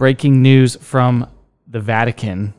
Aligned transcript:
breaking 0.00 0.40
news 0.40 0.76
from 0.76 1.28
the 1.68 1.78
Vatican. 1.78 2.54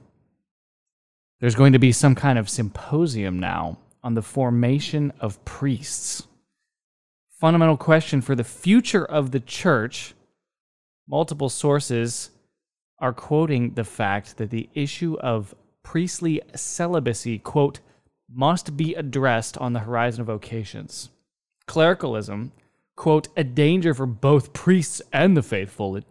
There's 1.40 1.56
going 1.56 1.74
to 1.74 1.80
be 1.80 1.92
some 1.92 2.14
kind 2.14 2.38
of 2.38 2.48
symposium 2.48 3.40
now 3.40 3.80
on 4.04 4.14
the 4.14 4.22
formation 4.22 5.12
of 5.20 5.44
priests. 5.44 6.28
Fundamental 7.40 7.78
question 7.78 8.22
for 8.22 8.36
the 8.36 8.44
future 8.44 9.04
of 9.04 9.32
the 9.32 9.40
church. 9.40 10.14
Multiple 11.08 11.50
sources 11.50 12.30
are 13.00 13.12
quoting 13.12 13.74
the 13.74 13.86
fact 13.86 14.38
that 14.38 14.52
the 14.52 14.70
issue 14.76 15.18
of 15.20 15.56
priestly 15.82 16.44
celibacy, 16.54 17.40
quote, 17.40 17.80
must 18.32 18.78
be 18.78 18.94
addressed 18.94 19.58
on 19.58 19.74
the 19.74 19.80
horizon 19.80 20.22
of 20.22 20.28
vocations. 20.28 21.10
Clericalism, 21.66 22.52
quote, 22.96 23.30
a 23.36 23.44
danger 23.44 23.96
for 23.96 24.06
both 24.06 24.54
priests 24.54 25.02
and 25.12 25.36
the 25.36 25.42
faithful. 25.42 25.96
It 25.96 26.06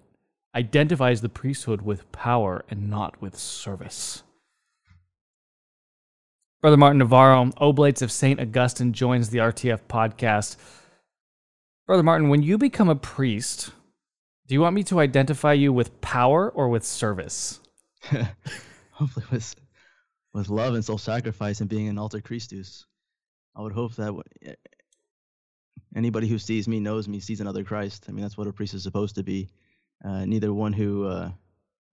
identifies 0.54 1.20
the 1.20 1.28
priesthood 1.28 1.82
with 1.82 2.10
power 2.12 2.64
and 2.68 2.90
not 2.90 3.20
with 3.20 3.36
service. 3.36 4.22
Brother 6.60 6.76
Martin 6.76 6.98
Navarro, 6.98 7.50
Oblates 7.56 8.02
of 8.02 8.12
St. 8.12 8.38
Augustine, 8.38 8.92
joins 8.92 9.30
the 9.30 9.38
RTF 9.38 9.80
podcast. 9.88 10.56
Brother 11.86 12.02
Martin, 12.02 12.28
when 12.28 12.42
you 12.42 12.58
become 12.58 12.88
a 12.88 12.96
priest, 12.96 13.70
do 14.46 14.54
you 14.54 14.60
want 14.60 14.74
me 14.74 14.82
to 14.84 15.00
identify 15.00 15.52
you 15.52 15.72
with 15.72 16.00
power 16.00 16.50
or 16.50 16.68
with 16.68 16.84
service? 16.84 17.60
Hopefully, 18.92 19.26
with 19.30 19.54
with 20.32 20.48
love 20.48 20.74
and 20.74 20.84
self-sacrifice 20.84 21.60
and 21.60 21.68
being 21.68 21.88
an 21.88 21.98
alter 21.98 22.20
Christus. 22.20 22.86
I 23.56 23.62
would 23.62 23.72
hope 23.72 23.94
that 23.96 24.14
eh, 24.44 24.54
anybody 25.96 26.28
who 26.28 26.38
sees 26.38 26.68
me 26.68 26.78
knows 26.78 27.08
me 27.08 27.20
sees 27.20 27.40
another 27.40 27.64
Christ. 27.64 28.06
I 28.08 28.12
mean, 28.12 28.22
that's 28.22 28.38
what 28.38 28.46
a 28.46 28.52
priest 28.52 28.74
is 28.74 28.82
supposed 28.82 29.16
to 29.16 29.22
be. 29.22 29.48
Uh, 30.04 30.24
neither 30.24 30.52
one 30.52 30.72
who 30.72 31.06
uh, 31.06 31.30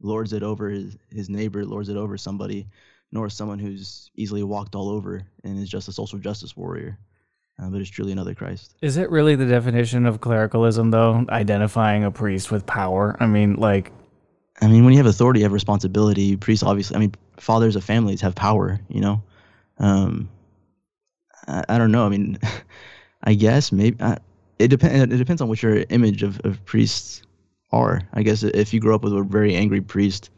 lords 0.02 0.34
it 0.34 0.44
over 0.44 0.70
his, 0.70 0.98
his 1.10 1.30
neighbor, 1.30 1.66
lords 1.66 1.90
it 1.90 1.98
over 1.98 2.18
somebody, 2.18 2.68
nor 3.12 3.30
someone 3.30 3.60
who's 3.60 4.10
easily 4.16 4.44
walked 4.44 4.76
all 4.76 4.90
over 4.90 5.24
and 5.44 5.62
is 5.62 5.70
just 5.70 5.88
a 5.88 5.92
social 5.92 6.20
justice 6.20 6.56
warrior. 6.56 6.98
Uh, 7.60 7.70
but 7.70 7.82
is 7.82 7.90
truly 7.90 8.12
another 8.12 8.36
Christ. 8.36 8.76
Is 8.84 8.98
it 8.98 9.10
really 9.10 9.36
the 9.36 9.48
definition 9.48 10.06
of 10.06 10.22
clericalism, 10.22 10.92
though? 10.92 11.26
Identifying 11.28 12.04
a 12.04 12.12
priest 12.12 12.52
with 12.52 12.66
power? 12.68 13.18
I 13.20 13.26
mean, 13.26 13.56
like. 13.56 13.92
I 14.62 14.68
mean, 14.68 14.86
when 14.86 14.94
you 14.94 14.98
have 14.98 15.08
authority, 15.08 15.40
you 15.40 15.46
have 15.46 15.54
responsibility. 15.54 16.36
Priests, 16.36 16.64
obviously, 16.64 16.96
I 16.96 17.00
mean, 17.00 17.14
fathers 17.38 17.76
of 17.76 17.84
families 17.84 18.22
have 18.22 18.34
power, 18.36 18.80
you 18.90 19.02
know? 19.02 19.22
Um, 19.78 20.30
I, 21.48 21.64
I 21.70 21.78
don't 21.78 21.92
know. 21.92 22.06
I 22.06 22.10
mean, 22.10 22.40
I 23.24 23.34
guess 23.34 23.72
maybe 23.72 23.98
uh, 24.00 24.16
it 24.60 24.68
depends. 24.70 25.14
It 25.14 25.18
depends 25.18 25.42
on 25.42 25.48
what 25.48 25.62
your 25.62 25.84
image 25.90 26.24
of, 26.24 26.40
of 26.42 26.64
priests 26.66 27.24
are. 27.72 28.02
I 28.14 28.24
guess 28.24 28.44
if 28.44 28.74
you 28.74 28.80
grow 28.80 28.96
up 28.96 29.04
with 29.04 29.14
a 29.14 29.24
very 29.24 29.56
angry 29.56 29.82
priest 29.82 30.30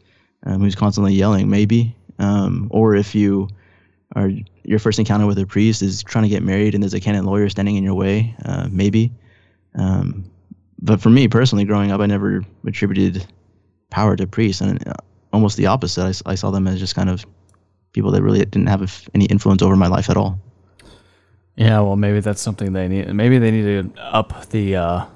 um, 0.44 0.60
who's 0.60 0.74
constantly 0.74 1.14
yelling, 1.14 1.48
maybe, 1.48 1.96
um, 2.18 2.68
or 2.70 2.94
if 2.94 3.14
you 3.14 3.48
are 4.16 4.30
your 4.64 4.78
first 4.78 4.98
encounter 4.98 5.26
with 5.26 5.38
a 5.38 5.46
priest 5.46 5.82
is 5.82 6.02
trying 6.02 6.24
to 6.24 6.28
get 6.28 6.42
married 6.42 6.74
and 6.74 6.82
there's 6.82 6.94
a 6.94 7.00
canon 7.00 7.24
lawyer 7.24 7.48
standing 7.48 7.76
in 7.76 7.84
your 7.84 7.94
way, 7.94 8.34
uh, 8.44 8.68
maybe. 8.70 9.12
Um, 9.74 10.30
but 10.80 11.00
for 11.00 11.10
me 11.10 11.28
personally, 11.28 11.64
growing 11.64 11.92
up, 11.92 12.00
I 12.00 12.06
never 12.06 12.44
attributed 12.66 13.26
power 13.90 14.16
to 14.16 14.26
priests, 14.26 14.60
and 14.60 14.86
uh, 14.86 14.94
almost 15.32 15.56
the 15.56 15.66
opposite. 15.66 16.22
I, 16.26 16.32
I 16.32 16.34
saw 16.34 16.50
them 16.50 16.66
as 16.66 16.80
just 16.80 16.94
kind 16.94 17.10
of 17.10 17.24
people 17.92 18.10
that 18.12 18.22
really 18.22 18.38
didn't 18.38 18.68
have 18.68 19.08
any 19.14 19.26
influence 19.26 19.62
over 19.62 19.76
my 19.76 19.88
life 19.88 20.10
at 20.10 20.16
all. 20.16 20.40
Yeah, 21.56 21.80
well, 21.80 21.96
maybe 21.96 22.20
that's 22.20 22.40
something 22.40 22.72
they 22.72 22.88
need. 22.88 23.12
Maybe 23.12 23.38
they 23.38 23.50
need 23.50 23.94
to 23.94 24.00
up 24.00 24.48
the 24.50 24.76
uh, 24.76 25.06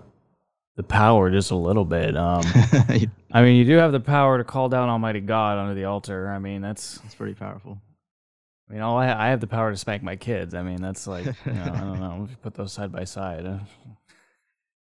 the 0.77 0.83
power 0.83 1.31
just 1.31 1.51
a 1.51 1.57
little 1.57 1.85
bit. 1.85 2.17
Um, 2.17 2.43
I 3.33 3.43
mean, 3.43 3.57
you 3.57 3.65
do 3.65 3.77
have 3.77 3.93
the 3.93 4.01
power 4.01 4.39
to 4.39 4.45
call 4.45 4.69
down 4.69 4.89
Almighty 4.89 5.21
God 5.21 5.59
under 5.59 5.75
the 5.75 5.85
altar. 5.85 6.29
I 6.29 6.39
mean, 6.39 6.63
that's 6.63 6.99
that's 6.99 7.15
pretty 7.15 7.35
powerful. 7.35 7.81
I 8.69 8.73
mean, 8.73 8.83
all 8.83 8.97
I, 8.97 9.13
I 9.13 9.29
have 9.29 9.41
the 9.41 9.47
power 9.47 9.71
to 9.71 9.77
spank 9.77 10.03
my 10.03 10.17
kids. 10.17 10.55
I 10.55 10.63
mean, 10.63 10.81
that's 10.81 11.07
like, 11.07 11.27
you 11.27 11.53
know, 11.53 11.63
I 11.63 11.81
don't 11.81 12.01
know. 12.01 12.29
Put 12.43 12.55
those 12.55 12.73
side 12.73 12.91
by 12.91 13.05
side. 13.05 13.47
Uh, 13.47 13.59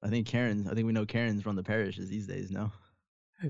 I 0.04 0.10
think 0.10 0.28
Karen. 0.28 0.68
I 0.70 0.74
think 0.74 0.88
we 0.88 0.94
know 0.94 1.06
Karens 1.06 1.46
run 1.46 1.56
the 1.56 1.64
parishes 1.64 2.10
these 2.10 2.28
days. 2.28 2.52
No. 2.52 2.72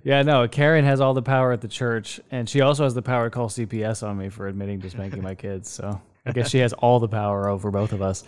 Yeah, 0.03 0.21
no. 0.21 0.47
Karen 0.49 0.83
has 0.83 0.99
all 0.99 1.13
the 1.13 1.21
power 1.21 1.53
at 1.53 1.61
the 1.61 1.67
church, 1.67 2.19
and 2.29 2.49
she 2.49 2.59
also 2.59 2.83
has 2.83 2.93
the 2.93 3.01
power 3.01 3.27
to 3.27 3.29
call 3.29 3.47
CPS 3.47 4.05
on 4.05 4.17
me 4.17 4.27
for 4.27 4.47
admitting 4.47 4.81
to 4.81 4.89
spanking 4.89 5.23
my 5.23 5.33
kids. 5.33 5.69
So 5.69 6.01
I 6.25 6.33
guess 6.33 6.49
she 6.49 6.59
has 6.59 6.73
all 6.73 6.99
the 6.99 7.07
power 7.07 7.47
over 7.47 7.71
both 7.71 7.93
of 7.93 8.01
us. 8.01 8.23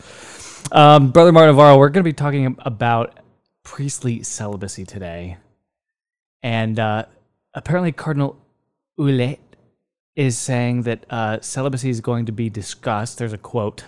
Um, 0.72 1.12
Brother 1.12 1.34
Martin 1.34 1.54
Navarro, 1.54 1.78
we're 1.78 1.90
going 1.90 2.04
to 2.04 2.10
be 2.10 2.14
talking 2.14 2.56
about 2.60 3.20
priestly 3.64 4.24
celibacy 4.24 4.86
today. 4.86 5.38
And 6.42 6.80
uh, 6.80 7.06
apparently, 7.54 7.92
Cardinal 7.92 8.38
Ouellet 8.98 9.40
is 10.16 10.38
saying 10.38 10.84
that 10.84 11.06
uh, 11.10 11.40
celibacy 11.42 11.90
is 11.90 12.02
going 12.02 12.26
to 12.26 12.32
be 12.32 12.50
discussed. 12.50 13.18
There's 13.18 13.34
a 13.34 13.38
quote. 13.38 13.86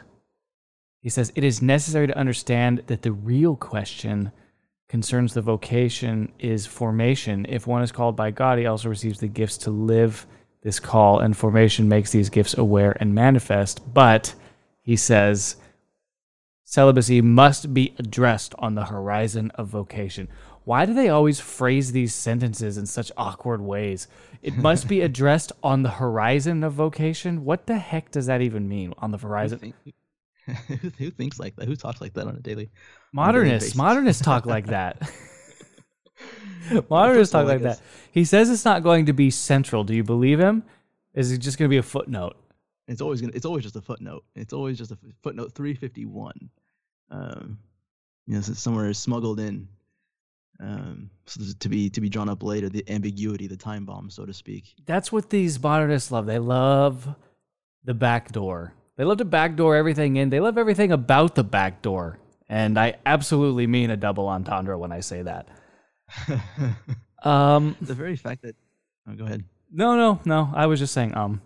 He 1.01 1.09
says, 1.09 1.31
It 1.35 1.43
is 1.43 1.61
necessary 1.61 2.07
to 2.07 2.17
understand 2.17 2.83
that 2.87 3.01
the 3.01 3.11
real 3.11 3.55
question 3.55 4.31
concerns 4.87 5.33
the 5.33 5.41
vocation 5.41 6.31
is 6.37 6.65
formation. 6.65 7.45
If 7.47 7.65
one 7.65 7.81
is 7.81 7.91
called 7.91 8.15
by 8.15 8.31
God, 8.31 8.59
he 8.59 8.65
also 8.65 8.89
receives 8.89 9.19
the 9.19 9.27
gifts 9.27 9.57
to 9.59 9.71
live 9.71 10.27
this 10.63 10.79
call, 10.79 11.19
and 11.19 11.35
formation 11.35 11.87
makes 11.87 12.11
these 12.11 12.29
gifts 12.29 12.57
aware 12.57 12.95
and 12.99 13.15
manifest. 13.15 13.93
But 13.93 14.35
he 14.81 14.95
says, 14.95 15.55
celibacy 16.63 17.21
must 17.21 17.73
be 17.73 17.93
addressed 17.97 18.53
on 18.59 18.75
the 18.75 18.85
horizon 18.85 19.51
of 19.55 19.67
vocation. 19.67 20.27
Why 20.63 20.85
do 20.85 20.93
they 20.93 21.09
always 21.09 21.39
phrase 21.39 21.91
these 21.91 22.13
sentences 22.13 22.77
in 22.77 22.85
such 22.85 23.11
awkward 23.17 23.61
ways? 23.61 24.07
It 24.41 24.57
must 24.57 24.87
be 24.87 25.01
addressed 25.01 25.51
on 25.63 25.83
the 25.83 25.89
horizon 25.89 26.63
of 26.63 26.73
vocation. 26.73 27.43
What 27.43 27.67
the 27.67 27.77
heck 27.77 28.11
does 28.11 28.27
that 28.27 28.41
even 28.41 28.67
mean? 28.67 28.93
On 28.99 29.11
the 29.11 29.17
horizon? 29.17 29.59
Who, 30.67 30.75
think, 30.75 30.95
who 30.97 31.11
thinks 31.11 31.39
like 31.39 31.55
that? 31.55 31.67
Who 31.67 31.75
talks 31.75 32.01
like 32.01 32.13
that 32.15 32.27
on 32.27 32.35
a 32.35 32.39
daily? 32.39 32.71
Modernists. 33.13 33.75
modernists 33.75 34.23
talk 34.23 34.45
like 34.45 34.65
that. 34.67 34.99
modernists 36.89 37.31
talk 37.31 37.47
like 37.47 37.61
that. 37.61 37.79
He 38.11 38.25
says 38.25 38.49
it's 38.49 38.65
not 38.65 38.83
going 38.83 39.05
to 39.05 39.13
be 39.13 39.29
central. 39.29 39.83
Do 39.83 39.93
you 39.93 40.03
believe 40.03 40.39
him? 40.39 40.63
Is 41.13 41.31
it 41.31 41.37
just 41.37 41.57
going 41.57 41.69
to 41.69 41.73
be 41.73 41.77
a 41.77 41.83
footnote? 41.83 42.35
It's 42.91 43.01
always 43.01 43.21
gonna. 43.21 43.33
It's 43.35 43.45
always 43.45 43.63
just 43.63 43.75
a 43.75 43.81
footnote. 43.81 44.23
It's 44.35 44.53
always 44.53 44.77
just 44.77 44.91
a 44.91 44.97
footnote. 45.21 45.53
Three 45.53 45.73
fifty 45.73 46.05
one. 46.05 46.49
Um, 47.09 47.59
you 48.27 48.35
know, 48.35 48.41
somewhere 48.41 48.89
is 48.89 48.97
smuggled 48.97 49.39
in 49.39 49.67
um, 50.61 51.09
so 51.25 51.41
to 51.59 51.69
be 51.69 51.89
to 51.89 52.01
be 52.01 52.09
drawn 52.09 52.29
up 52.29 52.43
later, 52.43 52.69
the 52.69 52.87
ambiguity, 52.87 53.47
the 53.47 53.57
time 53.57 53.85
bomb, 53.85 54.09
so 54.09 54.25
to 54.25 54.33
speak. 54.33 54.75
That's 54.85 55.11
what 55.11 55.29
these 55.29 55.61
modernists 55.61 56.11
love. 56.11 56.27
They 56.27 56.39
love 56.39 57.15
the 57.83 57.95
back 57.95 58.31
door. 58.31 58.73
They 58.95 59.03
love 59.03 59.17
to 59.17 59.25
backdoor 59.25 59.75
everything 59.75 60.17
in. 60.17 60.29
They 60.29 60.39
love 60.39 60.57
everything 60.57 60.91
about 60.91 61.33
the 61.33 61.43
back 61.43 61.81
door. 61.81 62.19
And 62.47 62.77
I 62.77 62.95
absolutely 63.05 63.65
mean 63.65 63.89
a 63.89 63.97
double 63.97 64.27
entendre 64.27 64.77
when 64.77 64.91
I 64.91 64.99
say 64.99 65.23
that. 65.23 65.47
um, 67.23 67.75
the 67.81 67.93
very 67.93 68.17
fact 68.17 68.43
that, 68.43 68.55
oh, 69.09 69.13
go 69.13 69.25
ahead. 69.25 69.45
No, 69.71 69.95
no, 69.95 70.19
no. 70.25 70.51
I 70.53 70.67
was 70.67 70.79
just 70.79 70.93
saying, 70.93 71.15
um. 71.15 71.41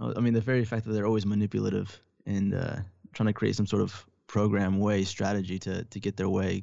I 0.00 0.20
mean, 0.20 0.34
the 0.34 0.40
very 0.40 0.64
fact 0.64 0.86
that 0.86 0.92
they're 0.92 1.06
always 1.06 1.26
manipulative 1.26 2.00
and 2.26 2.54
uh, 2.54 2.76
trying 3.12 3.26
to 3.26 3.32
create 3.32 3.56
some 3.56 3.66
sort 3.66 3.82
of 3.82 4.06
program 4.26 4.78
way 4.78 5.04
strategy 5.04 5.58
to 5.58 5.84
to 5.84 6.00
get 6.00 6.16
their 6.16 6.28
way 6.28 6.62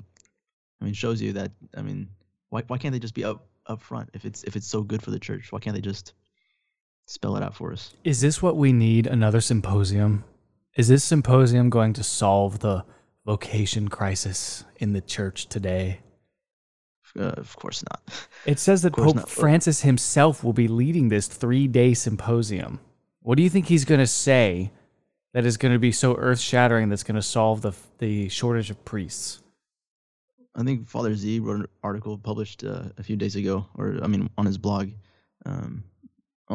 I 0.81 0.85
mean, 0.85 0.93
shows 0.93 1.21
you 1.21 1.33
that. 1.33 1.51
I 1.75 1.81
mean, 1.81 2.09
why 2.49 2.63
why 2.67 2.77
can't 2.77 2.93
they 2.93 2.99
just 2.99 3.13
be 3.13 3.23
up 3.23 3.45
up 3.65 3.81
front 3.81 4.09
if 4.13 4.25
it's 4.25 4.43
if 4.43 4.55
it's 4.55 4.67
so 4.67 4.81
good 4.81 5.01
for 5.01 5.11
the 5.11 5.19
church? 5.19 5.51
Why 5.51 5.59
can't 5.59 5.75
they 5.75 5.81
just 5.81 6.13
spell 7.05 7.35
it 7.35 7.43
out 7.43 7.55
for 7.55 7.71
us? 7.71 7.93
Is 8.03 8.21
this 8.21 8.41
what 8.41 8.57
we 8.57 8.73
need? 8.73 9.07
Another 9.07 9.41
symposium? 9.41 10.23
Is 10.75 10.87
this 10.87 11.03
symposium 11.03 11.69
going 11.69 11.93
to 11.93 12.03
solve 12.03 12.59
the 12.59 12.85
vocation 13.25 13.87
crisis 13.87 14.63
in 14.77 14.93
the 14.93 15.01
church 15.01 15.47
today? 15.47 16.01
Uh, 17.17 17.29
of 17.29 17.55
course 17.55 17.83
not. 17.89 18.01
It 18.45 18.59
says 18.59 18.83
that 18.83 18.93
Pope 18.93 19.15
not. 19.15 19.29
Francis 19.29 19.81
himself 19.81 20.43
will 20.43 20.53
be 20.53 20.67
leading 20.67 21.09
this 21.09 21.27
three 21.27 21.67
day 21.67 21.93
symposium. 21.95 22.79
What 23.21 23.37
do 23.37 23.43
you 23.43 23.49
think 23.49 23.67
he's 23.67 23.85
going 23.85 23.99
to 23.99 24.07
say 24.07 24.71
that 25.33 25.45
is 25.45 25.57
going 25.57 25.73
to 25.73 25.79
be 25.79 25.91
so 25.91 26.15
earth 26.15 26.39
shattering 26.39 26.89
that's 26.89 27.03
going 27.03 27.15
to 27.15 27.21
solve 27.21 27.61
the, 27.61 27.73
the 27.99 28.29
shortage 28.29 28.69
of 28.69 28.83
priests? 28.85 29.41
I 30.55 30.63
think 30.63 30.87
Father 30.87 31.13
Z 31.13 31.39
wrote 31.39 31.59
an 31.59 31.67
article 31.83 32.17
published 32.17 32.63
uh, 32.63 32.85
a 32.97 33.03
few 33.03 33.15
days 33.15 33.35
ago, 33.35 33.67
or 33.75 33.99
I 34.01 34.07
mean, 34.07 34.29
on 34.37 34.45
his 34.45 34.57
blog, 34.57 34.89
um, 35.45 35.83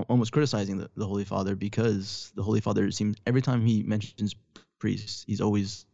almost 0.08 0.32
criticizing 0.32 0.78
the, 0.78 0.90
the 0.96 1.06
Holy 1.06 1.24
Father 1.24 1.54
because 1.54 2.32
the 2.34 2.42
Holy 2.42 2.60
Father 2.60 2.90
seems 2.90 3.16
every 3.26 3.42
time 3.42 3.64
he 3.64 3.82
mentions 3.84 4.34
priests, 4.80 5.24
he's 5.26 5.40
always 5.40 5.86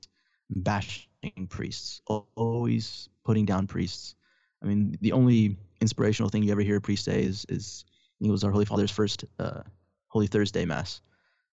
bashing 0.49 1.47
priests, 1.49 2.01
always 2.07 3.11
putting 3.25 3.45
down 3.45 3.67
priests. 3.67 4.15
I 4.63 4.67
mean, 4.67 4.97
the 5.03 5.13
only 5.13 5.59
inspirational 5.81 6.31
thing 6.31 6.43
you 6.43 6.53
ever 6.53 6.63
hear 6.63 6.77
a 6.77 6.81
priest 6.81 7.05
say 7.05 7.23
is, 7.23 7.45
is 7.51 7.85
it 8.21 8.31
was 8.31 8.43
our 8.43 8.51
Holy 8.51 8.65
Father's 8.65 8.91
first 8.91 9.25
uh, 9.39 9.61
Holy 10.09 10.27
Thursday 10.27 10.65
Mass 10.65 11.01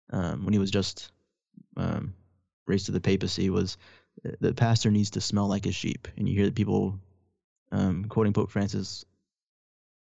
um, 0.09 0.45
when 0.45 0.53
he 0.53 0.59
was 0.59 0.71
just 0.71 1.11
um, 1.77 2.13
raised 2.65 2.87
to 2.87 2.91
the 2.91 3.01
papacy 3.01 3.49
was 3.49 3.77
the 4.39 4.53
pastor 4.53 4.91
needs 4.91 5.11
to 5.11 5.21
smell 5.21 5.47
like 5.47 5.65
a 5.65 5.71
sheep. 5.71 6.07
And 6.17 6.27
you 6.27 6.35
hear 6.35 6.45
the 6.45 6.51
people 6.51 6.99
um, 7.71 8.05
quoting 8.05 8.33
Pope 8.33 8.49
Francis 8.51 9.05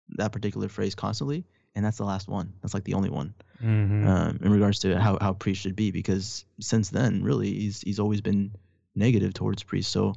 that 0.09 0.31
particular 0.31 0.69
phrase 0.69 0.94
constantly, 0.95 1.45
and 1.74 1.83
that's 1.83 1.97
the 1.97 2.06
last 2.06 2.27
one. 2.27 2.53
That's 2.62 2.74
like 2.74 2.83
the 2.83 2.94
only 2.94 3.09
one 3.09 3.33
Mm-hmm. 3.63 4.06
um, 4.06 4.39
in 4.44 4.51
regards 4.51 4.80
to 4.80 5.00
how 5.00 5.18
how 5.19 5.33
priests 5.33 5.63
should 5.63 5.77
be. 5.77 5.91
Because 5.91 6.45
since 6.59 6.89
then, 6.89 7.24
really, 7.24 7.53
he's 7.53 7.81
he's 7.81 8.00
always 8.00 8.21
been 8.21 8.51
negative 8.94 9.33
towards 9.33 9.63
priests. 9.63 9.91
So, 9.91 10.13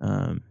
um, 0.00 0.42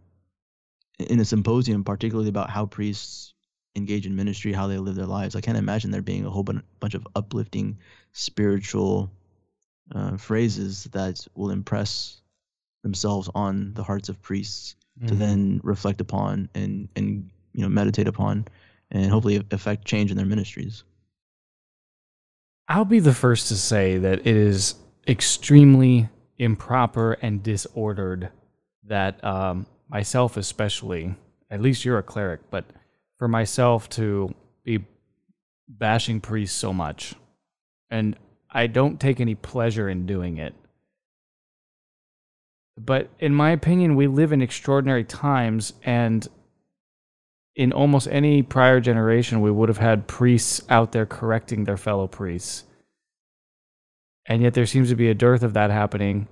in 0.99 1.19
a 1.19 1.25
symposium, 1.25 1.83
particularly 1.83 2.29
about 2.29 2.49
how 2.49 2.65
priests 2.65 3.32
engage 3.75 4.05
in 4.05 4.15
ministry, 4.15 4.53
how 4.53 4.67
they 4.67 4.77
live 4.77 4.95
their 4.95 5.05
lives, 5.05 5.35
I 5.35 5.41
can't 5.41 5.57
imagine 5.57 5.91
there 5.91 6.01
being 6.01 6.25
a 6.25 6.29
whole 6.29 6.43
bunch 6.43 6.93
of 6.93 7.07
uplifting, 7.15 7.77
spiritual 8.11 9.11
uh, 9.93 10.17
phrases 10.17 10.85
that 10.91 11.25
will 11.35 11.49
impress 11.49 12.21
themselves 12.83 13.29
on 13.33 13.73
the 13.73 13.83
hearts 13.83 14.09
of 14.09 14.21
priests 14.21 14.75
Mm-hmm. 14.99 15.07
to 15.07 15.15
then 15.15 15.61
reflect 15.63 16.01
upon 16.01 16.49
and 16.53 16.87
and 16.95 17.31
you 17.53 17.63
know 17.63 17.69
meditate 17.69 18.07
upon 18.07 18.45
and 18.91 19.09
hopefully 19.09 19.43
affect 19.49 19.85
change 19.85 20.11
in 20.11 20.17
their 20.17 20.25
ministries. 20.25 20.83
I'll 22.67 22.85
be 22.85 22.99
the 22.99 23.13
first 23.13 23.47
to 23.47 23.55
say 23.55 23.97
that 23.97 24.19
it 24.19 24.27
is 24.27 24.75
extremely 25.07 26.09
improper 26.37 27.13
and 27.13 27.41
disordered 27.41 28.29
that 28.83 29.23
um, 29.23 29.65
myself, 29.89 30.37
especially, 30.37 31.15
at 31.49 31.59
least 31.59 31.83
you're 31.85 31.97
a 31.97 32.03
cleric, 32.03 32.41
but 32.51 32.65
for 33.23 33.29
myself 33.29 33.87
to 33.87 34.35
be 34.65 34.83
bashing 35.65 36.19
priests 36.19 36.57
so 36.57 36.73
much. 36.73 37.15
And 37.89 38.17
I 38.51 38.67
don't 38.67 38.99
take 38.99 39.21
any 39.21 39.33
pleasure 39.33 39.87
in 39.87 40.05
doing 40.05 40.39
it. 40.39 40.53
But 42.77 43.09
in 43.19 43.33
my 43.33 43.51
opinion, 43.51 43.95
we 43.95 44.07
live 44.07 44.33
in 44.33 44.41
extraordinary 44.41 45.05
times, 45.05 45.71
and 45.83 46.27
in 47.55 47.71
almost 47.71 48.09
any 48.11 48.43
prior 48.43 48.81
generation, 48.81 49.39
we 49.39 49.51
would 49.51 49.69
have 49.69 49.77
had 49.77 50.05
priests 50.05 50.61
out 50.67 50.91
there 50.91 51.05
correcting 51.05 51.63
their 51.63 51.77
fellow 51.77 52.07
priests. 52.07 52.65
And 54.25 54.41
yet 54.41 54.53
there 54.53 54.65
seems 54.65 54.89
to 54.89 54.97
be 54.97 55.07
a 55.07 55.13
dearth 55.13 55.43
of 55.43 55.53
that 55.53 55.71
happening. 55.71 56.27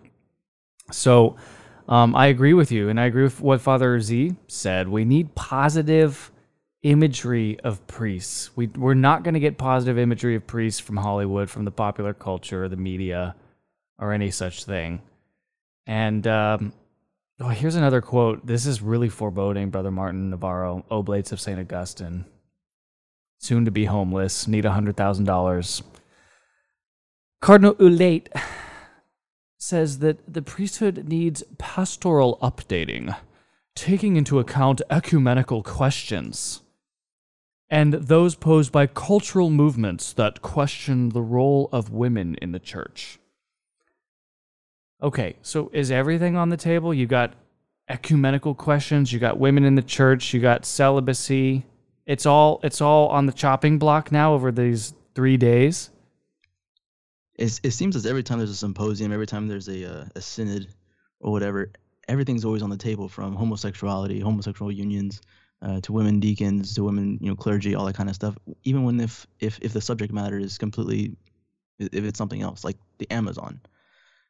So 0.92 1.38
um, 1.88 2.18
I 2.18 2.28
agree 2.28 2.54
with 2.54 2.70
you, 2.70 2.90
and 2.90 3.00
I 3.00 3.06
agree 3.06 3.24
with 3.24 3.40
what 3.40 3.62
Father 3.62 3.98
Z 4.02 4.36
said. 4.50 4.90
We 4.90 5.06
need 5.06 5.36
positive 5.36 6.34
imagery 6.84 7.60
of 7.60 7.86
priests. 7.88 8.56
We, 8.56 8.68
we're 8.68 8.94
not 8.94 9.24
going 9.24 9.36
to 9.36 9.40
get 9.40 9.58
positive 9.58 9.98
imagery 9.98 10.36
of 10.36 10.48
priests 10.48 10.80
from 10.80 10.98
Hollywood, 10.98 11.50
from 11.50 11.66
the 11.66 11.72
popular 11.72 12.14
culture, 12.14 12.68
the 12.68 12.76
media, 12.76 13.36
or 14.00 14.14
any 14.14 14.32
such 14.32 14.66
thing. 14.66 15.02
And 15.86 16.26
um, 16.26 16.74
oh, 17.40 17.50
here's 17.50 17.76
another 17.76 18.02
quote. 18.02 18.46
This 18.46 18.66
is 18.66 18.82
really 18.82 19.10
foreboding, 19.10 19.70
Brother 19.70 19.92
Martin 19.92 20.32
Navarro, 20.32 20.86
Oblates 20.90 21.32
of 21.32 21.40
St. 21.40 21.60
Augustine. 21.60 22.26
Soon 23.40 23.66
to 23.66 23.72
be 23.72 23.86
homeless, 23.86 24.48
need 24.48 24.66
$100,000. 24.66 25.82
Cardinal 27.42 27.76
Ouellet 27.76 28.28
says 29.58 30.00
that 30.00 30.32
the 30.32 30.44
priesthood 30.44 31.08
needs 31.08 31.44
pastoral 31.58 32.38
updating, 32.42 33.16
taking 33.76 34.16
into 34.16 34.40
account 34.40 34.82
ecumenical 34.90 35.64
questions 35.64 36.62
and 37.72 37.94
those 37.94 38.36
posed 38.36 38.74
by 38.74 38.86
cultural 38.86 39.50
movements 39.50 40.12
that 40.14 40.42
question 40.42 41.10
the 41.10 41.22
role 41.22 41.70
of 41.72 41.90
women 41.90 42.36
in 42.42 42.52
the 42.52 42.60
church. 42.60 43.18
Okay, 45.02 45.38
so 45.42 45.72
is 45.74 45.90
everything 45.90 46.36
on 46.36 46.50
the 46.50 46.58
table? 46.58 46.94
You 46.94 47.08
got 47.08 47.34
ecumenical 47.88 48.54
questions, 48.54 49.12
you 49.12 49.20
got 49.20 49.40
women 49.40 49.64
in 49.64 49.76
the 49.76 49.82
church, 49.82 50.34
you 50.34 50.42
got 50.42 50.66
celibacy. 50.66 51.66
It's 52.06 52.26
all 52.26 52.60
it's 52.62 52.82
all 52.82 53.08
on 53.08 53.26
the 53.26 53.32
chopping 53.32 53.80
block 53.80 54.12
now 54.12 54.34
over 54.34 54.52
these 54.52 54.94
3 55.16 55.38
days. 55.38 55.90
It's, 57.36 57.60
it 57.64 57.72
seems 57.72 57.96
as 57.96 58.06
every 58.06 58.22
time 58.22 58.38
there's 58.38 58.52
a 58.52 58.56
symposium, 58.56 59.14
every 59.14 59.26
time 59.26 59.48
there's 59.48 59.70
a 59.70 60.02
uh, 60.02 60.06
a 60.16 60.22
synod 60.22 60.68
or 61.22 61.32
whatever, 61.32 61.72
everything's 62.10 62.44
always 62.44 62.62
on 62.62 62.70
the 62.70 62.78
table 62.78 63.08
from 63.08 63.34
homosexuality, 63.34 64.20
homosexual 64.20 64.72
unions, 64.72 65.22
uh, 65.62 65.80
to 65.82 65.94
women 65.94 66.20
deacons, 66.20 66.74
to 66.76 66.84
women 66.84 67.20
you 67.22 67.30
know 67.30 67.36
clergy, 67.36 67.76
all 67.76 67.86
that 67.86 67.96
kind 67.96 68.10
of 68.10 68.16
stuff. 68.16 68.38
Even 68.64 68.84
when 68.84 69.00
if 69.00 69.28
if 69.40 69.60
if 69.62 69.74
the 69.74 69.82
subject 69.82 70.12
matter 70.14 70.38
is 70.40 70.58
completely, 70.58 71.16
if 71.80 72.04
it's 72.04 72.18
something 72.18 72.42
else 72.42 72.64
like 72.64 72.78
the 72.98 73.10
Amazon, 73.12 73.60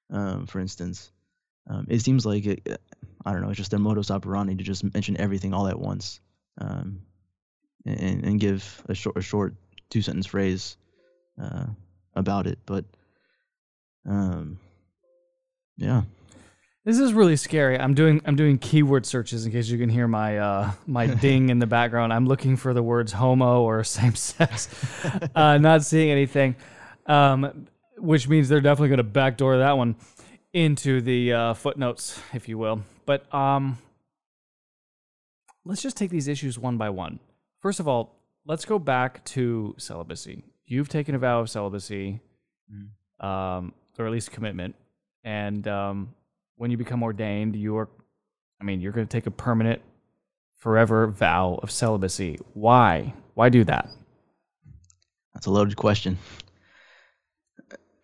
um, 0.09 0.45
for 0.45 0.59
instance, 0.59 1.11
um, 1.69 1.87
it 1.89 1.99
seems 1.99 2.25
like 2.25 2.45
it, 2.45 2.79
I 3.25 3.31
don't 3.31 3.41
know, 3.41 3.49
it's 3.49 3.57
just 3.57 3.71
their 3.71 3.79
modus 3.79 4.11
operandi 4.11 4.55
to 4.55 4.63
just 4.63 4.83
mention 4.93 5.19
everything 5.19 5.53
all 5.53 5.67
at 5.67 5.79
once, 5.79 6.19
um, 6.57 7.01
and 7.85 8.25
and 8.25 8.39
give 8.39 8.83
a 8.89 8.93
short 8.93 9.17
a 9.17 9.21
short 9.21 9.55
two 9.89 10.01
sentence 10.01 10.25
phrase 10.25 10.75
uh, 11.41 11.67
about 12.13 12.47
it. 12.47 12.59
But 12.65 12.85
um, 14.05 14.59
yeah, 15.77 16.03
This 16.83 16.99
is 16.99 17.13
really 17.13 17.35
scary. 17.35 17.79
I'm 17.79 17.93
doing 17.93 18.21
I'm 18.25 18.35
doing 18.35 18.57
keyword 18.57 19.05
searches 19.05 19.45
in 19.45 19.51
case 19.51 19.69
you 19.69 19.77
can 19.77 19.89
hear 19.89 20.07
my 20.07 20.39
uh, 20.39 20.71
my 20.87 21.05
ding 21.21 21.49
in 21.49 21.59
the 21.59 21.67
background. 21.67 22.11
I'm 22.11 22.25
looking 22.25 22.57
for 22.57 22.73
the 22.73 22.81
words 22.81 23.11
homo 23.11 23.61
or 23.61 23.83
same 23.83 24.15
sex. 24.15 24.67
uh, 25.35 25.59
not 25.59 25.83
seeing 25.83 26.09
anything, 26.09 26.55
um, 27.05 27.67
which 27.97 28.27
means 28.27 28.49
they're 28.49 28.61
definitely 28.61 28.89
going 28.89 28.97
to 28.97 29.03
backdoor 29.03 29.59
that 29.59 29.77
one 29.77 29.95
into 30.53 31.01
the 31.01 31.33
uh, 31.33 31.53
footnotes, 31.53 32.19
if 32.33 32.49
you 32.49 32.57
will. 32.57 32.83
But 33.05 33.31
um, 33.33 33.77
let's 35.63 35.83
just 35.83 35.97
take 35.97 36.09
these 36.09 36.27
issues 36.27 36.57
one 36.57 36.77
by 36.77 36.89
one. 36.89 37.19
First 37.59 37.79
of 37.79 37.87
all, 37.87 38.15
let's 38.47 38.65
go 38.65 38.79
back 38.79 39.23
to 39.25 39.75
celibacy. 39.77 40.43
You've 40.65 40.89
taken 40.89 41.13
a 41.13 41.19
vow 41.19 41.41
of 41.41 41.49
celibacy, 41.49 42.21
um, 43.19 43.73
or 43.99 44.07
at 44.07 44.11
least 44.11 44.31
commitment, 44.31 44.75
and 45.23 45.67
um, 45.67 46.15
when 46.61 46.69
you 46.69 46.77
become 46.77 47.01
ordained, 47.01 47.55
you're, 47.55 47.89
I 48.61 48.63
mean, 48.63 48.81
you're 48.81 48.91
going 48.91 49.07
to 49.07 49.11
take 49.11 49.25
a 49.25 49.31
permanent, 49.31 49.81
forever 50.57 51.07
vow 51.07 51.59
of 51.63 51.71
celibacy. 51.71 52.37
Why? 52.53 53.15
Why 53.33 53.49
do 53.49 53.63
that? 53.63 53.89
that's 55.33 55.47
a 55.47 55.49
loaded 55.49 55.75
question. 55.75 56.19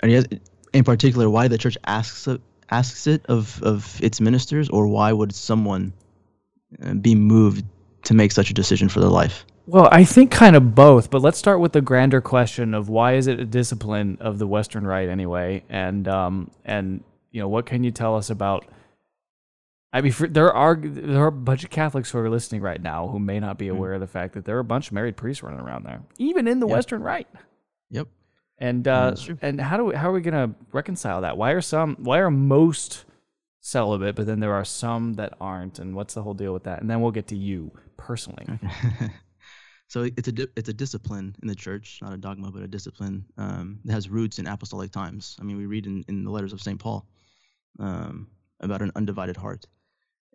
Guys, 0.01 0.25
in 0.73 0.83
particular, 0.83 1.29
why 1.29 1.47
the 1.47 1.59
church 1.59 1.77
asks 1.85 2.27
it, 2.27 2.41
asks 2.71 3.05
it 3.05 3.23
of 3.27 3.61
of 3.61 4.01
its 4.01 4.19
ministers, 4.19 4.69
or 4.69 4.87
why 4.87 5.13
would 5.13 5.35
someone 5.35 5.93
uh, 6.81 6.95
be 6.95 7.13
moved 7.13 7.63
to 8.05 8.15
make 8.15 8.31
such 8.31 8.49
a 8.49 8.55
decision 8.55 8.89
for 8.89 9.01
their 9.01 9.09
life? 9.09 9.45
Well, 9.67 9.87
I 9.91 10.03
think 10.03 10.31
kind 10.31 10.55
of 10.55 10.73
both, 10.73 11.11
but 11.11 11.21
let's 11.21 11.37
start 11.37 11.59
with 11.59 11.73
the 11.73 11.81
grander 11.81 12.21
question 12.21 12.73
of 12.73 12.89
why 12.89 13.17
is 13.17 13.27
it 13.27 13.39
a 13.39 13.45
discipline 13.45 14.17
of 14.19 14.39
the 14.39 14.47
Western 14.47 14.87
Rite 14.87 15.09
anyway, 15.09 15.63
and 15.69 16.07
um, 16.07 16.49
and 16.65 17.03
you 17.37 17.43
know 17.43 17.47
what 17.47 17.67
can 17.67 17.83
you 17.83 17.91
tell 17.91 18.15
us 18.15 18.31
about? 18.31 18.65
I 19.93 20.01
mean, 20.01 20.11
for, 20.11 20.27
there 20.27 20.51
are 20.51 20.75
there 20.75 21.21
are 21.21 21.27
a 21.27 21.31
bunch 21.31 21.63
of 21.63 21.69
Catholics 21.69 22.09
who 22.09 22.17
are 22.17 22.29
listening 22.31 22.61
right 22.63 22.81
now 22.81 23.07
who 23.07 23.19
may 23.19 23.39
not 23.39 23.59
be 23.59 23.67
aware 23.67 23.93
of 23.93 24.01
the 24.01 24.07
fact 24.07 24.33
that 24.33 24.43
there 24.43 24.57
are 24.57 24.59
a 24.59 24.63
bunch 24.63 24.87
of 24.87 24.93
married 24.93 25.15
priests 25.15 25.43
running 25.43 25.59
around 25.59 25.85
there, 25.85 26.01
even 26.17 26.47
in 26.47 26.59
the 26.59 26.67
Yeah. 26.67 26.73
Western 26.73 27.03
Rite. 27.03 27.27
Yep. 27.91 28.07
And 28.57 28.87
uh, 28.87 29.15
and 29.43 29.61
how 29.61 29.77
do 29.77 29.85
we, 29.85 29.95
how 29.95 30.09
are 30.09 30.13
we 30.13 30.21
gonna 30.21 30.55
reconcile 30.73 31.21
that? 31.21 31.37
Why 31.37 31.51
are 31.51 31.61
some 31.61 31.95
why 31.99 32.17
are 32.17 32.31
most 32.31 33.05
celibate, 33.61 34.15
but 34.15 34.25
then 34.25 34.39
there 34.39 34.53
are 34.53 34.65
some 34.65 35.13
that 35.13 35.33
aren't, 35.39 35.77
and 35.77 35.93
what's 35.93 36.15
the 36.15 36.23
whole 36.23 36.33
deal 36.33 36.53
with 36.53 36.63
that? 36.63 36.81
And 36.81 36.89
then 36.89 37.01
we'll 37.01 37.11
get 37.11 37.27
to 37.27 37.35
you 37.37 37.71
personally. 37.97 38.47
so 39.87 40.03
it's 40.03 40.27
a 40.27 40.31
di- 40.31 40.47
it's 40.55 40.69
a 40.69 40.73
discipline 40.73 41.35
in 41.43 41.47
the 41.47 41.55
church, 41.55 41.99
not 42.01 42.13
a 42.13 42.17
dogma, 42.17 42.51
but 42.51 42.63
a 42.63 42.67
discipline 42.67 43.25
um, 43.37 43.79
that 43.85 43.93
has 43.93 44.09
roots 44.09 44.39
in 44.39 44.47
apostolic 44.47 44.91
times. 44.91 45.37
I 45.39 45.43
mean, 45.43 45.57
we 45.57 45.65
read 45.67 45.85
in, 45.85 46.03
in 46.07 46.23
the 46.23 46.31
letters 46.31 46.51
of 46.51 46.61
Saint 46.61 46.79
Paul 46.79 47.05
um, 47.79 48.27
about 48.59 48.81
an 48.81 48.91
undivided 48.95 49.37
heart, 49.37 49.65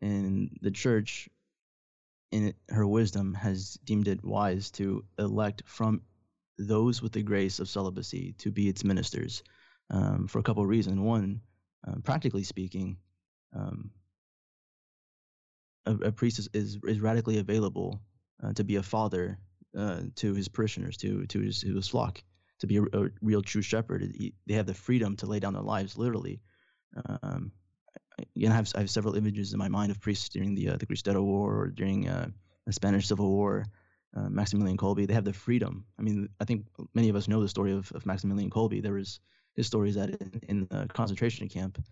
and 0.01 0.57
the 0.61 0.71
church, 0.71 1.29
in 2.31 2.55
her 2.69 2.87
wisdom, 2.87 3.35
has 3.35 3.75
deemed 3.85 4.09
it 4.09 4.25
wise 4.25 4.71
to 4.73 5.05
elect 5.19 5.63
from 5.67 6.03
those 6.59 7.03
with 7.03 7.13
the 7.13 7.23
grace 7.23 7.61
of 7.61 7.69
celibacy 7.69 8.35
to 8.39 8.51
be 8.51 8.69
its 8.69 8.85
ministers 8.85 9.43
um, 9.91 10.27
for 10.29 10.39
a 10.39 10.43
couple 10.43 10.63
of 10.63 10.69
reasons. 10.69 10.99
One, 11.01 11.41
um, 11.87 12.03
practically 12.03 12.45
speaking, 12.45 12.97
um, 13.55 13.91
a, 15.87 15.93
a 15.95 16.13
priest 16.13 16.39
is, 16.39 16.49
is, 16.55 16.79
is 16.85 17.01
radically 17.01 17.39
available 17.39 18.01
uh, 18.43 18.53
to 18.55 18.65
be 18.65 18.77
a 18.77 18.83
father 18.83 19.39
uh, 19.77 20.03
to 20.17 20.35
his 20.35 20.49
parishioners, 20.49 20.97
to 20.99 21.27
to 21.27 21.41
his, 21.41 21.63
his 21.63 21.89
flock, 21.89 22.23
to 22.61 22.67
be 22.67 22.77
a, 22.77 22.83
a 22.83 23.09
real 23.21 23.43
true 23.43 23.63
shepherd. 23.63 24.03
He- 24.15 24.35
they 24.47 24.55
have 24.55 24.67
the 24.67 24.75
freedom 24.75 25.17
to 25.17 25.27
lay 25.27 25.41
down 25.41 25.55
their 25.55 25.63
lives, 25.63 25.97
literally. 25.99 26.41
Um, 27.23 27.53
I- 28.19 28.53
have 28.53 28.73
I 28.75 28.81
have 28.81 28.91
several 28.91 29.15
images 29.15 29.53
in 29.53 29.59
my 29.59 29.69
mind 29.69 29.91
of 29.91 30.01
priests 30.01 30.29
during 30.29 30.55
the 30.55 30.71
uh, 30.71 30.77
the 30.77 30.87
Cristero 30.87 31.23
War 31.23 31.57
or 31.61 31.67
during 31.69 32.09
uh, 32.09 32.29
the 32.67 32.73
Spanish 32.73 33.09
Civil 33.09 33.31
War. 33.31 33.65
Uh, 34.15 34.29
Maximilian 34.29 34.77
Kolbe, 34.77 35.07
they 35.07 35.15
have 35.15 35.25
the 35.25 35.33
freedom. 35.33 35.87
I 35.99 36.03
mean, 36.03 36.29
I 36.39 36.45
think 36.45 36.67
many 36.93 37.09
of 37.09 37.17
us 37.17 37.29
know 37.29 37.41
the 37.41 37.49
story 37.49 37.73
of, 37.73 37.91
of 37.93 38.05
Maximilian 38.05 38.51
Kolbe. 38.51 38.83
There 38.83 38.93
was 38.93 39.21
his 39.57 39.67
story 39.67 39.89
is 39.89 39.95
that 39.95 40.11
in, 40.11 40.41
in 40.49 40.67
the 40.71 40.87
concentration 40.93 41.49
camp, 41.49 41.83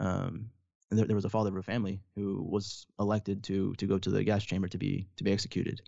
um, 0.00 0.50
there, 0.90 1.06
there 1.06 1.14
was 1.14 1.24
a 1.24 1.30
father 1.30 1.50
of 1.50 1.56
a 1.56 1.62
family 1.62 2.00
who 2.16 2.42
was 2.42 2.86
elected 2.98 3.44
to 3.44 3.74
to 3.74 3.86
go 3.86 3.98
to 3.98 4.10
the 4.10 4.24
gas 4.24 4.44
chamber 4.44 4.68
to 4.68 4.78
be 4.78 5.06
to 5.16 5.24
be 5.24 5.32
executed, 5.32 5.80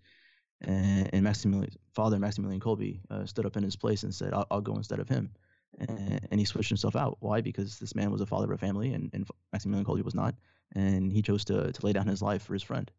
and, 0.61 1.11
and 1.13 1.25
Maximilian, 1.25 1.73
father 1.95 2.19
Maximilian 2.19 2.61
Kolbe 2.61 3.01
uh, 3.11 3.27
stood 3.27 3.47
up 3.47 3.57
in 3.57 3.65
his 3.65 3.77
place 3.77 4.05
and 4.05 4.15
said, 4.15 4.33
"I'll, 4.33 4.47
I'll 4.51 4.61
go 4.61 4.77
instead 4.77 5.01
of 5.01 5.09
him," 5.09 5.31
and, 5.79 6.21
and, 6.31 6.41
he 6.41 6.45
switched 6.45 6.69
himself 6.69 6.97
out. 6.97 7.17
Why? 7.21 7.41
Because 7.41 7.79
this 7.79 7.95
man 7.95 8.11
was 8.11 8.21
a 8.21 8.27
father 8.27 8.47
of 8.47 8.51
a 8.51 8.59
family, 8.59 8.93
and, 8.93 9.11
and 9.13 9.27
Maximilian 9.53 9.85
Kolbe 9.85 10.05
was 10.05 10.15
not, 10.15 10.35
and 10.75 11.13
he 11.13 11.23
chose 11.23 11.45
to 11.47 11.73
to 11.73 11.87
lay 11.87 11.93
down 11.93 12.07
his 12.07 12.23
life 12.23 12.43
for 12.43 12.53
his 12.53 12.63
friend. 12.63 12.91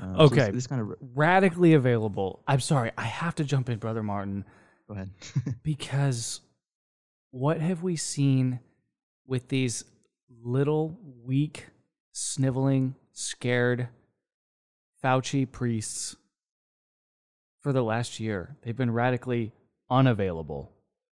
Um, 0.00 0.16
okay, 0.16 0.40
so 0.40 0.46
this, 0.46 0.54
this, 0.54 0.66
kind 0.66 0.80
of 0.82 0.94
radically 1.14 1.74
available. 1.74 2.42
I'm 2.46 2.60
sorry, 2.60 2.90
I 2.98 3.04
have 3.04 3.34
to 3.36 3.44
jump 3.44 3.68
in, 3.68 3.78
brother 3.78 4.02
Martin. 4.02 4.44
Go 4.88 4.94
ahead. 4.94 5.10
because 5.62 6.40
what 7.30 7.60
have 7.60 7.82
we 7.82 7.96
seen 7.96 8.60
with 9.26 9.48
these 9.48 9.84
little 10.42 10.98
weak, 11.24 11.66
sniveling, 12.12 12.96
scared 13.12 13.88
Fauci 15.02 15.50
priests 15.50 16.16
for 17.60 17.72
the 17.72 17.82
last 17.82 18.18
year? 18.18 18.56
They've 18.62 18.76
been 18.76 18.92
radically 18.92 19.52
unavailable. 19.88 20.72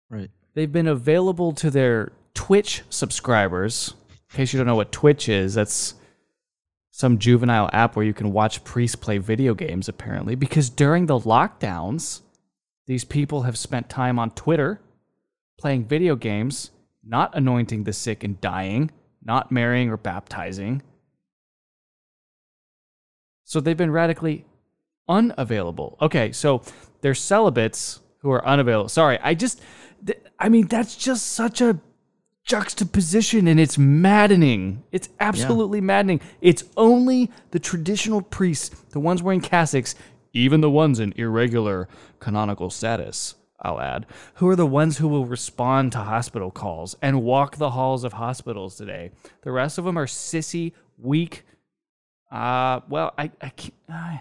Right. 0.09 0.30
They've 0.54 0.71
been 0.71 0.88
available 0.88 1.52
to 1.54 1.71
their 1.71 2.12
Twitch 2.35 2.83
subscribers. 2.90 3.95
In 4.11 4.37
case 4.37 4.52
you 4.52 4.59
don't 4.59 4.66
know 4.66 4.76
what 4.76 4.92
Twitch 4.92 5.28
is, 5.28 5.54
that's 5.54 5.95
some 6.90 7.19
juvenile 7.19 7.71
app 7.73 7.97
where 7.97 8.04
you 8.04 8.12
can 8.12 8.33
watch 8.33 8.62
priests 8.64 8.97
play 8.97 9.19
video 9.19 9.54
games, 9.54 9.88
apparently, 9.88 10.35
because 10.35 10.69
during 10.69 11.07
the 11.07 11.19
lockdowns, 11.19 12.21
these 12.87 13.04
people 13.04 13.42
have 13.42 13.57
spent 13.57 13.88
time 13.88 14.19
on 14.19 14.30
Twitter 14.33 14.80
playing 15.59 15.85
video 15.85 16.16
games, 16.16 16.71
not 17.04 17.35
anointing 17.35 17.85
the 17.85 17.92
sick 17.92 18.25
and 18.25 18.40
dying, 18.40 18.90
not 19.23 19.52
marrying 19.52 19.90
or 19.90 19.97
baptizing. 19.97 20.83
So 23.45 23.61
they've 23.61 23.76
been 23.76 23.90
radically 23.90 24.45
unavailable. 25.09 25.97
Okay, 26.00 26.33
so 26.33 26.62
they're 27.00 27.14
celibates 27.14 28.00
who 28.19 28.30
are 28.30 28.45
unavailable. 28.47 28.88
Sorry, 28.88 29.19
I 29.23 29.35
just, 29.35 29.61
I 30.38 30.49
mean, 30.49 30.66
that's 30.66 30.97
just 30.97 31.26
such 31.28 31.61
a 31.61 31.78
juxtaposition 32.45 33.47
and 33.47 33.61
it's 33.61 33.78
maddening. 33.78 34.83
It's 34.92 35.09
absolutely 35.21 35.78
yeah. 35.78 35.85
maddening. 35.85 36.21
It's 36.40 36.64
only 36.76 37.30
the 37.50 37.59
traditional 37.59 38.23
priests, 38.23 38.71
the 38.90 39.00
ones 39.00 39.23
wearing 39.23 39.40
cassocks, 39.40 39.95
even 40.33 40.61
the 40.61 40.71
ones 40.71 41.00
in 41.00 41.12
irregular 41.16 41.88
canonical 42.19 42.71
status, 42.71 43.35
I'll 43.61 43.80
add, 43.80 44.07
who 44.35 44.49
are 44.49 44.57
the 44.57 44.66
ones 44.66 44.99
who 44.99 45.09
will 45.09 45.26
respond 45.26 45.92
to 45.92 45.99
hospital 45.99 46.50
calls 46.50 46.97
and 47.02 47.23
walk 47.23 47.57
the 47.57 47.71
halls 47.71 48.04
of 48.04 48.14
hospitals 48.14 48.76
today. 48.76 49.11
The 49.42 49.52
rest 49.52 49.78
of 49.78 49.85
them 49.85 49.99
are 49.99 50.07
sissy, 50.07 50.73
weak. 50.99 51.45
Uh, 52.33 52.80
well, 52.88 53.12
I, 53.19 53.30
I 53.40 53.50
can't. 53.50 54.21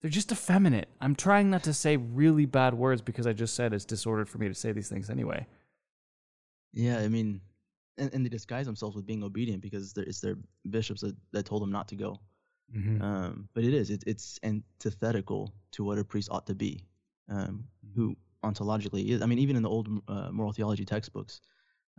They're 0.00 0.10
just 0.10 0.32
effeminate. 0.32 0.88
I'm 1.00 1.14
trying 1.14 1.50
not 1.50 1.64
to 1.64 1.74
say 1.74 1.96
really 1.96 2.46
bad 2.46 2.74
words 2.74 3.02
because 3.02 3.26
I 3.26 3.32
just 3.32 3.54
said 3.54 3.72
it's 3.72 3.84
disordered 3.84 4.28
for 4.28 4.38
me 4.38 4.48
to 4.48 4.54
say 4.54 4.72
these 4.72 4.88
things 4.88 5.10
anyway. 5.10 5.46
Yeah, 6.72 6.98
I 6.98 7.08
mean, 7.08 7.40
and, 7.98 8.12
and 8.12 8.24
they 8.24 8.28
disguise 8.28 8.66
themselves 8.66 8.94
with 8.94 9.06
being 9.06 9.24
obedient 9.24 9.62
because 9.62 9.94
it's 9.96 10.20
their 10.20 10.36
bishops 10.68 11.00
that, 11.00 11.16
that 11.32 11.46
told 11.46 11.62
them 11.62 11.72
not 11.72 11.88
to 11.88 11.96
go. 11.96 12.20
Mm-hmm. 12.74 13.00
Um, 13.00 13.48
but 13.54 13.64
it 13.64 13.72
is 13.72 13.90
it, 13.90 14.02
it's 14.06 14.40
antithetical 14.42 15.54
to 15.72 15.84
what 15.84 15.98
a 15.98 16.04
priest 16.04 16.28
ought 16.32 16.46
to 16.48 16.54
be, 16.54 16.84
um, 17.28 17.64
who 17.94 18.16
ontologically 18.44 19.08
is. 19.08 19.22
I 19.22 19.26
mean, 19.26 19.38
even 19.38 19.56
in 19.56 19.62
the 19.62 19.70
old 19.70 19.88
uh, 20.08 20.30
moral 20.32 20.52
theology 20.52 20.84
textbooks, 20.84 21.40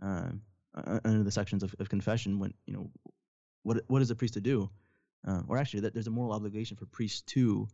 um, 0.02 0.42
uh, 0.74 1.00
under 1.04 1.24
the 1.24 1.30
sections 1.30 1.62
of, 1.62 1.74
of 1.78 1.88
confession, 1.88 2.38
when 2.38 2.52
you 2.66 2.74
know 2.74 2.90
what 3.62 3.82
what 3.88 4.02
is 4.02 4.10
a 4.10 4.14
priest 4.14 4.34
to 4.34 4.40
do, 4.40 4.68
uh, 5.26 5.40
or 5.48 5.56
actually 5.56 5.80
that 5.80 5.94
there's 5.94 6.06
a 6.06 6.10
moral 6.10 6.32
obligation 6.32 6.76
for 6.76 6.86
priests 6.86 7.22
to 7.22 7.66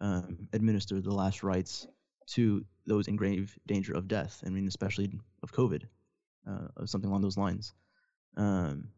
um, 0.00 0.48
administer 0.52 1.00
the 1.00 1.14
last 1.14 1.42
rites 1.42 1.86
to 2.26 2.64
those 2.86 3.08
in 3.08 3.16
grave 3.16 3.56
danger 3.66 3.94
of 3.94 4.08
death. 4.08 4.42
I 4.46 4.50
mean, 4.50 4.66
especially 4.66 5.12
of 5.42 5.52
COVID 5.52 5.82
uh, 6.48 6.68
or 6.76 6.86
something 6.86 7.10
along 7.10 7.22
those 7.22 7.38
lines. 7.38 7.72
Um, 8.36 8.88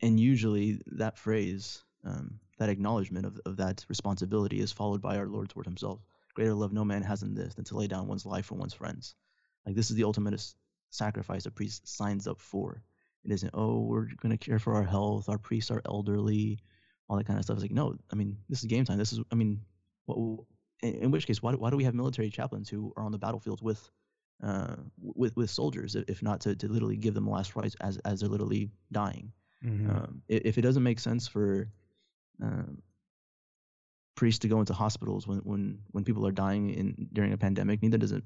and 0.00 0.20
usually 0.20 0.80
that 0.86 1.18
phrase, 1.18 1.82
um, 2.04 2.38
that 2.58 2.68
acknowledgement 2.68 3.26
of, 3.26 3.40
of 3.46 3.56
that 3.56 3.84
responsibility 3.88 4.60
is 4.60 4.72
followed 4.72 5.02
by 5.02 5.16
our 5.16 5.26
Lord's 5.26 5.56
word 5.56 5.66
himself. 5.66 6.00
Greater 6.34 6.54
love 6.54 6.72
no 6.72 6.84
man 6.84 7.02
has 7.02 7.20
than 7.20 7.34
this, 7.34 7.54
than 7.54 7.64
to 7.66 7.76
lay 7.76 7.86
down 7.86 8.06
one's 8.06 8.26
life 8.26 8.46
for 8.46 8.56
one's 8.56 8.74
friends. 8.74 9.14
Like 9.64 9.74
this 9.74 9.90
is 9.90 9.96
the 9.96 10.04
ultimate 10.04 10.40
sacrifice 10.90 11.46
a 11.46 11.50
priest 11.50 11.88
signs 11.88 12.26
up 12.26 12.40
for. 12.40 12.82
It 13.24 13.32
isn't, 13.32 13.52
oh, 13.54 13.80
we're 13.80 14.08
going 14.20 14.36
to 14.36 14.44
care 14.44 14.58
for 14.58 14.74
our 14.74 14.82
health, 14.82 15.28
our 15.28 15.38
priests 15.38 15.70
are 15.70 15.82
elderly, 15.86 16.60
all 17.08 17.16
that 17.16 17.26
kind 17.26 17.38
of 17.38 17.44
stuff. 17.44 17.56
It's 17.56 17.62
like, 17.62 17.70
no, 17.70 17.96
I 18.12 18.16
mean, 18.16 18.36
this 18.48 18.58
is 18.58 18.66
game 18.66 18.84
time. 18.84 18.98
This 18.98 19.12
is, 19.12 19.20
I 19.32 19.34
mean, 19.34 19.62
in 20.82 21.10
which 21.10 21.26
case, 21.26 21.42
why, 21.42 21.52
why 21.54 21.70
do 21.70 21.76
we 21.76 21.84
have 21.84 21.94
military 21.94 22.30
chaplains 22.30 22.68
who 22.68 22.92
are 22.96 23.04
on 23.04 23.12
the 23.12 23.18
battlefield 23.18 23.62
with 23.62 23.90
uh, 24.42 24.76
with 24.98 25.36
with 25.36 25.50
soldiers, 25.50 25.94
if 25.94 26.22
not 26.22 26.40
to, 26.40 26.54
to 26.56 26.68
literally 26.68 26.96
give 26.96 27.14
them 27.14 27.24
the 27.24 27.30
last 27.30 27.56
rites 27.56 27.76
as 27.80 27.98
as 27.98 28.20
they're 28.20 28.28
literally 28.28 28.70
dying. 28.92 29.32
Mm-hmm. 29.64 29.90
Um, 29.90 30.22
if 30.28 30.58
it 30.58 30.62
doesn't 30.62 30.82
make 30.82 30.98
sense 30.98 31.26
for 31.26 31.68
um, 32.42 32.82
priests 34.14 34.40
to 34.40 34.48
go 34.48 34.60
into 34.60 34.74
hospitals 34.74 35.26
when 35.26 35.38
when 35.38 35.78
when 35.92 36.04
people 36.04 36.26
are 36.26 36.32
dying 36.32 36.70
in 36.70 37.08
during 37.12 37.32
a 37.32 37.38
pandemic, 37.38 37.82
neither 37.82 37.98
does 37.98 38.12
it 38.12 38.24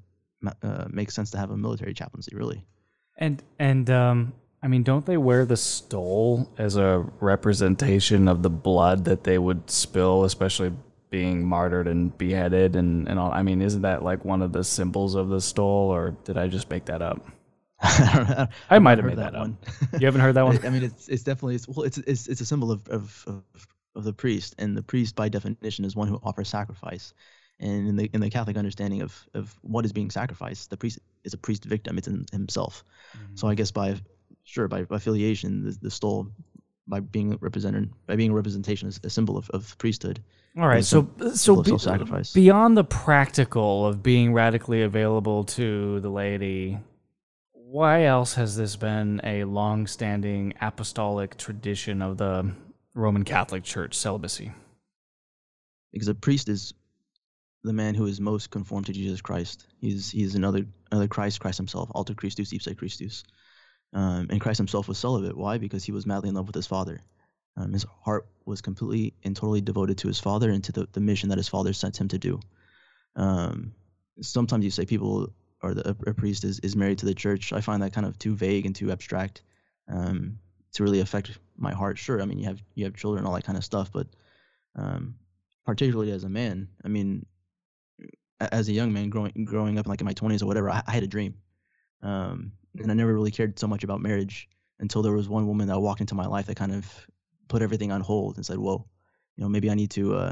uh, 0.63 0.85
make 0.89 1.11
sense 1.11 1.31
to 1.31 1.37
have 1.37 1.51
a 1.51 1.57
military 1.57 1.93
chaplaincy, 1.93 2.35
really. 2.35 2.65
And 3.17 3.41
and 3.59 3.89
um, 3.89 4.33
I 4.61 4.67
mean, 4.67 4.83
don't 4.83 5.05
they 5.05 5.17
wear 5.17 5.45
the 5.45 5.57
stole 5.57 6.51
as 6.57 6.75
a 6.75 7.05
representation 7.19 8.27
of 8.27 8.43
the 8.43 8.49
blood 8.49 9.05
that 9.05 9.23
they 9.23 9.37
would 9.37 9.69
spill, 9.69 10.25
especially 10.25 10.73
being 11.09 11.43
martyred 11.43 11.87
and 11.87 12.15
beheaded 12.17 12.75
and, 12.75 13.07
and 13.07 13.19
all. 13.19 13.31
I 13.31 13.41
mean, 13.41 13.61
isn't 13.61 13.81
that 13.81 14.03
like 14.03 14.23
one 14.25 14.41
of 14.41 14.51
the 14.51 14.63
symbols 14.63 15.15
of 15.15 15.29
the 15.29 15.41
stole, 15.41 15.89
or 15.89 16.11
did 16.23 16.37
I 16.37 16.47
just 16.47 16.69
make 16.69 16.85
that 16.85 17.01
up? 17.01 17.25
I, 17.81 18.47
I 18.69 18.79
might 18.79 18.97
have 18.97 19.05
made 19.05 19.17
that, 19.17 19.33
that 19.33 19.39
one. 19.39 19.57
you 19.99 20.05
haven't 20.05 20.21
heard 20.21 20.35
that 20.35 20.45
one? 20.45 20.59
I 20.65 20.69
mean, 20.69 20.83
it's 20.83 21.07
it's 21.07 21.23
definitely 21.23 21.55
it's 21.55 21.67
well, 21.67 21.83
it's 21.83 21.97
it's 21.99 22.27
it's 22.27 22.41
a 22.41 22.45
symbol 22.45 22.71
of, 22.71 22.87
of 22.89 23.23
of 23.27 23.67
of 23.95 24.03
the 24.03 24.13
priest, 24.13 24.55
and 24.57 24.75
the 24.75 24.83
priest 24.83 25.15
by 25.15 25.29
definition 25.29 25.85
is 25.85 25.95
one 25.95 26.07
who 26.07 26.19
offers 26.23 26.49
sacrifice. 26.49 27.13
And 27.61 27.89
in 27.89 27.95
the 27.97 28.09
in 28.13 28.21
the 28.21 28.29
Catholic 28.29 28.57
understanding 28.57 29.01
of 29.01 29.27
of 29.33 29.57
what 29.61 29.85
is 29.85 29.91
being 29.91 30.11
sacrificed, 30.11 30.69
the 30.69 30.77
priest 30.77 30.99
is 31.23 31.33
a 31.33 31.37
priest 31.37 31.65
victim. 31.65 31.97
It's 31.97 32.07
in 32.07 32.25
himself. 32.31 32.83
Mm-hmm. 33.13 33.35
So 33.35 33.47
I 33.47 33.55
guess 33.55 33.71
by 33.71 33.95
sure 34.43 34.67
by, 34.67 34.83
by 34.83 34.95
affiliation, 34.97 35.65
the, 35.65 35.77
the 35.81 35.91
stole 35.91 36.31
by 36.87 36.99
being 36.99 37.37
represented 37.39 37.91
by 38.07 38.15
being 38.15 38.31
a 38.31 38.33
representation 38.33 38.87
is 38.87 38.99
a 39.03 39.09
symbol 39.09 39.37
of, 39.37 39.49
of 39.51 39.77
priesthood 39.77 40.21
all 40.57 40.67
right, 40.67 40.83
so 40.83 41.09
so 41.33 41.61
be, 41.61 41.71
beyond 42.33 42.75
the 42.75 42.83
practical 42.83 43.85
of 43.85 44.01
being 44.01 44.33
radically 44.33 44.81
available 44.81 45.43
to 45.45 45.99
the 45.99 46.09
laity, 46.09 46.79
why 47.53 48.03
else 48.05 48.33
has 48.33 48.55
this 48.55 48.75
been 48.75 49.21
a 49.23 49.43
long-standing 49.43 50.53
apostolic 50.59 51.37
tradition 51.37 52.01
of 52.01 52.17
the 52.17 52.51
Roman 52.95 53.23
Catholic 53.23 53.63
Church 53.63 53.93
celibacy? 53.93 54.51
Because 55.93 56.07
a 56.07 56.15
priest 56.15 56.49
is 56.49 56.73
the 57.63 57.73
man 57.73 57.93
who 57.93 58.05
is 58.05 58.19
most 58.19 58.49
conformed 58.49 58.87
to 58.87 58.93
Jesus 58.93 59.21
Christ. 59.21 59.67
He's 59.79 60.09
he's 60.09 60.35
another 60.35 60.65
another 60.91 61.07
Christ, 61.07 61.39
Christ 61.39 61.57
himself, 61.57 61.89
alter 61.93 62.13
Christus, 62.13 62.51
ipse 62.53 62.73
Christus. 62.75 63.23
Um, 63.93 64.27
and 64.29 64.39
Christ 64.39 64.57
himself 64.57 64.87
was 64.87 64.97
celibate. 64.97 65.37
Why? 65.37 65.57
Because 65.57 65.83
he 65.83 65.91
was 65.91 66.05
madly 66.05 66.29
in 66.29 66.35
love 66.35 66.47
with 66.47 66.55
his 66.55 66.67
Father. 66.67 67.01
Um, 67.59 67.73
his 67.73 67.85
heart 68.03 68.27
was 68.45 68.61
completely 68.61 69.13
and 69.23 69.35
totally 69.35 69.61
devoted 69.61 69.97
to 69.99 70.07
his 70.07 70.19
father 70.19 70.49
and 70.49 70.63
to 70.63 70.71
the, 70.71 70.87
the 70.93 71.01
mission 71.01 71.29
that 71.29 71.37
his 71.37 71.49
father 71.49 71.73
sent 71.73 71.99
him 71.99 72.07
to 72.07 72.17
do. 72.17 72.39
Um, 73.15 73.73
sometimes 74.21 74.63
you 74.63 74.71
say 74.71 74.85
people 74.85 75.33
or 75.61 75.73
the, 75.73 75.95
a, 76.07 76.13
priest 76.13 76.45
is, 76.45 76.59
is 76.59 76.75
married 76.77 76.99
to 76.99 77.05
the 77.05 77.13
church. 77.13 77.51
I 77.51 77.59
find 77.59 77.83
that 77.83 77.93
kind 77.93 78.07
of 78.07 78.17
too 78.17 78.33
vague 78.33 78.65
and 78.65 78.73
too 78.73 78.91
abstract 78.91 79.41
um, 79.89 80.39
to 80.73 80.83
really 80.83 81.01
affect 81.01 81.37
my 81.57 81.73
heart. 81.73 81.97
Sure, 81.97 82.21
I 82.21 82.25
mean 82.25 82.39
you 82.39 82.45
have 82.45 82.63
you 82.75 82.85
have 82.85 82.95
children, 82.95 83.25
all 83.25 83.33
that 83.33 83.43
kind 83.43 83.57
of 83.57 83.65
stuff, 83.65 83.91
but 83.91 84.07
um, 84.75 85.15
particularly 85.65 86.11
as 86.11 86.23
a 86.23 86.29
man, 86.29 86.69
I 86.85 86.87
mean, 86.87 87.25
as 88.39 88.69
a 88.69 88.73
young 88.73 88.93
man 88.93 89.09
growing 89.09 89.43
growing 89.43 89.77
up 89.77 89.87
like 89.87 89.99
in 89.99 90.05
my 90.05 90.13
20s 90.13 90.41
or 90.41 90.45
whatever, 90.45 90.69
I, 90.69 90.81
I 90.87 90.91
had 90.91 91.03
a 91.03 91.07
dream, 91.07 91.35
um, 92.01 92.53
and 92.77 92.89
I 92.89 92.93
never 92.93 93.13
really 93.13 93.31
cared 93.31 93.59
so 93.59 93.67
much 93.67 93.83
about 93.83 93.99
marriage 93.99 94.47
until 94.79 95.01
there 95.01 95.11
was 95.11 95.27
one 95.27 95.45
woman 95.45 95.67
that 95.67 95.79
walked 95.79 95.99
into 95.99 96.15
my 96.15 96.25
life 96.25 96.45
that 96.45 96.55
kind 96.55 96.71
of 96.71 97.07
put 97.49 97.61
everything 97.61 97.91
on 97.91 98.01
hold 98.01 98.37
and 98.37 98.45
said, 98.45 98.57
"Whoa, 98.57 98.87
you 99.35 99.43
know, 99.43 99.49
maybe 99.49 99.69
I 99.69 99.75
need 99.75 99.91
to." 99.91 100.15
Uh, 100.15 100.31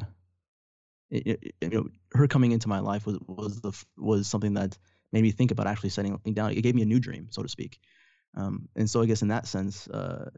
it, 1.09 1.27
it, 1.27 1.55
you 1.61 1.69
know, 1.69 1.87
her 2.13 2.27
coming 2.27 2.51
into 2.51 2.69
my 2.69 2.79
life 2.79 3.05
was 3.05 3.17
was 3.27 3.59
the 3.61 3.73
was 3.97 4.27
something 4.27 4.53
that 4.53 4.77
made 5.11 5.23
me 5.23 5.31
think 5.31 5.51
about 5.51 5.67
actually 5.67 5.89
setting 5.89 6.11
something 6.11 6.33
down. 6.33 6.51
It 6.51 6.61
gave 6.61 6.75
me 6.75 6.81
a 6.81 6.85
new 6.85 6.99
dream, 6.99 7.27
so 7.29 7.43
to 7.43 7.49
speak. 7.49 7.79
Um, 8.35 8.69
and 8.75 8.89
so 8.89 9.01
I 9.01 9.05
guess 9.05 9.21
in 9.21 9.29
that 9.29 9.47
sense, 9.47 9.87
uh, 9.87 10.29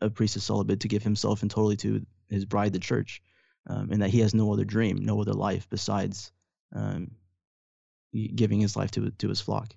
a 0.00 0.10
priest 0.10 0.36
is 0.36 0.44
celibate 0.44 0.80
to 0.80 0.88
give 0.88 1.02
himself 1.02 1.42
and 1.42 1.50
totally 1.50 1.76
to 1.78 2.04
his 2.28 2.44
bride, 2.44 2.72
the 2.72 2.78
church, 2.78 3.22
um, 3.66 3.90
and 3.90 4.02
that 4.02 4.10
he 4.10 4.20
has 4.20 4.34
no 4.34 4.52
other 4.52 4.64
dream, 4.64 5.04
no 5.04 5.20
other 5.20 5.32
life 5.32 5.66
besides 5.68 6.30
um, 6.74 7.10
giving 8.12 8.60
his 8.60 8.76
life 8.76 8.90
to 8.92 9.10
to 9.10 9.28
his 9.28 9.40
flock. 9.40 9.74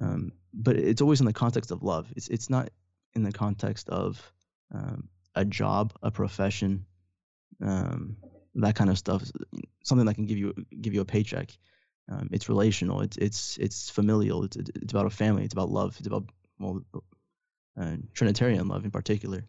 Um, 0.00 0.32
but 0.52 0.76
it's 0.76 1.02
always 1.02 1.20
in 1.20 1.26
the 1.26 1.32
context 1.32 1.70
of 1.70 1.82
love. 1.82 2.12
It's 2.16 2.28
it's 2.28 2.50
not 2.50 2.70
in 3.14 3.22
the 3.22 3.32
context 3.32 3.88
of 3.88 4.32
um, 4.72 5.08
a 5.36 5.44
job, 5.44 5.92
a 6.02 6.10
profession, 6.10 6.86
um, 7.62 8.16
that 8.56 8.74
kind 8.74 8.90
of 8.90 8.98
stuff, 8.98 9.22
something 9.84 10.06
that 10.06 10.14
can 10.14 10.26
give 10.26 10.38
you 10.38 10.54
give 10.80 10.94
you 10.94 11.02
a 11.02 11.04
paycheck. 11.04 11.50
Um, 12.10 12.30
it's 12.32 12.48
relational. 12.48 13.02
It's 13.02 13.16
it's 13.18 13.58
it's 13.58 13.90
familial. 13.90 14.44
It's 14.44 14.56
it's 14.56 14.92
about 14.92 15.06
a 15.06 15.10
family. 15.10 15.44
It's 15.44 15.52
about 15.52 15.70
love. 15.70 15.96
It's 15.98 16.06
about 16.06 16.24
well, 16.58 16.82
uh, 17.78 17.96
Trinitarian 18.14 18.66
love 18.66 18.84
in 18.84 18.90
particular. 18.90 19.44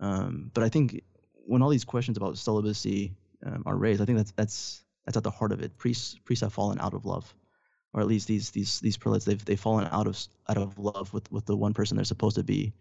Um, 0.00 0.50
but 0.52 0.62
I 0.62 0.68
think 0.68 1.02
when 1.46 1.62
all 1.62 1.70
these 1.70 1.84
questions 1.84 2.16
about 2.16 2.36
celibacy 2.36 3.14
um, 3.44 3.62
are 3.64 3.76
raised, 3.76 4.02
I 4.02 4.04
think 4.04 4.18
that's 4.18 4.32
that's 4.32 4.84
that's 5.06 5.16
at 5.16 5.24
the 5.24 5.30
heart 5.30 5.52
of 5.52 5.62
it. 5.62 5.78
Priests 5.78 6.16
priests 6.24 6.42
have 6.42 6.52
fallen 6.52 6.80
out 6.80 6.94
of 6.94 7.06
love, 7.06 7.32
or 7.94 8.00
at 8.00 8.06
least 8.06 8.28
these 8.28 8.50
these 8.50 8.80
these 8.80 8.98
prelates 8.98 9.24
they've 9.24 9.44
they've 9.44 9.58
fallen 9.58 9.88
out 9.90 10.06
of 10.06 10.18
out 10.48 10.58
of 10.58 10.78
love 10.78 11.12
with 11.14 11.30
with 11.32 11.46
the 11.46 11.56
one 11.56 11.72
person 11.72 11.96
they're 11.96 12.04
supposed 12.04 12.36
to 12.36 12.44
be 12.44 12.74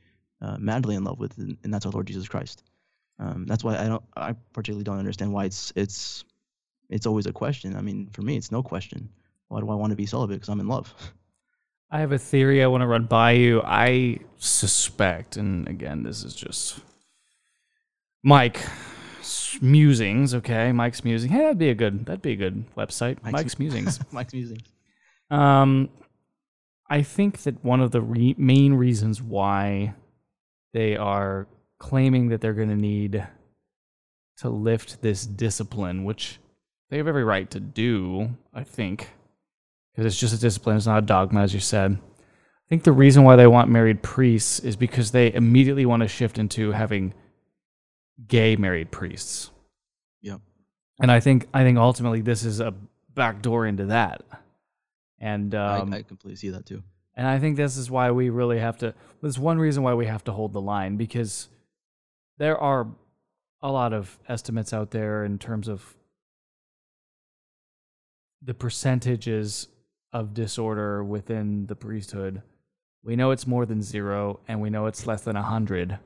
uh, 0.45 0.57
madly 0.59 0.95
in 0.95 1.03
love 1.03 1.19
with, 1.19 1.37
and, 1.37 1.57
and, 1.63 1.73
that's 1.73 1.85
our 1.85 1.91
Lord 1.91 2.05
Jesus 2.05 2.27
Christ. 2.27 2.63
Um, 3.17 3.45
that's 3.47 3.63
why 3.63 3.77
I 3.77 3.87
don't 3.87 4.03
I 4.15 4.33
particularly 4.53 4.83
don't 4.83 4.99
understand 4.99 5.33
why 5.33 5.45
it's 5.45 5.73
it's 5.75 6.23
it's 6.89 7.07
always 7.07 7.25
a 7.25 7.33
question. 7.33 7.75
I 7.75 7.81
mean, 7.81 8.09
for 8.11 8.21
me, 8.21 8.37
it's 8.37 8.51
no 8.51 8.61
question. 8.61 9.09
Why 9.47 9.59
do 9.59 9.69
I 9.69 9.75
want 9.75 9.91
to 9.91 9.95
be 9.95 10.05
celibate? 10.05 10.37
Because 10.37 10.49
I'm 10.49 10.59
in 10.59 10.67
love. 10.67 10.93
I 11.91 11.99
have 11.99 12.11
a 12.11 12.17
theory 12.17 12.63
I 12.63 12.67
want 12.67 12.81
to 12.81 12.87
run 12.87 13.05
by 13.05 13.31
you. 13.31 13.61
I 13.63 14.19
suspect, 14.37 15.37
and 15.37 15.67
again, 15.67 16.03
this 16.03 16.23
is 16.23 16.35
just 16.35 16.79
Mike 18.23 18.59
musings. 19.61 20.35
Okay, 20.35 20.71
Mike's 20.71 21.03
musing. 21.03 21.31
Hey, 21.31 21.39
that'd 21.39 21.57
be 21.57 21.69
a 21.69 21.75
good. 21.75 22.05
That'd 22.05 22.21
be 22.21 22.33
a 22.33 22.35
good 22.35 22.65
website. 22.75 23.23
Mike's, 23.23 23.33
Mike's 23.33 23.59
musings. 23.59 23.99
Mike's 24.11 24.33
musings. 24.33 24.67
Um, 25.31 25.89
I 26.89 27.01
think 27.01 27.39
that 27.43 27.63
one 27.63 27.81
of 27.81 27.91
the 27.91 28.01
re- 28.01 28.35
main 28.37 28.73
reasons 28.73 29.21
why 29.21 29.95
they 30.75 30.98
are 30.98 31.48
claiming 31.79 32.27
that 32.27 32.41
they're 32.41 32.53
going 32.53 32.67
to 32.67 32.75
need 32.75 33.25
to 34.36 34.50
lift 34.50 35.01
this 35.01 35.25
discipline, 35.25 36.03
which 36.03 36.38
they 36.89 36.98
have 36.98 37.08
every 37.08 37.24
right 37.24 37.50
to 37.51 37.62
do, 37.62 38.36
I 38.53 38.65
think, 38.65 39.08
because 39.94 40.05
it's 40.05 40.20
just 40.20 40.34
a 40.34 40.38
discipline. 40.38 40.75
It's 40.75 40.86
not 40.86 40.98
a 40.98 41.05
dogma, 41.05 41.39
as 41.39 41.53
you 41.53 41.62
said. 41.62 41.94
I 41.94 42.67
think 42.67 42.84
the 42.84 42.91
reason 42.91 43.24
why 43.24 43.38
they 43.38 43.48
want 43.48 43.70
married 43.70 44.03
priests 44.03 44.60
is 44.60 44.75
because 44.75 45.12
they 45.12 45.34
immediately 45.34 45.86
want 45.86 46.01
to 46.01 46.10
shift 46.10 46.38
into 46.38 46.74
having 46.74 47.13
gay 48.27 48.58
married 48.58 48.91
priests. 48.91 49.51
Yep. 50.24 50.41
And 51.00 51.10
I 51.10 51.22
think 51.22 51.48
I 51.53 51.63
think 51.63 51.77
ultimately 51.77 52.20
this 52.20 52.44
is 52.44 52.60
a 52.60 52.74
backdoor 53.13 53.65
into 53.65 53.86
that. 53.86 54.24
And 55.22 55.55
um, 55.55 55.94
I, 55.94 56.00
I 56.00 56.01
completely 56.01 56.36
see 56.36 56.50
that 56.50 56.65
too. 56.65 56.84
And 57.15 57.27
I 57.27 57.39
think 57.39 57.55
this 57.55 57.77
is 57.77 57.89
why 57.89 58.12
we 58.12 58.29
really 58.29 58.60
have 58.60 58.77
to. 58.79 58.93
There's 59.22 59.39
one 59.39 59.57
reason 59.57 59.84
why 59.84 59.93
we 59.93 60.05
have 60.05 60.24
to 60.25 60.31
hold 60.31 60.53
the 60.53 60.62
line 60.62 60.98
because 60.98 61.48
there 62.38 62.57
are 62.57 62.88
a 63.62 63.72
lot 63.72 63.93
of 63.93 64.19
estimates 64.27 64.74
out 64.74 64.91
there 64.91 65.24
in 65.24 65.39
terms 65.39 65.67
of 65.67 65.95
the 68.41 68.53
percentages 68.53 69.67
of 70.13 70.34
disorder 70.34 71.03
within 71.03 71.65
the 71.67 71.75
priesthood. 71.75 72.41
We 73.03 73.15
know 73.15 73.31
it's 73.31 73.48
more 73.48 73.65
than 73.65 73.81
zero, 73.81 74.39
and 74.48 74.62
we 74.62 74.69
know 74.69 74.86
it's 74.88 75.07
less 75.07 75.22
than 75.22 75.36
a 75.36 75.41
hundred. 75.41 76.00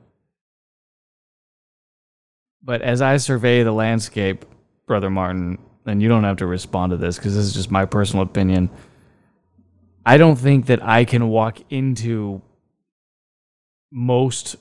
But 2.62 2.82
as 2.82 3.00
I 3.00 3.16
survey 3.16 3.62
the 3.62 3.72
landscape, 3.72 4.44
Brother 4.86 5.10
Martin, 5.10 5.58
and 5.86 6.02
you 6.02 6.08
don't 6.08 6.24
have 6.24 6.36
to 6.38 6.46
respond 6.46 6.90
to 6.90 6.96
this 6.96 7.16
because 7.16 7.34
this 7.34 7.44
is 7.44 7.54
just 7.54 7.70
my 7.70 7.84
personal 7.84 8.22
opinion. 8.22 8.68
I 10.10 10.16
don't 10.16 10.34
think 10.34 10.66
that 10.66 10.82
I 10.82 11.04
can 11.04 11.28
walk 11.28 11.60
into 11.70 12.42
most 13.92 14.56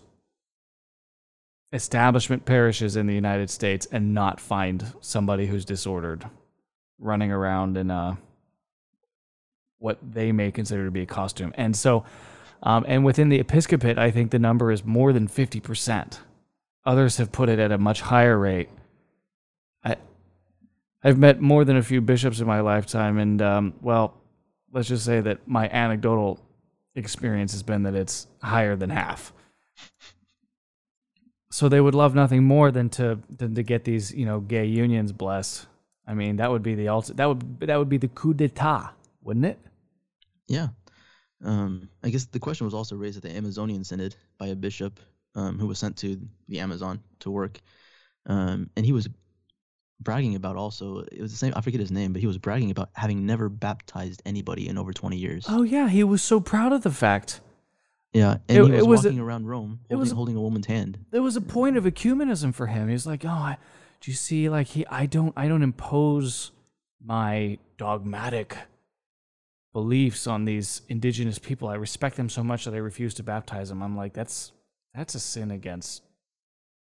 establishment 1.73 2.45
parishes 2.45 2.95
in 2.95 3.07
the 3.07 3.15
United 3.15 3.49
States 3.49 3.87
and 3.91 4.13
not 4.13 4.39
find 4.39 4.93
somebody 5.01 5.47
who's 5.47 5.65
disordered 5.65 6.23
running 6.99 7.31
around 7.31 7.77
in 7.77 7.89
a 7.89 8.19
what 9.79 9.97
they 10.07 10.31
may 10.31 10.51
consider 10.51 10.85
to 10.85 10.91
be 10.91 11.01
a 11.01 11.07
costume. 11.07 11.51
And 11.57 11.75
so, 11.75 12.05
um, 12.61 12.85
and 12.87 13.03
within 13.03 13.29
the 13.29 13.39
episcopate, 13.39 13.97
I 13.97 14.11
think 14.11 14.29
the 14.29 14.37
number 14.37 14.71
is 14.71 14.85
more 14.85 15.11
than 15.13 15.27
50%. 15.27 16.19
Others 16.85 17.17
have 17.17 17.31
put 17.31 17.49
it 17.49 17.57
at 17.57 17.71
a 17.71 17.79
much 17.79 18.01
higher 18.01 18.37
rate. 18.37 18.69
I, 19.83 19.95
I've 21.03 21.17
met 21.17 21.41
more 21.41 21.65
than 21.65 21.75
a 21.75 21.81
few 21.81 22.01
bishops 22.01 22.39
in 22.39 22.45
my 22.45 22.59
lifetime, 22.59 23.17
and 23.17 23.41
um, 23.41 23.73
well, 23.81 24.18
let's 24.71 24.87
just 24.87 25.05
say 25.05 25.21
that 25.21 25.47
my 25.47 25.67
anecdotal 25.69 26.39
experience 26.95 27.51
has 27.53 27.63
been 27.63 27.83
that 27.83 27.95
it's 27.95 28.27
higher 28.41 28.75
than 28.75 28.89
half. 28.89 29.33
So 31.51 31.67
they 31.67 31.81
would 31.81 31.95
love 31.95 32.13
nothing 32.13 32.43
more 32.43 32.71
than 32.71 32.89
to 32.89 33.19
than 33.35 33.55
to 33.55 33.63
get 33.63 33.83
these, 33.83 34.13
you 34.13 34.25
know, 34.25 34.39
gay 34.39 34.65
unions 34.65 35.11
blessed. 35.11 35.65
I 36.05 36.13
mean, 36.13 36.37
that 36.37 36.51
would 36.51 36.63
be 36.63 36.75
the 36.75 36.89
ultimate. 36.89 37.17
That 37.17 37.27
would 37.27 37.59
that 37.61 37.77
would 37.77 37.89
be 37.89 37.97
the 37.97 38.07
coup 38.07 38.33
d'état, 38.33 38.91
wouldn't 39.23 39.45
it? 39.45 39.59
Yeah. 40.47 40.69
Um, 41.43 41.89
I 42.03 42.09
guess 42.09 42.25
the 42.25 42.39
question 42.39 42.65
was 42.65 42.73
also 42.73 42.95
raised 42.95 43.17
at 43.17 43.23
the 43.23 43.35
Amazonian 43.35 43.83
Synod 43.83 44.15
by 44.37 44.47
a 44.47 44.55
bishop 44.55 44.99
um, 45.35 45.57
who 45.57 45.67
was 45.67 45.79
sent 45.79 45.97
to 45.97 46.19
the 46.49 46.59
Amazon 46.59 46.99
to 47.19 47.31
work, 47.31 47.59
um, 48.25 48.69
and 48.75 48.85
he 48.85 48.91
was 48.91 49.07
bragging 49.99 50.35
about 50.35 50.55
also 50.55 50.99
it 51.11 51.21
was 51.21 51.31
the 51.31 51.37
same 51.37 51.53
i 51.55 51.61
forget 51.61 51.79
his 51.79 51.91
name 51.91 52.13
but 52.13 52.21
he 52.21 52.27
was 52.27 52.37
bragging 52.37 52.71
about 52.71 52.89
having 52.93 53.25
never 53.25 53.49
baptized 53.49 54.21
anybody 54.25 54.67
in 54.67 54.77
over 54.77 54.93
20 54.93 55.17
years. 55.17 55.45
Oh 55.49 55.63
yeah 55.63 55.89
he 55.89 56.03
was 56.03 56.21
so 56.21 56.39
proud 56.39 56.71
of 56.71 56.83
the 56.83 56.91
fact. 56.91 57.41
Yeah 58.13 58.37
and 58.47 58.57
it, 58.57 58.65
he 58.65 58.71
was, 58.71 58.85
was 58.85 59.03
walking 59.03 59.19
a, 59.19 59.23
around 59.23 59.47
rome 59.47 59.81
holding, 59.89 59.99
was, 59.99 60.11
holding 60.11 60.35
a 60.35 60.41
woman's 60.41 60.67
hand. 60.67 60.99
there 61.11 61.21
was 61.21 61.35
a 61.35 61.41
point 61.41 61.77
of 61.77 61.83
ecumenism 61.83 62.53
for 62.53 62.67
him. 62.67 62.87
He 62.87 62.93
was 62.93 63.05
like 63.05 63.25
oh 63.25 63.29
I, 63.29 63.57
do 64.01 64.11
you 64.11 64.15
see 64.15 64.49
like 64.49 64.67
he 64.67 64.85
i 64.87 65.05
don't 65.05 65.33
i 65.35 65.47
don't 65.47 65.63
impose 65.63 66.51
my 67.03 67.57
dogmatic 67.77 68.57
beliefs 69.71 70.25
on 70.25 70.45
these 70.45 70.81
indigenous 70.89 71.37
people. 71.37 71.67
I 71.67 71.75
respect 71.75 72.15
them 72.17 72.29
so 72.29 72.43
much 72.43 72.65
that 72.65 72.73
i 72.73 72.77
refuse 72.77 73.13
to 73.15 73.23
baptize 73.23 73.69
them. 73.69 73.83
I'm 73.83 73.97
like 73.97 74.13
that's 74.13 74.53
that's 74.95 75.13
a 75.13 75.19
sin 75.19 75.51
against 75.51 76.03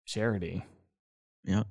charity. 0.06 0.64
Yeah 1.44 1.62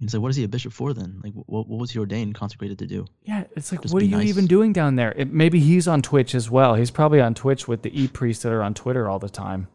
He's 0.00 0.14
like, 0.14 0.22
what 0.22 0.30
is 0.30 0.36
he 0.36 0.44
a 0.44 0.48
bishop 0.48 0.72
for 0.72 0.94
then? 0.94 1.20
Like, 1.22 1.34
what, 1.34 1.68
what 1.68 1.78
was 1.78 1.90
he 1.90 1.98
ordained, 1.98 2.34
consecrated 2.34 2.78
to 2.78 2.86
do? 2.86 3.04
Yeah, 3.24 3.44
it's 3.54 3.70
like, 3.70 3.82
Just 3.82 3.92
what 3.92 4.02
are 4.02 4.06
you 4.06 4.16
nice. 4.16 4.28
even 4.28 4.46
doing 4.46 4.72
down 4.72 4.96
there? 4.96 5.12
It, 5.12 5.30
maybe 5.30 5.60
he's 5.60 5.86
on 5.86 6.00
Twitch 6.00 6.34
as 6.34 6.50
well. 6.50 6.74
He's 6.74 6.90
probably 6.90 7.20
on 7.20 7.34
Twitch 7.34 7.68
with 7.68 7.82
the 7.82 8.02
e 8.02 8.08
priests 8.08 8.42
that 8.42 8.52
are 8.52 8.62
on 8.62 8.72
Twitter 8.72 9.10
all 9.10 9.18
the 9.18 9.28
time, 9.28 9.68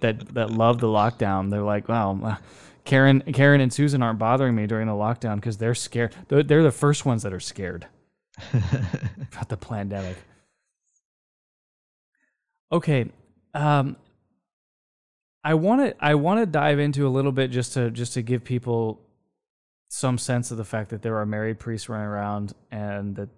that 0.00 0.34
that, 0.34 0.50
love 0.50 0.80
the 0.80 0.86
lockdown. 0.86 1.50
They're 1.50 1.62
like, 1.62 1.88
wow, 1.88 2.38
Karen, 2.84 3.22
Karen 3.32 3.62
and 3.62 3.72
Susan 3.72 4.02
aren't 4.02 4.18
bothering 4.18 4.54
me 4.54 4.66
during 4.66 4.86
the 4.86 4.92
lockdown 4.92 5.36
because 5.36 5.56
they're 5.56 5.74
scared. 5.74 6.14
They're, 6.28 6.42
they're 6.42 6.62
the 6.62 6.70
first 6.70 7.06
ones 7.06 7.22
that 7.22 7.32
are 7.32 7.40
scared 7.40 7.86
about 8.52 9.48
the 9.48 9.56
pandemic. 9.56 10.18
Okay, 12.70 13.08
um, 13.54 13.96
I 15.42 15.54
want 15.54 15.80
to 15.80 16.04
I 16.04 16.16
want 16.16 16.40
to 16.40 16.46
dive 16.46 16.78
into 16.78 17.06
a 17.06 17.08
little 17.08 17.32
bit 17.32 17.50
just 17.50 17.72
to 17.74 17.90
just 17.90 18.12
to 18.14 18.22
give 18.22 18.44
people 18.44 19.00
some 19.94 20.18
sense 20.18 20.50
of 20.50 20.56
the 20.56 20.64
fact 20.64 20.90
that 20.90 21.02
there 21.02 21.16
are 21.18 21.26
married 21.26 21.58
priests 21.60 21.88
running 21.88 22.06
around 22.06 22.52
and 22.72 23.14
that 23.14 23.28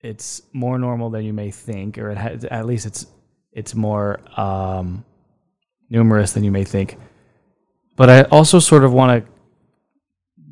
it's 0.00 0.42
more 0.52 0.78
normal 0.78 1.10
than 1.10 1.24
you 1.24 1.32
may 1.32 1.50
think, 1.50 1.96
or 1.96 2.12
has, 2.14 2.44
at 2.44 2.66
least 2.66 2.86
it's 2.86 3.06
it's 3.52 3.74
more 3.74 4.18
um, 4.38 5.04
numerous 5.88 6.32
than 6.32 6.42
you 6.42 6.50
may 6.50 6.64
think. 6.64 6.98
But 7.94 8.10
I 8.10 8.22
also 8.22 8.58
sort 8.58 8.82
of 8.82 8.92
want 8.92 9.24
to 9.24 9.30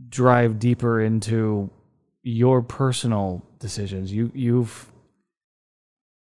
drive 0.08 0.60
deeper 0.60 1.00
into 1.00 1.68
your 2.22 2.62
personal 2.62 3.44
decisions. 3.58 4.12
You 4.12 4.30
you've 4.34 4.92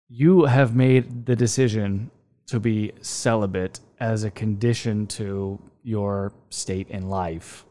you 0.09 0.44
have 0.44 0.74
made 0.74 1.26
the 1.26 1.37
decision 1.37 2.11
to 2.46 2.59
be 2.59 2.92
celibate 3.00 3.79
as 4.00 4.24
a 4.24 4.31
condition 4.31 5.07
to 5.07 5.61
your 5.85 6.33
state 6.50 6.88
in 6.90 7.09
life. 7.09 7.65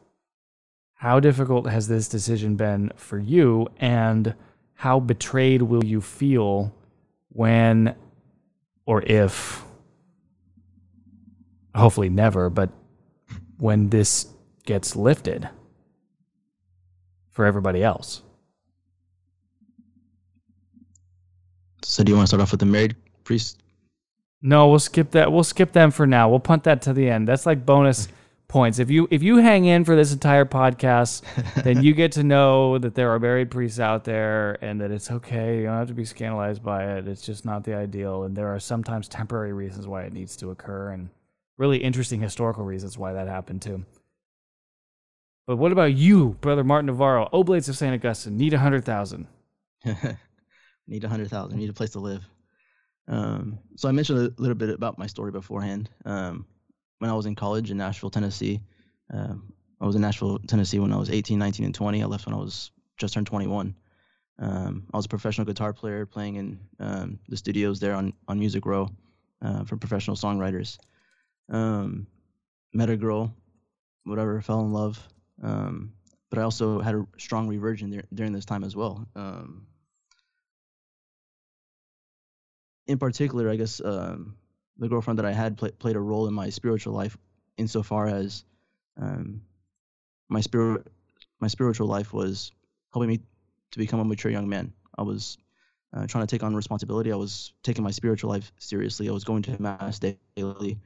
How 0.96 1.20
difficult 1.20 1.70
has 1.70 1.88
this 1.88 2.08
decision 2.08 2.56
been 2.56 2.92
for 2.96 3.20
you, 3.20 3.68
and 3.78 4.34
how 4.74 5.00
betrayed 5.00 5.62
will 5.62 5.84
you 5.84 6.02
feel 6.02 6.74
when 7.30 7.96
or 8.86 9.02
if, 9.04 9.64
hopefully 11.76 12.10
never, 12.10 12.50
but 12.50 12.70
when 13.58 13.90
this 13.90 14.28
gets 14.66 14.96
lifted 14.96 15.50
for 17.32 17.46
everybody 17.46 17.84
else? 17.84 18.22
So, 21.84 22.04
do 22.04 22.12
you 22.12 22.16
want 22.16 22.26
to 22.26 22.30
start 22.30 22.42
off 22.42 22.52
with 22.52 22.62
the 22.62 22.66
married 22.66 22.96
priest? 23.26 23.62
No, 24.42 24.70
we'll 24.70 24.80
skip 24.80 25.12
that. 25.12 25.32
We'll 25.32 25.44
skip 25.44 25.72
them 25.72 25.92
for 25.92 26.08
now. 26.08 26.30
We'll 26.30 26.40
punt 26.40 26.64
that 26.64 26.82
to 26.84 26.94
the 26.94 27.10
end. 27.10 27.28
That's 27.28 27.46
like 27.46 27.66
bonus 27.66 28.08
points. 28.56 28.80
If 28.80 28.90
you 28.90 29.06
if 29.12 29.22
you 29.22 29.36
hang 29.36 29.66
in 29.66 29.84
for 29.84 29.98
this 29.98 30.14
entire 30.14 30.46
podcast, 30.46 31.24
then 31.66 31.84
you 31.84 31.94
get 31.94 32.14
to 32.14 32.24
know 32.24 32.78
that 32.78 32.96
there 32.96 33.14
are 33.14 33.20
married 33.20 33.52
priests 33.52 33.82
out 33.82 34.06
there 34.06 34.58
and 34.64 34.80
that 34.80 34.92
it's 34.92 35.12
okay. 35.12 35.58
You 35.58 35.64
don't 35.64 35.78
have 35.78 35.90
to 35.90 35.94
be 35.94 36.06
scandalized 36.06 36.64
by 36.64 36.86
it. 36.96 37.06
It's 37.06 37.22
just 37.22 37.44
not 37.44 37.66
the 37.66 37.74
ideal, 37.76 38.24
and 38.24 38.34
there 38.34 38.56
are 38.56 38.60
sometimes 38.62 39.10
temporary 39.10 39.52
reasons 39.52 39.88
why 39.88 40.04
it 40.04 40.14
needs 40.14 40.38
to 40.38 40.52
occur, 40.52 40.92
and 40.92 41.10
really 41.58 41.80
interesting 41.80 42.22
historical 42.22 42.64
reasons 42.64 42.98
why 42.98 43.12
that 43.12 43.28
happened 43.28 43.62
too. 43.62 43.84
But 45.48 45.58
what 45.58 45.74
about 45.74 45.94
you, 45.94 46.38
Brother 46.40 46.64
Martin 46.64 46.86
Navarro, 46.86 47.28
Oblates 47.34 47.68
of 47.68 47.76
St. 47.76 47.94
Augustine? 47.94 48.38
Need 48.38 48.54
a 48.54 48.60
hundred 48.60 48.86
thousand. 48.86 49.28
need 50.88 51.04
a 51.04 51.10
hundred 51.10 51.30
thousand. 51.30 51.60
Need 51.60 51.72
a 51.72 51.74
place 51.74 51.92
to 51.92 52.00
live. 52.00 52.24
Um, 53.10 53.60
so 53.76 53.90
I 53.90 53.92
mentioned 53.92 54.20
a 54.20 54.42
little 54.42 54.56
bit 54.56 54.70
about 54.70 54.98
my 54.98 55.08
story 55.08 55.32
beforehand. 55.32 55.90
Um, 56.06 56.46
when 57.00 57.10
I 57.10 57.14
was 57.14 57.26
in 57.26 57.36
college 57.36 57.72
in 57.72 57.78
Nashville, 57.78 58.10
Tennessee, 58.10 58.62
um, 59.14 59.54
I 59.80 59.86
was 59.86 59.96
in 59.96 60.02
Nashville, 60.02 60.40
Tennessee 60.40 60.80
when 60.80 60.94
I 60.94 60.98
was 60.98 61.10
18, 61.10 61.38
19, 61.38 61.66
and 61.66 61.76
20. 61.76 62.02
I 62.02 62.06
left 62.06 62.26
when 62.26 62.36
I 62.36 62.40
was 62.40 62.72
just 62.98 63.14
turned 63.14 63.28
21. 63.28 63.76
Um, 64.38 64.88
I 64.94 64.98
was 64.98 65.06
a 65.06 65.10
professional 65.10 65.46
guitar 65.46 65.74
player 65.74 66.06
playing 66.06 66.36
in 66.36 66.60
um, 66.80 67.20
the 67.28 67.38
studios 67.38 67.80
there 67.80 67.94
on, 67.94 68.14
on 68.28 68.40
Music 68.40 68.66
Row 68.66 68.90
uh, 69.42 69.64
for 69.66 69.78
professional 69.78 70.16
songwriters. 70.16 70.78
Um, 71.50 72.08
met 72.74 72.90
a 72.90 72.98
girl, 72.98 73.34
whatever, 74.04 74.42
fell 74.42 74.62
in 74.62 74.74
love. 74.74 75.02
Um, 75.42 75.94
but 76.30 76.40
I 76.40 76.44
also 76.44 76.80
had 76.80 76.96
a 76.96 77.06
strong 77.18 77.48
reversion 77.48 77.92
there, 77.92 78.04
during 78.14 78.34
this 78.34 78.46
time 78.46 78.64
as 78.64 78.76
well. 78.76 79.08
In 82.88 83.00
particular, 83.00 83.50
I 83.50 83.56
guess 83.56 83.80
the 84.78 84.88
girlfriend 84.88 85.20
that 85.20 85.26
I 85.26 85.32
had 85.32 85.58
play, 85.58 85.72
played 85.72 85.96
a 85.96 86.00
role 86.00 86.28
in 86.28 86.34
my 86.34 86.50
spiritual 86.50 86.94
life 86.94 87.18
insofar 87.58 88.08
as 88.08 88.44
um, 88.98 89.42
my 90.30 90.42
spirit, 90.42 90.88
my 91.40 91.48
spiritual 91.48 91.88
life 91.88 92.14
was 92.14 92.52
helping 92.94 93.10
me 93.10 93.20
to 93.72 93.78
become 93.78 94.00
a 94.00 94.06
mature 94.06 94.32
young 94.32 94.50
man. 94.50 94.74
I 94.98 95.04
was 95.04 95.38
uh, 95.94 96.08
trying 96.08 96.26
to 96.26 96.34
take 96.34 96.44
on 96.44 96.56
responsibility. 96.56 97.12
I 97.12 97.16
was 97.16 97.54
taking 97.64 97.84
my 97.84 97.92
spiritual 97.92 98.30
life 98.30 98.52
seriously. 98.58 99.08
I 99.08 99.12
was 99.12 99.24
going 99.24 99.44
to 99.44 99.62
mass 99.62 100.00
daily. 100.00 100.80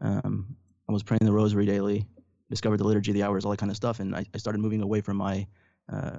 Um, 0.00 0.56
I 0.88 0.92
was 0.92 1.02
praying 1.02 1.20
the 1.24 1.32
rosary 1.32 1.66
daily. 1.66 2.06
Discovered 2.50 2.78
the 2.78 2.84
liturgy 2.84 3.10
of 3.10 3.14
the 3.14 3.22
hours, 3.22 3.44
all 3.44 3.50
that 3.50 3.58
kind 3.58 3.70
of 3.70 3.76
stuff, 3.76 4.00
and 4.00 4.16
I, 4.16 4.24
I 4.34 4.38
started 4.38 4.60
moving 4.60 4.80
away 4.80 5.02
from 5.02 5.18
my 5.18 5.46
uh, 5.92 6.16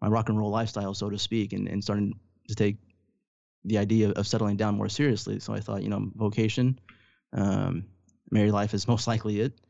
my 0.00 0.08
rock 0.08 0.28
and 0.28 0.38
roll 0.38 0.50
lifestyle, 0.50 0.92
so 0.92 1.08
to 1.08 1.18
speak, 1.18 1.54
and, 1.54 1.66
and 1.68 1.82
starting 1.82 2.12
to 2.48 2.54
take 2.54 2.76
the 3.64 3.78
idea 3.78 4.10
of 4.10 4.26
settling 4.26 4.56
down 4.56 4.76
more 4.76 4.88
seriously. 4.88 5.40
So 5.40 5.52
I 5.52 5.60
thought, 5.60 5.82
you 5.82 5.88
know, 5.88 6.10
vocation, 6.14 6.78
um, 7.32 7.84
married 8.30 8.52
life 8.52 8.74
is 8.74 8.88
most 8.88 9.06
likely 9.06 9.40
it. 9.40 9.60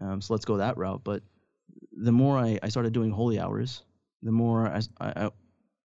Um, 0.00 0.20
so 0.20 0.34
let's 0.34 0.44
go 0.44 0.58
that 0.58 0.76
route. 0.76 1.02
But 1.04 1.22
the 1.92 2.12
more 2.12 2.36
I, 2.38 2.58
I 2.62 2.68
started 2.68 2.92
doing 2.92 3.10
holy 3.10 3.38
hours, 3.38 3.82
the 4.22 4.32
more 4.32 4.68
I, 4.68 4.80
I, 5.00 5.30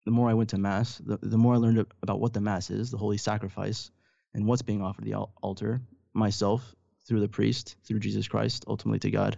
the 0.06 0.12
more 0.12 0.30
I 0.30 0.34
went 0.34 0.50
to 0.52 0.58
mass, 0.58 0.98
the, 1.00 1.18
the 1.22 1.38
more 1.38 1.56
I 1.56 1.58
learned 1.58 1.86
about 2.02 2.20
what 2.20 2.34
the 2.34 2.42
mass 2.42 2.70
is, 2.70 2.92
the 2.92 2.98
holy 2.98 3.18
sacrifice, 3.18 3.92
and 4.34 4.46
what's 4.46 4.62
being 4.62 4.82
offered 4.82 5.04
at 5.04 5.12
the 5.12 5.18
altar, 5.42 5.82
myself 6.14 6.76
through 7.08 7.20
the 7.20 7.28
priest, 7.28 7.76
through 7.84 8.00
Jesus 8.00 8.28
Christ, 8.28 8.66
ultimately 8.68 9.00
to 9.00 9.12
God, 9.12 9.38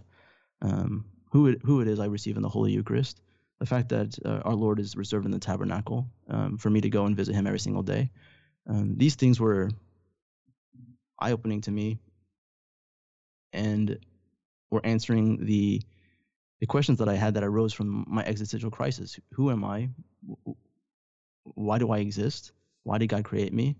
um, 0.60 1.06
who 1.30 1.48
it, 1.48 1.60
who 1.64 1.80
it 1.80 1.88
is 1.88 1.98
I 1.98 2.06
receive 2.06 2.36
in 2.36 2.42
the 2.42 2.48
Holy 2.48 2.72
Eucharist, 2.72 3.20
the 3.60 3.66
fact 3.66 3.90
that 3.90 4.18
uh, 4.24 4.40
our 4.44 4.54
Lord 4.54 4.80
is 4.80 4.96
reserved 4.96 5.24
in 5.24 5.30
the 5.30 5.38
tabernacle 5.38 6.08
um, 6.28 6.58
for 6.58 6.70
me 6.70 6.80
to 6.80 6.90
go 6.90 7.06
and 7.06 7.16
visit 7.16 7.34
Him 7.34 7.46
every 7.46 7.60
single 7.60 7.82
day. 7.82 8.10
Um, 8.68 8.96
these 8.96 9.14
things 9.14 9.40
were 9.40 9.70
eye 11.18 11.32
opening 11.32 11.60
to 11.62 11.70
me 11.70 11.98
and 13.52 13.98
were 14.70 14.84
answering 14.84 15.44
the 15.44 15.82
the 16.60 16.66
questions 16.66 16.98
that 16.98 17.08
I 17.08 17.14
had 17.14 17.34
that 17.34 17.42
arose 17.42 17.72
from 17.72 18.04
my 18.06 18.22
existential 18.22 18.70
crisis. 18.70 19.18
Who 19.32 19.50
am 19.50 19.64
I? 19.64 19.88
Why 21.42 21.78
do 21.78 21.90
I 21.90 21.98
exist? 21.98 22.52
Why 22.84 22.98
did 22.98 23.08
God 23.08 23.24
create 23.24 23.52
me? 23.52 23.76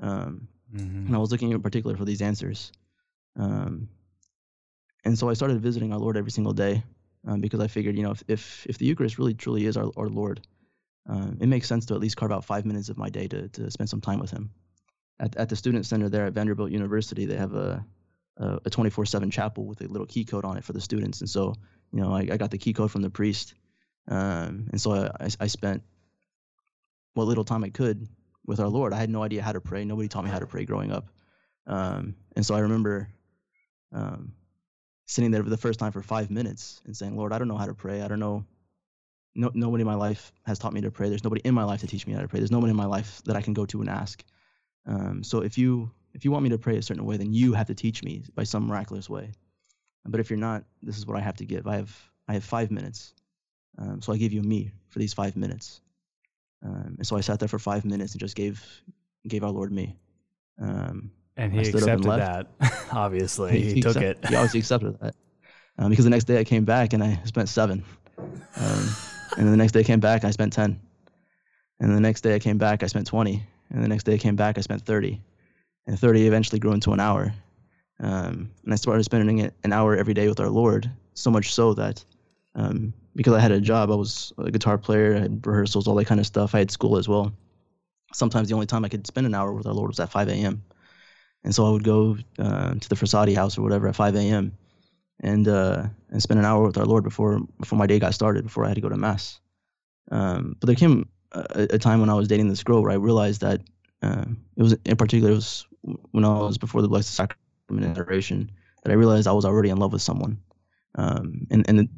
Um, 0.00 0.48
mm-hmm. 0.74 1.06
And 1.06 1.14
I 1.14 1.18
was 1.18 1.30
looking 1.30 1.50
in 1.52 1.60
particular 1.60 1.94
for 1.94 2.06
these 2.06 2.22
answers. 2.22 2.72
Um, 3.38 3.90
and 5.04 5.18
so 5.18 5.28
I 5.28 5.34
started 5.34 5.60
visiting 5.60 5.92
our 5.92 5.98
Lord 5.98 6.16
every 6.16 6.30
single 6.30 6.54
day 6.54 6.82
um, 7.26 7.40
because 7.40 7.60
I 7.60 7.66
figured, 7.66 7.96
you 7.96 8.02
know, 8.02 8.12
if, 8.12 8.22
if, 8.28 8.66
if 8.66 8.78
the 8.78 8.86
Eucharist 8.86 9.18
really 9.18 9.34
truly 9.34 9.66
is 9.66 9.76
our, 9.76 9.90
our 9.96 10.08
Lord, 10.08 10.46
uh, 11.08 11.30
it 11.40 11.48
makes 11.48 11.68
sense 11.68 11.86
to 11.86 11.94
at 11.94 12.00
least 12.00 12.16
carve 12.16 12.32
out 12.32 12.44
five 12.44 12.64
minutes 12.64 12.88
of 12.88 12.98
my 12.98 13.10
day 13.10 13.28
to, 13.28 13.48
to 13.48 13.70
spend 13.70 13.88
some 13.88 14.00
time 14.00 14.18
with 14.18 14.30
Him. 14.30 14.50
At, 15.18 15.36
at 15.36 15.48
the 15.48 15.56
Student 15.56 15.86
Center 15.86 16.08
there 16.08 16.26
at 16.26 16.34
Vanderbilt 16.34 16.70
University, 16.70 17.26
they 17.26 17.36
have 17.36 17.54
a, 17.54 17.84
a 18.38 18.70
24 18.70 19.06
7 19.06 19.30
chapel 19.30 19.64
with 19.64 19.80
a 19.80 19.88
little 19.88 20.06
key 20.06 20.24
code 20.24 20.44
on 20.44 20.56
it 20.56 20.64
for 20.64 20.72
the 20.72 20.80
students. 20.80 21.20
And 21.20 21.30
so, 21.30 21.54
you 21.92 22.00
know, 22.00 22.12
I, 22.12 22.20
I 22.20 22.36
got 22.36 22.50
the 22.50 22.58
key 22.58 22.72
code 22.72 22.90
from 22.90 23.02
the 23.02 23.10
priest. 23.10 23.54
Um, 24.08 24.68
and 24.70 24.80
so 24.80 24.92
I, 24.92 25.28
I 25.40 25.46
spent 25.46 25.82
what 27.14 27.26
little 27.26 27.44
time 27.44 27.64
I 27.64 27.70
could 27.70 28.06
with 28.46 28.60
our 28.60 28.68
Lord. 28.68 28.92
I 28.92 28.98
had 28.98 29.10
no 29.10 29.22
idea 29.22 29.42
how 29.42 29.52
to 29.52 29.60
pray. 29.60 29.84
Nobody 29.84 30.08
taught 30.08 30.24
me 30.24 30.30
how 30.30 30.38
to 30.38 30.46
pray 30.46 30.64
growing 30.64 30.92
up. 30.92 31.08
Um, 31.66 32.14
and 32.36 32.44
so 32.46 32.54
I 32.54 32.60
remember 32.60 33.08
um, 33.92 34.32
sitting 35.06 35.30
there 35.30 35.42
for 35.42 35.50
the 35.50 35.56
first 35.56 35.78
time 35.78 35.92
for 35.92 36.02
five 36.02 36.30
minutes 36.30 36.80
and 36.84 36.96
saying, 36.96 37.16
Lord, 37.16 37.32
I 37.32 37.38
don't 37.38 37.48
know 37.48 37.56
how 37.56 37.66
to 37.66 37.74
pray. 37.74 38.02
I 38.02 38.08
don't 38.08 38.20
know. 38.20 38.44
No, 39.34 39.50
nobody 39.54 39.82
in 39.82 39.86
my 39.86 39.94
life 39.94 40.32
has 40.44 40.58
taught 40.58 40.72
me 40.72 40.80
to 40.80 40.90
pray. 40.90 41.08
There's 41.08 41.24
nobody 41.24 41.42
in 41.44 41.54
my 41.54 41.64
life 41.64 41.80
to 41.80 41.86
teach 41.86 42.06
me 42.06 42.14
how 42.14 42.20
to 42.20 42.28
pray. 42.28 42.40
There's 42.40 42.50
nobody 42.50 42.70
in 42.70 42.76
my 42.76 42.86
life 42.86 43.22
that 43.26 43.36
I 43.36 43.42
can 43.42 43.52
go 43.52 43.66
to 43.66 43.80
and 43.80 43.90
ask. 43.90 44.24
Um, 44.86 45.22
so 45.22 45.40
if 45.40 45.58
you 45.58 45.90
if 46.14 46.24
you 46.24 46.30
want 46.30 46.44
me 46.44 46.48
to 46.50 46.58
pray 46.58 46.78
a 46.78 46.82
certain 46.82 47.04
way, 47.04 47.18
then 47.18 47.34
you 47.34 47.52
have 47.52 47.66
to 47.66 47.74
teach 47.74 48.02
me 48.02 48.22
by 48.34 48.44
some 48.44 48.66
miraculous 48.66 49.10
way. 49.10 49.32
But 50.06 50.20
if 50.20 50.30
you're 50.30 50.38
not, 50.38 50.64
this 50.82 50.96
is 50.96 51.06
what 51.06 51.18
I 51.18 51.20
have 51.20 51.36
to 51.36 51.44
give. 51.44 51.66
I 51.66 51.76
have 51.76 51.94
I 52.28 52.34
have 52.34 52.44
five 52.44 52.70
minutes, 52.70 53.14
um, 53.78 54.00
so 54.00 54.12
I 54.12 54.16
give 54.16 54.32
you 54.32 54.42
me 54.42 54.72
for 54.88 54.98
these 54.98 55.12
five 55.12 55.36
minutes. 55.36 55.82
Um, 56.64 56.96
and 56.98 57.06
so 57.06 57.16
I 57.16 57.20
sat 57.20 57.38
there 57.38 57.48
for 57.48 57.58
five 57.58 57.84
minutes 57.84 58.12
and 58.12 58.20
just 58.20 58.36
gave 58.36 58.64
gave 59.28 59.44
our 59.44 59.50
Lord 59.50 59.72
me. 59.72 59.96
Um, 60.58 61.10
and 61.36 61.52
he 61.52 61.60
accepted 61.60 62.04
that. 62.04 62.46
Obviously, 62.92 63.52
he, 63.52 63.60
he, 63.60 63.74
he 63.74 63.80
took 63.80 63.96
accept, 63.96 64.24
it. 64.24 64.28
He 64.28 64.34
obviously 64.34 64.60
accepted 64.60 64.98
that 65.00 65.14
um, 65.78 65.90
because 65.90 66.04
the 66.04 66.10
next 66.10 66.24
day 66.24 66.38
I 66.38 66.44
came 66.44 66.64
back 66.64 66.92
and 66.92 67.02
I 67.02 67.20
spent 67.24 67.48
seven, 67.48 67.84
um, 68.18 68.88
and 69.36 69.48
the 69.48 69.56
next 69.56 69.72
day 69.72 69.80
I 69.80 69.84
came 69.84 70.00
back 70.00 70.24
I 70.24 70.30
spent 70.30 70.52
ten, 70.52 70.80
and 71.80 71.94
the 71.94 72.00
next 72.00 72.22
day 72.22 72.34
I 72.34 72.38
came 72.38 72.58
back 72.58 72.82
I 72.82 72.86
spent 72.86 73.06
twenty, 73.06 73.42
and 73.70 73.82
the 73.82 73.88
next 73.88 74.04
day 74.04 74.14
I 74.14 74.18
came 74.18 74.36
back 74.36 74.58
I 74.58 74.60
spent 74.60 74.82
thirty, 74.82 75.20
and 75.86 75.98
thirty 75.98 76.26
eventually 76.26 76.58
grew 76.58 76.72
into 76.72 76.92
an 76.92 77.00
hour, 77.00 77.34
um, 78.00 78.50
and 78.64 78.72
I 78.72 78.76
started 78.76 79.04
spending 79.04 79.50
an 79.62 79.72
hour 79.72 79.96
every 79.96 80.14
day 80.14 80.28
with 80.28 80.40
our 80.40 80.50
Lord. 80.50 80.90
So 81.14 81.30
much 81.30 81.54
so 81.54 81.72
that 81.74 82.04
um, 82.54 82.92
because 83.14 83.34
I 83.34 83.40
had 83.40 83.52
a 83.52 83.60
job, 83.60 83.90
I 83.90 83.94
was 83.94 84.32
a 84.38 84.50
guitar 84.50 84.78
player, 84.78 85.16
I 85.16 85.20
had 85.20 85.46
rehearsals, 85.46 85.86
all 85.86 85.94
that 85.96 86.06
kind 86.06 86.20
of 86.20 86.26
stuff. 86.26 86.54
I 86.54 86.58
had 86.58 86.70
school 86.70 86.96
as 86.96 87.08
well. 87.08 87.32
Sometimes 88.12 88.48
the 88.48 88.54
only 88.54 88.66
time 88.66 88.84
I 88.84 88.88
could 88.88 89.06
spend 89.06 89.26
an 89.26 89.34
hour 89.34 89.52
with 89.52 89.66
our 89.66 89.72
Lord 89.72 89.88
was 89.88 90.00
at 90.00 90.10
5 90.10 90.28
a.m. 90.28 90.62
And 91.46 91.54
so 91.54 91.64
I 91.64 91.70
would 91.70 91.84
go 91.84 92.18
uh, 92.40 92.74
to 92.74 92.88
the 92.88 92.96
Frassati 92.96 93.36
house 93.36 93.56
or 93.56 93.62
whatever 93.62 93.86
at 93.86 93.94
5 93.94 94.16
a.m. 94.16 94.52
and 95.20 95.46
uh, 95.46 95.84
and 96.10 96.20
spend 96.20 96.40
an 96.40 96.44
hour 96.44 96.66
with 96.66 96.76
our 96.76 96.84
Lord 96.84 97.04
before 97.04 97.38
before 97.60 97.78
my 97.78 97.86
day 97.86 98.00
got 98.00 98.14
started, 98.14 98.42
before 98.42 98.64
I 98.64 98.68
had 98.68 98.74
to 98.74 98.80
go 98.80 98.88
to 98.88 98.96
mass. 98.96 99.38
Um, 100.10 100.56
but 100.58 100.66
there 100.66 100.74
came 100.74 101.08
a, 101.30 101.68
a, 101.70 101.78
time 101.78 102.00
when 102.00 102.10
I 102.10 102.14
was 102.14 102.26
dating 102.26 102.48
this 102.48 102.64
girl 102.64 102.82
where 102.82 102.90
I 102.90 102.96
realized 102.96 103.42
that 103.42 103.60
uh, 104.02 104.24
it 104.56 104.62
was 104.62 104.76
in 104.84 104.96
particular 104.96 105.30
it 105.30 105.36
was 105.36 105.66
when 106.10 106.24
I 106.24 106.36
was 106.36 106.58
before 106.58 106.82
the 106.82 106.88
Blessed 106.88 107.14
Sacrament 107.14 107.96
adoration 107.96 108.50
that 108.82 108.90
I 108.90 108.94
realized 108.94 109.28
I 109.28 109.32
was 109.32 109.44
already 109.44 109.70
in 109.70 109.76
love 109.76 109.92
with 109.92 110.02
someone. 110.02 110.40
Um, 110.96 111.46
and 111.52 111.64
and 111.68 111.88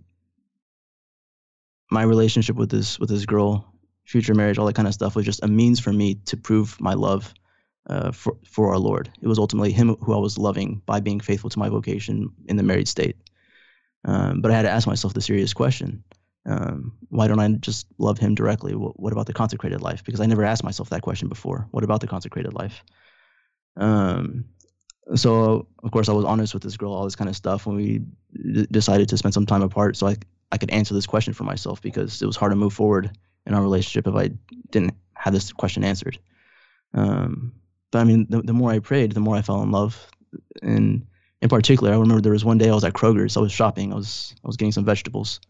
my 1.90 2.02
relationship 2.02 2.56
with 2.56 2.70
this 2.70 2.98
with 2.98 3.08
this 3.08 3.24
girl, 3.24 3.72
future 4.04 4.34
marriage, 4.34 4.58
all 4.58 4.66
that 4.66 4.76
kind 4.76 4.88
of 4.88 4.92
stuff 4.92 5.16
was 5.16 5.24
just 5.24 5.42
a 5.42 5.48
means 5.48 5.80
for 5.80 5.92
me 5.92 6.16
to 6.26 6.36
prove 6.36 6.78
my 6.82 6.92
love 6.92 7.32
uh, 7.88 8.12
for 8.12 8.36
for 8.44 8.70
our 8.70 8.78
Lord. 8.78 9.10
It 9.22 9.28
was 9.28 9.38
ultimately 9.38 9.72
Him 9.72 9.96
who 9.96 10.14
I 10.14 10.18
was 10.18 10.38
loving 10.38 10.82
by 10.86 11.00
being 11.00 11.20
faithful 11.20 11.50
to 11.50 11.58
my 11.58 11.68
vocation 11.68 12.30
in 12.46 12.56
the 12.56 12.62
married 12.62 12.88
state. 12.88 13.16
Um, 14.04 14.40
but 14.40 14.50
I 14.50 14.54
had 14.54 14.62
to 14.62 14.70
ask 14.70 14.86
myself 14.86 15.14
the 15.14 15.20
serious 15.20 15.54
question: 15.54 16.04
um, 16.46 16.92
Why 17.08 17.28
don't 17.28 17.40
I 17.40 17.48
just 17.48 17.86
love 17.98 18.18
Him 18.18 18.34
directly? 18.34 18.74
What, 18.74 18.98
what, 18.98 19.12
about 19.12 19.26
the 19.26 19.32
consecrated 19.32 19.80
life? 19.80 20.04
Because 20.04 20.20
I 20.20 20.26
never 20.26 20.44
asked 20.44 20.64
myself 20.64 20.90
that 20.90 21.02
question 21.02 21.28
before. 21.28 21.66
What 21.70 21.84
about 21.84 22.00
the 22.00 22.06
consecrated 22.06 22.54
life? 22.54 22.84
Um, 23.76 24.44
so 25.14 25.66
of 25.82 25.90
course 25.90 26.08
I 26.08 26.12
was 26.12 26.24
honest 26.24 26.52
with 26.52 26.62
this 26.62 26.76
girl, 26.76 26.92
all 26.92 27.04
this 27.04 27.16
kind 27.16 27.30
of 27.30 27.36
stuff. 27.36 27.66
When 27.66 27.76
we 27.76 28.02
d- 28.34 28.66
decided 28.70 29.08
to 29.08 29.16
spend 29.16 29.34
some 29.34 29.46
time 29.46 29.62
apart, 29.62 29.96
so 29.96 30.06
I 30.06 30.16
I 30.52 30.58
could 30.58 30.70
answer 30.70 30.94
this 30.94 31.06
question 31.06 31.34
for 31.34 31.44
myself 31.44 31.82
because 31.82 32.22
it 32.22 32.26
was 32.26 32.36
hard 32.36 32.52
to 32.52 32.56
move 32.56 32.72
forward 32.72 33.16
in 33.46 33.54
our 33.54 33.62
relationship 33.62 34.06
if 34.06 34.14
I 34.14 34.30
didn't 34.70 34.94
have 35.14 35.32
this 35.32 35.52
question 35.52 35.84
answered. 35.84 36.18
Um, 36.94 37.52
but 37.90 38.00
I 38.00 38.04
mean, 38.04 38.26
the, 38.28 38.42
the 38.42 38.52
more 38.52 38.70
I 38.70 38.78
prayed, 38.78 39.12
the 39.12 39.20
more 39.20 39.36
I 39.36 39.42
fell 39.42 39.62
in 39.62 39.70
love. 39.70 40.10
And 40.62 41.06
in 41.40 41.48
particular, 41.48 41.92
I 41.92 41.96
remember 41.96 42.20
there 42.20 42.32
was 42.32 42.44
one 42.44 42.58
day 42.58 42.68
I 42.68 42.74
was 42.74 42.84
at 42.84 42.92
Kroger's. 42.92 43.36
I 43.36 43.40
was 43.40 43.52
shopping. 43.52 43.92
I 43.92 43.96
was 43.96 44.34
I 44.44 44.46
was 44.46 44.56
getting 44.56 44.72
some 44.72 44.84
vegetables. 44.84 45.40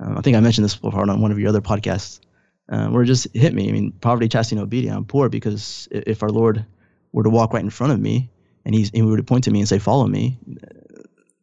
Um, 0.00 0.18
I 0.18 0.20
think 0.20 0.36
I 0.36 0.40
mentioned 0.40 0.64
this 0.64 0.76
before 0.76 1.00
on 1.00 1.20
one 1.20 1.32
of 1.32 1.38
your 1.38 1.48
other 1.48 1.60
podcasts, 1.60 2.20
uh, 2.68 2.88
where 2.88 3.02
it 3.02 3.06
just 3.06 3.28
hit 3.34 3.54
me. 3.54 3.68
I 3.68 3.72
mean, 3.72 3.92
poverty, 3.92 4.28
chastity, 4.28 4.56
and 4.56 4.64
obedience. 4.64 4.96
I'm 4.96 5.04
poor 5.04 5.28
because 5.28 5.88
if 5.90 6.22
our 6.22 6.30
Lord 6.30 6.66
were 7.12 7.22
to 7.22 7.30
walk 7.30 7.52
right 7.52 7.62
in 7.62 7.70
front 7.70 7.92
of 7.92 8.00
me 8.00 8.30
and 8.64 8.74
he's 8.74 8.90
he 8.90 9.02
were 9.02 9.16
to 9.16 9.22
point 9.22 9.44
to 9.44 9.50
me 9.50 9.60
and 9.60 9.68
say, 9.68 9.78
"Follow 9.78 10.06
me," 10.06 10.38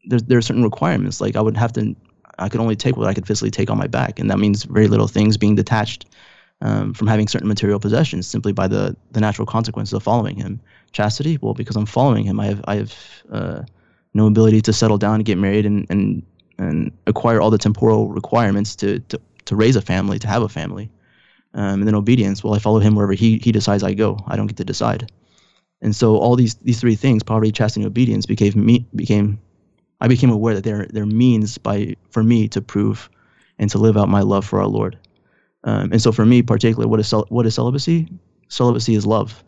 there's 0.06 0.24
there 0.24 0.38
are 0.38 0.42
certain 0.42 0.64
requirements. 0.64 1.22
Like 1.22 1.36
I 1.36 1.42
would 1.42 1.58
have 1.58 1.74
to, 1.74 1.96
I 2.38 2.50
could 2.50 2.60
only 2.60 2.76
take 2.76 2.98
what 2.98 3.08
I 3.08 3.14
could 3.14 3.26
physically 3.26 3.52
take 3.52 3.72
on 3.72 3.78
my 3.78 3.88
back, 3.88 4.20
and 4.20 4.30
that 4.30 4.40
means 4.40 4.64
very 4.64 4.88
little 4.88 5.08
things 5.08 5.38
being 5.38 5.56
detached 5.56 6.06
um, 6.62 6.94
from 6.94 7.08
having 7.08 7.28
certain 7.28 7.48
material 7.48 7.80
possessions 7.80 8.28
simply 8.28 8.54
by 8.54 8.68
the 8.68 8.96
the 9.12 9.20
natural 9.20 9.46
consequences 9.46 9.94
of 9.94 10.04
following 10.04 10.36
him. 10.36 10.60
Chastity, 10.92 11.38
well, 11.42 11.54
because 11.54 11.76
I'm 11.76 11.86
following 11.86 12.24
him, 12.24 12.40
I 12.40 12.46
have 12.48 12.62
I 12.68 12.76
have 12.76 12.94
uh, 13.32 13.64
no 14.14 14.28
ability 14.28 14.62
to 14.62 14.74
settle 14.74 14.98
down 14.98 15.16
and 15.16 15.26
get 15.26 15.38
married 15.38 15.66
and 15.66 15.86
and 15.90 16.24
and 16.58 16.92
acquire 17.08 17.42
all 17.42 17.50
the 17.50 17.58
temporal 17.58 18.10
requirements 18.10 18.76
to 18.78 19.00
to, 19.00 19.20
to 19.46 19.56
raise 19.56 19.76
a 19.76 19.82
family, 19.82 20.20
to 20.20 20.28
have 20.28 20.44
a 20.44 20.50
family. 20.50 20.90
Um, 21.56 21.82
and 21.82 21.88
then 21.88 21.96
obedience, 21.96 22.44
well, 22.44 22.56
I 22.56 22.60
follow 22.60 22.80
him 22.80 22.96
wherever 22.96 23.14
he, 23.14 23.38
he 23.38 23.52
decides 23.52 23.84
I 23.84 23.94
go. 23.94 24.18
I 24.26 24.36
don't 24.36 24.48
get 24.48 24.58
to 24.58 24.66
decide. 24.66 25.12
And 25.84 25.96
so 25.96 26.18
all 26.18 26.36
these 26.36 26.56
these 26.56 26.80
three 26.80 26.96
things, 26.96 27.24
poverty, 27.24 27.52
chastity, 27.52 27.84
and 27.84 27.92
obedience, 27.92 28.26
became 28.26 28.66
me 28.66 28.88
became 28.96 29.40
I 30.00 30.08
became 30.08 30.32
aware 30.32 30.56
that 30.56 30.64
they're 30.64 30.88
they're 30.90 31.06
means 31.06 31.58
by 31.58 31.96
for 32.10 32.24
me 32.24 32.48
to 32.50 32.62
prove 32.62 33.10
and 33.60 33.70
to 33.70 33.78
live 33.78 33.98
out 33.98 34.10
my 34.10 34.22
love 34.22 34.46
for 34.46 34.60
our 34.60 34.68
Lord. 34.68 34.98
Um, 35.64 35.92
and 35.92 36.02
so 36.02 36.12
for 36.12 36.26
me, 36.26 36.42
particularly, 36.42 36.90
what 36.90 37.00
is 37.00 37.08
cel- 37.08 37.26
what 37.30 37.46
is 37.46 37.56
celibacy? 37.56 38.08
Celibacy 38.50 38.96
is 38.96 39.06
love. 39.06 39.44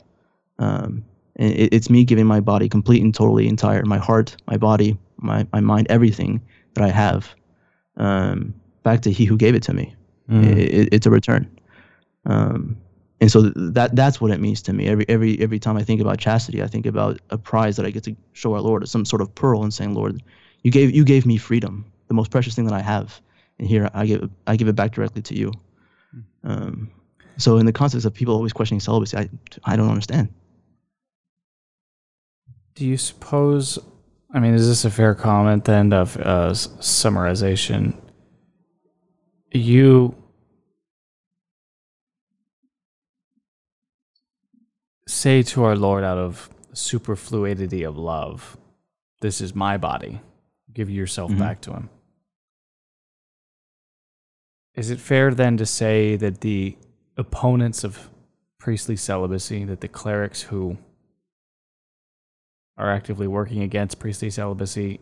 Um, 0.59 1.03
and 1.35 1.51
it, 1.53 1.73
it's 1.73 1.89
me 1.89 2.05
giving 2.05 2.25
my 2.25 2.39
body 2.39 2.69
complete 2.69 3.03
and 3.03 3.13
totally 3.13 3.47
entire, 3.47 3.83
my 3.85 3.97
heart, 3.97 4.35
my 4.47 4.57
body, 4.57 4.97
my 5.17 5.45
my 5.51 5.59
mind, 5.59 5.87
everything 5.89 6.41
that 6.73 6.83
I 6.83 6.89
have, 6.89 7.35
um, 7.97 8.53
back 8.83 9.01
to 9.01 9.11
He 9.11 9.25
who 9.25 9.37
gave 9.37 9.55
it 9.55 9.63
to 9.63 9.73
me. 9.73 9.93
Mm. 10.29 10.57
It, 10.57 10.73
it, 10.73 10.89
it's 10.93 11.05
a 11.05 11.11
return. 11.11 11.49
Um, 12.25 12.77
and 13.21 13.31
so 13.31 13.41
that 13.55 13.95
that's 13.95 14.19
what 14.19 14.31
it 14.31 14.39
means 14.39 14.61
to 14.63 14.73
me. 14.73 14.87
Every 14.87 15.05
every 15.07 15.39
every 15.39 15.59
time 15.59 15.77
I 15.77 15.83
think 15.83 16.01
about 16.01 16.19
chastity, 16.19 16.61
I 16.61 16.67
think 16.67 16.85
about 16.85 17.19
a 17.29 17.37
prize 17.37 17.75
that 17.77 17.85
I 17.85 17.91
get 17.91 18.03
to 18.03 18.15
show 18.33 18.53
our 18.53 18.61
Lord, 18.61 18.87
some 18.89 19.05
sort 19.05 19.21
of 19.21 19.33
pearl, 19.35 19.63
and 19.63 19.73
saying, 19.73 19.93
Lord, 19.93 20.21
you 20.63 20.71
gave 20.71 20.93
you 20.93 21.05
gave 21.05 21.25
me 21.25 21.37
freedom, 21.37 21.85
the 22.07 22.13
most 22.13 22.31
precious 22.31 22.55
thing 22.55 22.65
that 22.65 22.73
I 22.73 22.81
have, 22.81 23.21
and 23.57 23.67
here 23.67 23.89
I 23.93 24.05
give 24.05 24.29
I 24.47 24.55
give 24.57 24.67
it 24.67 24.75
back 24.75 24.91
directly 24.91 25.21
to 25.23 25.35
you. 25.35 25.53
Um, 26.45 26.89
so 27.37 27.57
in 27.57 27.65
the 27.65 27.73
context 27.73 28.05
of 28.05 28.13
people 28.13 28.33
always 28.35 28.53
questioning 28.53 28.79
celibacy, 28.79 29.17
I 29.17 29.29
I 29.65 29.75
don't 29.75 29.89
understand. 29.89 30.29
Do 32.75 32.85
you 32.85 32.97
suppose? 32.97 33.79
I 34.33 34.39
mean, 34.39 34.53
is 34.53 34.67
this 34.67 34.85
a 34.85 34.89
fair 34.91 35.15
comment 35.15 35.65
then 35.65 35.93
of 35.93 36.17
uh, 36.17 36.51
summarization? 36.51 37.95
You 39.51 40.13
say 45.07 45.41
to 45.43 45.63
our 45.63 45.75
Lord 45.75 46.03
out 46.03 46.17
of 46.17 46.49
superfluidity 46.73 47.83
of 47.87 47.97
love, 47.97 48.57
"This 49.21 49.39
is 49.41 49.55
my 49.55 49.77
body. 49.77 50.19
Give 50.73 50.89
yourself 50.89 51.31
Mhm. 51.31 51.39
back 51.39 51.61
to 51.61 51.71
Him." 51.73 51.89
Is 54.75 54.89
it 54.89 54.99
fair 54.99 55.33
then 55.33 55.57
to 55.57 55.65
say 55.65 56.15
that 56.17 56.41
the 56.41 56.77
opponents 57.17 57.83
of 57.83 58.09
priestly 58.59 58.95
celibacy, 58.95 59.63
that 59.65 59.81
the 59.81 59.87
clerics 59.87 60.41
who 60.43 60.77
are 62.77 62.89
actively 62.91 63.27
working 63.27 63.61
against 63.61 63.99
priestly 63.99 64.29
celibacy, 64.29 64.99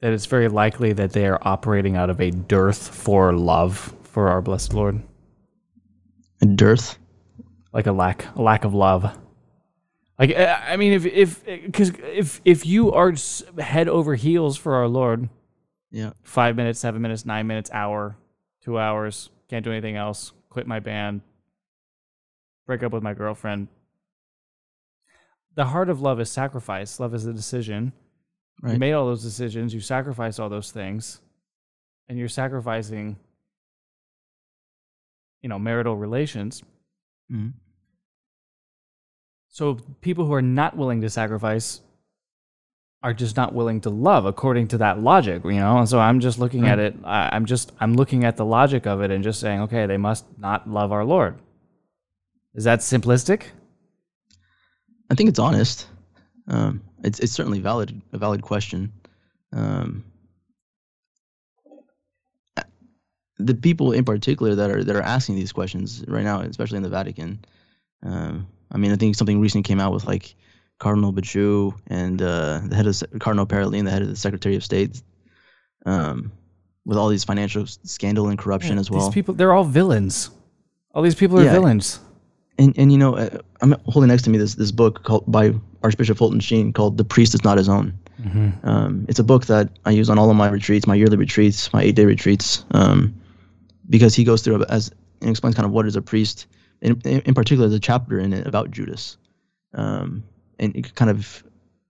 that 0.00 0.12
it's 0.12 0.26
very 0.26 0.48
likely 0.48 0.92
that 0.92 1.12
they 1.12 1.26
are 1.26 1.38
operating 1.42 1.96
out 1.96 2.10
of 2.10 2.20
a 2.20 2.30
dearth 2.30 2.94
for 2.94 3.32
love 3.32 3.94
for 4.04 4.28
our 4.28 4.40
blessed 4.40 4.72
Lord, 4.72 5.02
A 6.42 6.46
dearth. 6.46 6.98
like 7.72 7.86
a 7.86 7.92
lack, 7.92 8.26
a 8.36 8.42
lack 8.42 8.64
of 8.64 8.74
love. 8.74 9.16
Like 10.18 10.36
I 10.36 10.76
mean, 10.76 10.92
if 10.92 11.06
if 11.06 11.44
because 11.44 11.92
if 12.04 12.40
if 12.44 12.66
you 12.66 12.92
are 12.92 13.14
head 13.58 13.88
over 13.88 14.14
heels 14.14 14.56
for 14.56 14.74
our 14.74 14.86
Lord, 14.86 15.28
Yeah. 15.90 16.12
five 16.22 16.54
minutes, 16.56 16.78
seven 16.78 17.02
minutes, 17.02 17.26
nine 17.26 17.46
minutes, 17.46 17.70
hour, 17.72 18.16
two 18.62 18.78
hours, 18.78 19.30
can't 19.48 19.64
do 19.64 19.72
anything 19.72 19.96
else, 19.96 20.32
quit 20.48 20.66
my 20.66 20.78
band, 20.80 21.20
break 22.66 22.82
up 22.82 22.92
with 22.92 23.02
my 23.02 23.14
girlfriend. 23.14 23.68
The 25.56 25.64
heart 25.66 25.88
of 25.90 26.00
love 26.00 26.20
is 26.20 26.30
sacrifice. 26.30 27.00
Love 27.00 27.12
is 27.14 27.26
a 27.26 27.32
decision. 27.32 27.92
You 28.64 28.78
made 28.78 28.92
all 28.92 29.06
those 29.06 29.22
decisions, 29.22 29.72
you 29.74 29.80
sacrifice 29.80 30.38
all 30.38 30.48
those 30.50 30.70
things, 30.70 31.20
and 32.08 32.18
you're 32.18 32.28
sacrificing, 32.28 33.16
you 35.40 35.48
know, 35.48 35.58
marital 35.58 35.96
relations. 35.96 36.62
Mhm. 37.32 37.54
So 39.48 39.74
people 40.02 40.26
who 40.26 40.34
are 40.34 40.42
not 40.42 40.76
willing 40.76 41.00
to 41.00 41.08
sacrifice 41.10 41.80
are 43.02 43.14
just 43.14 43.36
not 43.36 43.54
willing 43.54 43.80
to 43.80 43.90
love 43.90 44.26
according 44.26 44.68
to 44.68 44.78
that 44.78 45.00
logic, 45.00 45.42
you 45.44 45.52
know? 45.52 45.78
And 45.78 45.88
so 45.88 45.98
I'm 45.98 46.20
just 46.20 46.38
looking 46.38 46.66
at 46.66 46.78
it 46.78 46.94
I, 47.04 47.30
I'm 47.32 47.46
just 47.46 47.72
I'm 47.80 47.94
looking 47.94 48.24
at 48.24 48.36
the 48.36 48.44
logic 48.44 48.86
of 48.86 49.00
it 49.00 49.10
and 49.10 49.24
just 49.24 49.40
saying, 49.40 49.60
okay, 49.62 49.86
they 49.86 49.96
must 49.96 50.24
not 50.38 50.68
love 50.68 50.92
our 50.92 51.04
Lord. 51.04 51.38
Is 52.54 52.64
that 52.64 52.80
simplistic? 52.80 53.44
I 55.10 55.14
think 55.14 55.28
it's 55.28 55.38
honest. 55.38 55.86
Um, 56.46 56.82
it's 57.02 57.20
it's 57.20 57.32
certainly 57.32 57.60
valid 57.60 58.00
a 58.12 58.18
valid 58.18 58.42
question. 58.42 58.92
Um, 59.52 60.04
the 63.38 63.54
people 63.54 63.92
in 63.92 64.04
particular 64.04 64.54
that 64.54 64.70
are 64.70 64.84
that 64.84 64.96
are 64.96 65.02
asking 65.02 65.36
these 65.36 65.52
questions 65.52 66.04
right 66.06 66.24
now, 66.24 66.40
especially 66.40 66.76
in 66.76 66.82
the 66.82 66.88
Vatican. 66.88 67.44
Um, 68.02 68.46
I 68.70 68.78
mean, 68.78 68.92
I 68.92 68.96
think 68.96 69.16
something 69.16 69.40
recent 69.40 69.64
came 69.64 69.80
out 69.80 69.92
with 69.92 70.06
like 70.06 70.34
Cardinal 70.80 71.12
Becciu 71.12 71.78
and 71.86 72.20
uh, 72.20 72.60
the 72.64 72.74
head 72.74 72.86
of 72.88 73.00
Cardinal 73.20 73.46
Parolin, 73.46 73.84
the 73.84 73.90
head 73.92 74.02
of 74.02 74.08
the 74.08 74.16
Secretary 74.16 74.56
of 74.56 74.64
State, 74.64 75.00
um, 75.86 76.32
with 76.84 76.98
all 76.98 77.08
these 77.08 77.22
financial 77.22 77.66
scandal 77.66 78.28
and 78.28 78.38
corruption 78.38 78.76
as 78.78 78.90
well. 78.90 79.04
These 79.06 79.14
people 79.14 79.34
they're 79.34 79.52
all 79.52 79.62
villains. 79.64 80.30
All 80.92 81.02
these 81.02 81.14
people 81.14 81.38
are 81.38 81.44
Yeah. 81.44 81.52
villains. 81.52 82.00
and 82.58 82.74
and 82.76 82.90
you 82.90 82.98
know, 82.98 83.14
uh, 83.14 83.38
I'm 83.60 83.74
holding 83.86 84.08
next 84.08 84.22
to 84.24 84.30
me 84.30 84.38
this 84.38 84.54
this 84.56 84.72
book 84.72 85.04
called 85.04 85.24
by 85.28 85.54
Archbishop 85.82 86.18
Fulton 86.18 86.40
Sheen 86.40 86.72
called 86.72 86.96
"The 86.98 87.04
Priest 87.04 87.34
Is 87.34 87.44
Not 87.44 87.56
His 87.58 87.68
Own." 87.68 87.92
Um, 88.64 89.06
it's 89.08 89.18
a 89.18 89.24
book 89.24 89.46
that 89.46 89.70
I 89.86 89.90
use 89.92 90.10
on 90.10 90.18
all 90.18 90.28
of 90.30 90.36
my 90.36 90.48
retreats, 90.50 90.86
my 90.86 90.94
yearly 90.94 91.16
retreats, 91.16 91.72
my 91.72 91.82
eight 91.82 91.94
day 91.94 92.04
retreats, 92.04 92.64
um, 92.72 93.14
because 93.88 94.14
he 94.14 94.24
goes 94.24 94.42
through 94.42 94.62
as 94.64 94.90
and 95.22 95.30
explains 95.30 95.54
kind 95.54 95.64
of 95.66 95.72
what 95.72 95.86
is 95.86 95.96
a 95.96 96.02
priest. 96.02 96.46
In 96.82 97.00
in 97.04 97.34
particular, 97.34 97.68
the 97.68 97.80
chapter 97.80 98.18
in 98.18 98.32
it 98.32 98.46
about 98.46 98.70
Judas, 98.70 99.16
um, 99.74 100.22
and 100.60 100.76
it 100.76 100.94
kind 100.94 101.10
of 101.10 101.42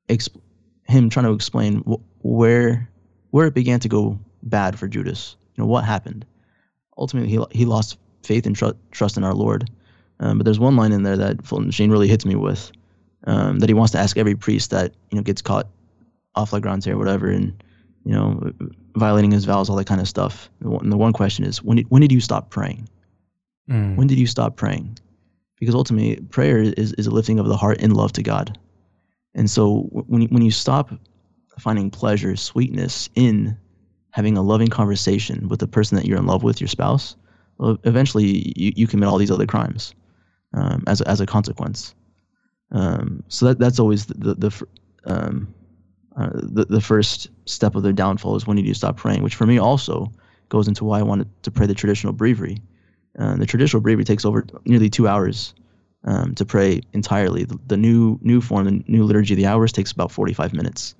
exp- 0.09 0.41
him 0.85 1.11
trying 1.11 1.27
to 1.27 1.33
explain 1.33 1.83
wh- 1.83 2.25
where 2.25 2.89
where 3.31 3.47
it 3.47 3.55
began 3.55 3.81
to 3.81 3.89
go 3.89 4.19
bad 4.43 4.79
for 4.79 4.89
Judas. 4.89 5.37
You 5.55 5.63
know 5.63 5.69
what 5.69 5.85
happened. 5.85 6.25
Ultimately, 6.97 7.29
he 7.29 7.45
he 7.51 7.65
lost 7.67 7.99
faith 8.23 8.47
and 8.47 8.57
tr- 8.57 8.79
trust 8.91 9.17
in 9.19 9.25
our 9.25 9.35
Lord. 9.35 9.71
Um, 10.21 10.39
but 10.39 10.45
there's 10.45 10.61
one 10.61 10.77
line 10.77 10.93
in 10.93 11.03
there 11.03 11.17
that 11.17 11.45
Fulton 11.45 11.71
Sheen 11.71 11.91
really 11.91 12.09
hits 12.09 12.27
me 12.27 12.35
with, 12.35 12.71
um, 13.25 13.59
that 13.59 13.69
he 13.69 13.75
wants 13.75 13.93
to 13.93 13.99
ask 13.99 14.17
every 14.17 14.35
priest 14.35 14.71
that 14.71 14.95
you 15.11 15.17
know 15.17 15.23
gets 15.23 15.43
caught 15.43 15.67
off 16.35 16.51
flagrante 16.51 16.91
or 16.91 16.99
whatever, 16.99 17.29
and 17.29 17.63
you 18.05 18.13
know 18.13 18.53
violating 18.97 19.31
his 19.31 19.45
vows, 19.45 19.69
all 19.69 19.77
that 19.77 19.87
kind 19.87 20.01
of 20.01 20.09
stuff. 20.09 20.49
And 20.61 20.67
the 20.67 20.71
one, 20.71 20.83
and 20.85 20.93
the 20.93 20.97
one 20.97 21.13
question 21.13 21.45
is, 21.45 21.63
when 21.63 21.79
did, 21.79 21.91
when 21.91 22.01
did 22.01 22.13
you 22.13 22.21
stop 22.21 22.51
praying? 22.51 22.89
Mm. 23.69 23.97
When 23.97 24.07
did 24.07 24.19
you 24.19 24.27
stop 24.27 24.57
praying? 24.57 24.99
Because 25.61 25.75
ultimately, 25.75 26.17
prayer 26.31 26.59
is, 26.59 26.93
is 26.95 27.07
a 27.07 27.11
lifting 27.11 27.39
of 27.39 27.47
the 27.47 27.57
heart 27.57 27.81
in 27.81 27.95
love 27.95 28.13
to 28.15 28.23
God. 28.23 28.59
And 29.35 29.49
so 29.49 29.83
when 29.93 30.23
you, 30.23 30.29
when 30.29 30.43
you 30.43 30.51
stop 30.51 30.91
finding 31.61 31.91
pleasure, 31.91 32.35
sweetness 32.35 33.09
in 33.15 33.57
having 34.11 34.37
a 34.37 34.43
loving 34.43 34.69
conversation 34.69 35.49
with 35.49 35.61
the 35.61 35.69
person 35.69 35.97
that 35.97 36.07
you're 36.07 36.19
in 36.19 36.27
love 36.27 36.43
with, 36.43 36.61
your 36.61 36.69
spouse, 36.69 37.15
well, 37.59 37.79
eventually 37.85 38.53
you, 38.57 38.73
you 38.75 38.87
commit 38.89 39.09
all 39.09 39.19
these 39.19 39.31
other 39.31 39.47
crimes 39.47 39.95
um, 40.55 40.83
as, 40.89 41.01
a, 41.03 41.09
as 41.09 41.21
a 41.21 41.27
consequence. 41.27 41.95
Um, 42.73 43.23
so 43.29 43.47
that, 43.47 43.59
that's 43.59 43.79
always 43.79 44.07
the, 44.07 44.35
the, 44.35 44.35
the 44.35 44.67
um, 45.05 45.55
uh, 46.17 46.31
the, 46.35 46.65
the 46.65 46.81
first 46.81 47.29
step 47.47 47.75
of 47.75 47.83
their 47.83 47.93
downfall 47.93 48.37
is 48.37 48.47
when 48.47 48.57
you 48.57 48.65
do 48.65 48.75
stop 48.75 48.97
praying, 48.97 49.23
which 49.23 49.37
for 49.37 49.47
me 49.47 49.59
also 49.59 50.11
goes 50.49 50.67
into 50.69 50.85
why 50.85 50.99
I 50.99 51.03
wanted 51.03 51.29
to 51.45 51.51
pray 51.51 51.67
the 51.67 51.75
traditional 51.75 52.13
breviary. 52.13 52.59
Uh, 53.19 53.37
the 53.37 53.47
traditional 53.47 53.83
breviary 53.83 54.05
takes 54.05 54.25
over 54.25 54.47
nearly 54.65 54.89
two 54.89 55.09
hours 55.09 55.55
um, 56.05 56.35
to 56.37 56.45
pray 56.45 56.81
entirely. 56.93 57.45
The, 57.45 57.59
the 57.67 57.77
new 57.77 58.19
new 58.23 58.41
form, 58.41 58.65
the 58.65 58.85
new 58.87 59.05
liturgy 59.05 59.35
of 59.35 59.39
the 59.39 59.47
hours 59.47 59.73
takes 59.73 59.93
about 59.93 60.13
45 60.13 60.53
minutes. 60.53 60.95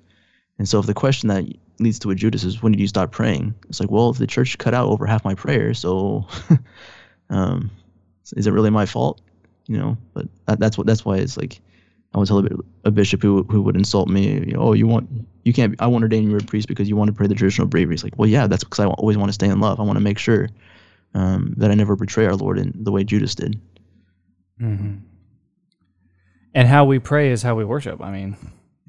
And 0.57 0.67
so 0.67 0.79
if 0.79 0.85
the 0.85 0.93
question 0.93 1.29
that 1.29 1.45
leads 1.79 1.99
to 1.99 2.11
a 2.11 2.15
Judas 2.15 2.43
is 2.43 2.61
when 2.61 2.71
did 2.71 2.81
you 2.81 2.87
stop 2.87 3.11
praying? 3.11 3.55
It's 3.67 3.79
like, 3.79 3.89
well, 3.89 4.09
if 4.11 4.17
the 4.17 4.27
church 4.27 4.57
cut 4.57 4.73
out 4.73 4.87
over 4.87 5.05
half 5.05 5.25
my 5.25 5.33
prayers, 5.33 5.79
so 5.79 6.27
um, 7.29 7.71
is 8.35 8.45
it 8.45 8.51
really 8.51 8.69
my 8.69 8.85
fault? 8.85 9.21
You 9.67 9.77
know, 9.77 9.97
but 10.13 10.27
that, 10.45 10.59
that's 10.59 10.77
what 10.77 10.85
that's 10.85 11.05
why 11.05 11.17
it's 11.17 11.37
like 11.37 11.61
I 12.13 12.17
would 12.17 12.27
tell 12.27 12.45
a, 12.45 12.49
a 12.85 12.91
bishop 12.91 13.21
who 13.21 13.43
who 13.43 13.61
would 13.61 13.75
insult 13.75 14.09
me, 14.09 14.33
you 14.33 14.53
know, 14.53 14.59
oh, 14.59 14.73
you 14.73 14.85
want 14.85 15.09
you 15.43 15.53
can't 15.53 15.75
I 15.79 15.87
want 15.87 16.01
to 16.01 16.05
ordain 16.05 16.29
you 16.29 16.37
a 16.37 16.41
priest 16.41 16.67
because 16.67 16.89
you 16.89 16.95
want 16.95 17.07
to 17.07 17.13
pray 17.13 17.27
the 17.27 17.35
traditional 17.35 17.67
breviary. 17.67 17.95
It's 17.95 18.03
like, 18.03 18.17
well, 18.17 18.29
yeah, 18.29 18.47
that's 18.47 18.63
because 18.63 18.79
I 18.79 18.87
always 18.87 19.17
want 19.17 19.29
to 19.29 19.33
stay 19.33 19.47
in 19.47 19.59
love. 19.59 19.79
I 19.79 19.83
want 19.83 19.97
to 19.97 20.03
make 20.03 20.19
sure 20.19 20.49
um, 21.13 21.53
that 21.57 21.71
I 21.71 21.75
never 21.75 21.95
betray 21.95 22.25
our 22.25 22.35
Lord 22.35 22.57
in 22.59 22.73
the 22.75 22.91
way 22.91 23.03
Judas 23.03 23.35
did. 23.35 23.59
hmm 24.59 24.95
And 26.53 26.67
how 26.67 26.85
we 26.85 26.99
pray 26.99 27.31
is 27.31 27.41
how 27.43 27.55
we 27.55 27.65
worship. 27.65 28.01
I 28.01 28.11
mean, 28.11 28.35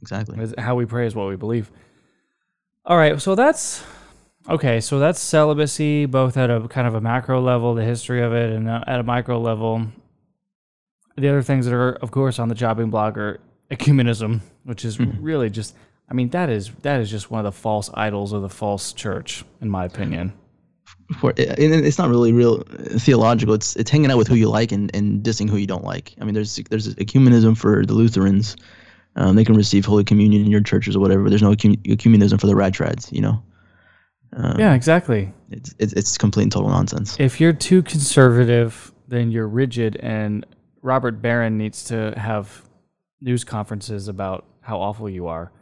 Exactly. 0.01 0.53
how 0.59 0.75
we 0.75 0.85
pray 0.87 1.07
is 1.07 1.15
what 1.15 1.29
we 1.29 1.37
believe. 1.37 1.71
All 2.85 2.97
right, 2.97 3.21
so 3.21 3.35
that's 3.37 3.85
okay. 4.49 4.81
So 4.81 4.99
that's 4.99 5.21
celibacy, 5.21 6.07
both 6.07 6.37
at 6.37 6.51
a 6.51 6.67
kind 6.69 6.89
of 6.89 6.95
a 6.97 7.01
macro 7.01 7.41
level, 7.41 7.75
the 7.75 7.85
history 7.85 8.23
of 8.23 8.33
it, 8.33 8.51
and 8.51 8.69
uh, 8.69 8.83
at 8.87 8.99
a 8.99 9.05
micro 9.05 9.39
level. 9.41 9.87
The 11.17 11.29
other 11.29 11.43
things 11.43 11.67
that 11.67 11.75
are, 11.75 11.93
of 11.93 12.11
course, 12.11 12.39
on 12.41 12.49
the 12.49 12.55
chopping 12.55 12.91
block 12.91 13.17
are 13.17 13.39
ecumenism, 13.71 14.41
which 14.65 14.85
is 14.85 14.97
Mhm. 14.99 15.19
really 15.21 15.49
just. 15.51 15.77
I 16.11 16.15
mean, 16.15 16.31
that 16.31 16.51
is 16.51 16.73
that 16.83 17.01
is 17.01 17.09
just 17.11 17.31
one 17.31 17.39
of 17.39 17.45
the 17.45 17.59
false 17.59 17.89
idols 17.95 18.33
of 18.33 18.43
the 18.43 18.49
false 18.49 18.93
church, 18.93 19.45
in 19.61 19.71
my 19.71 19.85
opinion. 19.85 20.33
For 21.19 21.31
and 21.31 21.75
it's 21.75 21.99
not 21.99 22.09
really 22.09 22.33
real 22.33 22.63
theological. 22.99 23.55
It's 23.55 23.77
it's 23.77 23.91
hanging 23.91 24.11
out 24.11 24.19
with 24.19 24.29
who 24.29 24.35
you 24.35 24.49
like 24.49 24.73
and, 24.73 24.95
and 24.95 25.23
dissing 25.23 25.49
who 25.49 25.57
you 25.57 25.67
don't 25.67 25.85
like. 25.85 26.15
I 26.21 26.25
mean, 26.25 26.35
there's 26.35 26.57
there's 26.71 26.95
ecumenism 26.97 27.57
for 27.57 27.85
the 27.85 27.95
Lutherans. 27.95 28.57
Um, 29.17 29.37
they 29.37 29.45
can 29.45 29.57
receive 29.57 29.85
Holy 29.85 30.05
Communion 30.05 30.45
in 30.45 30.51
your 30.51 30.63
churches 30.63 30.97
or 30.97 31.01
whatever. 31.01 31.29
There's 31.29 31.43
no 31.43 31.53
ecumenism 31.53 32.41
for 32.41 32.47
the 32.47 32.57
rad 32.57 32.73
trads, 32.73 33.13
you 33.13 33.21
know. 33.21 33.43
Um, 34.35 34.59
yeah, 34.59 34.75
exactly. 34.75 35.33
It's, 35.51 35.75
it's 35.79 35.93
it's 35.93 36.19
complete 36.19 36.45
and 36.45 36.53
total 36.53 36.71
nonsense. 36.71 37.19
If 37.21 37.41
you're 37.41 37.53
too 37.53 37.83
conservative, 37.83 38.93
then 39.09 39.31
you're 39.31 39.49
rigid, 39.49 39.97
and 39.97 40.47
Robert 40.81 41.21
Barron 41.21 41.59
needs 41.59 41.85
to 41.85 42.15
have 42.17 42.63
news 43.21 43.45
conferences 43.45 44.09
about 44.09 44.47
how 44.61 44.81
awful 44.81 45.09
you 45.09 45.27
are. 45.27 45.53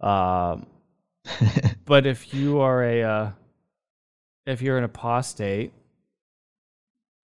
Uh, 0.00 0.58
but 1.84 2.06
if 2.06 2.32
you 2.32 2.60
are 2.60 2.82
a 2.82 3.02
uh, 3.02 3.30
if 4.46 4.62
you're 4.62 4.78
an 4.78 4.84
apostate 4.84 5.72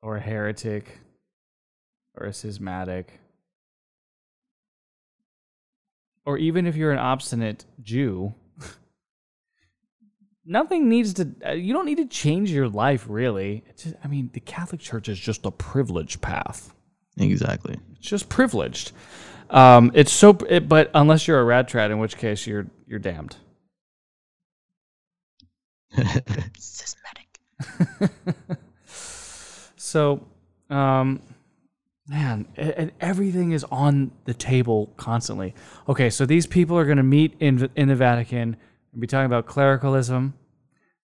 or 0.02 0.16
a 0.16 0.20
heretic 0.20 0.98
or 2.14 2.26
a 2.26 2.32
schismatic 2.32 3.20
or 6.24 6.38
even 6.38 6.66
if 6.66 6.76
you're 6.76 6.92
an 6.92 6.98
obstinate 6.98 7.64
Jew, 7.82 8.34
nothing 10.44 10.88
needs 10.88 11.14
to. 11.14 11.28
Uh, 11.44 11.52
you 11.52 11.72
don't 11.72 11.86
need 11.86 11.98
to 11.98 12.06
change 12.06 12.50
your 12.50 12.68
life, 12.68 13.06
really. 13.08 13.64
Just, 13.76 13.94
I 14.04 14.08
mean, 14.08 14.30
the 14.32 14.40
Catholic 14.40 14.80
Church 14.80 15.08
is 15.08 15.18
just 15.18 15.44
a 15.46 15.50
privileged 15.50 16.20
path. 16.20 16.74
Exactly. 17.18 17.78
It's 17.96 18.08
just 18.08 18.28
privileged. 18.28 18.92
Um, 19.50 19.90
it's 19.94 20.12
so, 20.12 20.30
it, 20.48 20.68
but 20.68 20.90
unless 20.94 21.28
you're 21.28 21.40
a 21.40 21.44
rad 21.44 21.68
trad 21.68 21.90
in 21.90 21.98
which 21.98 22.16
case 22.16 22.46
you're 22.46 22.66
you're 22.86 22.98
damned. 22.98 23.36
Systematic. 26.58 27.40
so, 29.76 30.26
um, 30.70 31.22
man, 32.08 32.48
and 32.56 32.92
everything 33.00 33.52
is 33.52 33.64
on 33.64 34.10
the 34.24 34.34
table 34.34 34.92
constantly. 34.96 35.54
Okay, 35.88 36.10
so 36.10 36.26
these 36.26 36.46
people 36.46 36.78
are 36.78 36.84
going 36.84 36.96
to 36.96 37.02
meet 37.02 37.34
in 37.40 37.70
in 37.76 37.88
the 37.88 37.96
Vatican 37.96 38.56
and 38.92 39.00
be 39.00 39.06
talking 39.06 39.26
about 39.26 39.46
clericalism. 39.46 40.34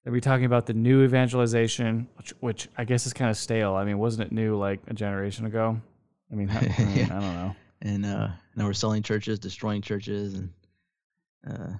They'll 0.05 0.15
be 0.15 0.21
talking 0.21 0.47
about 0.47 0.67
the 0.67 0.75
new 0.75 1.03
evangelization, 1.03 2.09
which, 2.17 2.33
which 2.41 2.69
I 2.79 2.85
guess 2.85 3.07
is 3.07 3.13
kind 3.13 3.31
of 3.31 3.37
stale. 3.37 3.75
I 3.75 3.85
mean, 3.85 3.99
wasn't 3.99 4.29
it 4.29 4.33
new 4.33 4.57
like 4.57 4.81
a 4.87 4.95
generation 4.95 5.45
ago? 5.45 5.81
I 6.33 6.35
mean, 6.35 6.51
I, 6.51 6.61
mean, 6.61 6.73
yeah. 6.97 7.05
I 7.05 7.21
don't 7.21 7.35
know. 7.35 7.57
And 7.83 8.07
uh, 8.07 8.29
now 8.57 8.65
we're 8.65 8.73
selling 8.73 9.03
churches, 9.03 9.39
destroying 9.39 9.83
churches, 9.83 10.35
and 10.35 10.51
uh, 11.47 11.73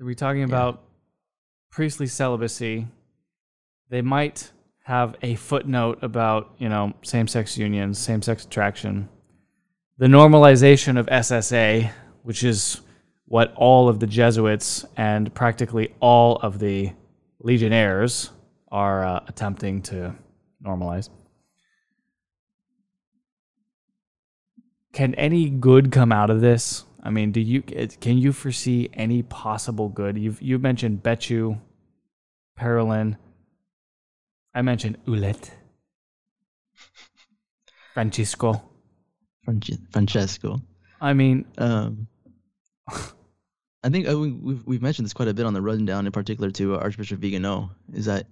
are 0.00 0.04
we 0.04 0.14
talking 0.14 0.40
yeah. 0.40 0.46
about 0.46 0.82
priestly 1.72 2.06
celibacy? 2.06 2.86
They 3.88 4.02
might 4.02 4.52
have 4.84 5.16
a 5.22 5.34
footnote 5.34 5.98
about 6.02 6.54
you 6.58 6.68
know 6.68 6.92
same-sex 7.02 7.58
unions, 7.58 7.98
same-sex 7.98 8.44
attraction, 8.44 9.08
the 9.98 10.06
normalization 10.06 10.98
of 10.98 11.06
SSA, 11.06 11.90
which 12.22 12.44
is 12.44 12.80
what 13.24 13.52
all 13.56 13.88
of 13.88 13.98
the 13.98 14.06
Jesuits 14.06 14.84
and 14.96 15.34
practically 15.34 15.94
all 16.00 16.36
of 16.36 16.58
the 16.58 16.92
Legionnaires 17.40 18.30
are 18.70 19.04
uh, 19.04 19.20
attempting 19.26 19.82
to 19.82 20.14
normalize. 20.64 21.08
Can 24.92 25.14
any 25.14 25.48
good 25.48 25.90
come 25.90 26.12
out 26.12 26.30
of 26.30 26.40
this? 26.40 26.84
I 27.02 27.10
mean, 27.10 27.32
do 27.32 27.40
you 27.40 27.62
can 27.62 28.18
you 28.18 28.32
foresee 28.32 28.88
any 28.92 29.22
possible 29.22 29.88
good? 29.88 30.16
You've 30.16 30.40
you 30.40 30.58
mentioned 30.58 31.02
Becciu, 31.02 31.60
Parolin. 32.58 33.16
I 34.54 34.62
mentioned 34.62 34.98
Ouellet, 35.06 35.50
Francisco, 37.94 38.62
Francesco. 39.90 40.60
I 41.00 41.14
mean, 41.14 41.46
um, 41.58 42.06
I 42.88 43.88
think 43.88 44.08
uh, 44.08 44.16
we've 44.16 44.64
we've 44.64 44.82
mentioned 44.82 45.06
this 45.06 45.12
quite 45.12 45.28
a 45.28 45.34
bit 45.34 45.46
on 45.46 45.54
the 45.54 45.62
rundown, 45.62 46.06
in 46.06 46.12
particular 46.12 46.50
to 46.52 46.76
Archbishop 46.76 47.18
Vigano, 47.18 47.70
is 47.92 48.04
that 48.04 48.26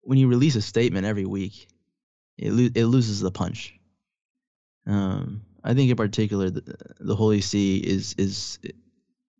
when 0.00 0.18
you 0.18 0.26
release 0.26 0.56
a 0.56 0.62
statement 0.62 1.06
every 1.06 1.26
week, 1.26 1.68
it 2.36 2.52
lo- 2.52 2.70
it 2.74 2.86
loses 2.86 3.20
the 3.20 3.30
punch. 3.30 3.74
Um, 4.86 5.42
I 5.68 5.74
think 5.74 5.90
in 5.90 5.96
particular 5.96 6.48
the, 6.48 6.76
the 6.98 7.14
Holy 7.14 7.42
See 7.42 7.76
is 7.76 8.14
is, 8.16 8.58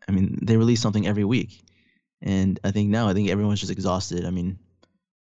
I 0.06 0.12
mean, 0.12 0.38
they 0.42 0.58
release 0.58 0.82
something 0.82 1.06
every 1.06 1.24
week, 1.24 1.62
and 2.20 2.60
I 2.62 2.70
think 2.70 2.90
now 2.90 3.08
I 3.08 3.14
think 3.14 3.30
everyone's 3.30 3.60
just 3.60 3.72
exhausted. 3.72 4.26
I 4.26 4.30
mean, 4.30 4.58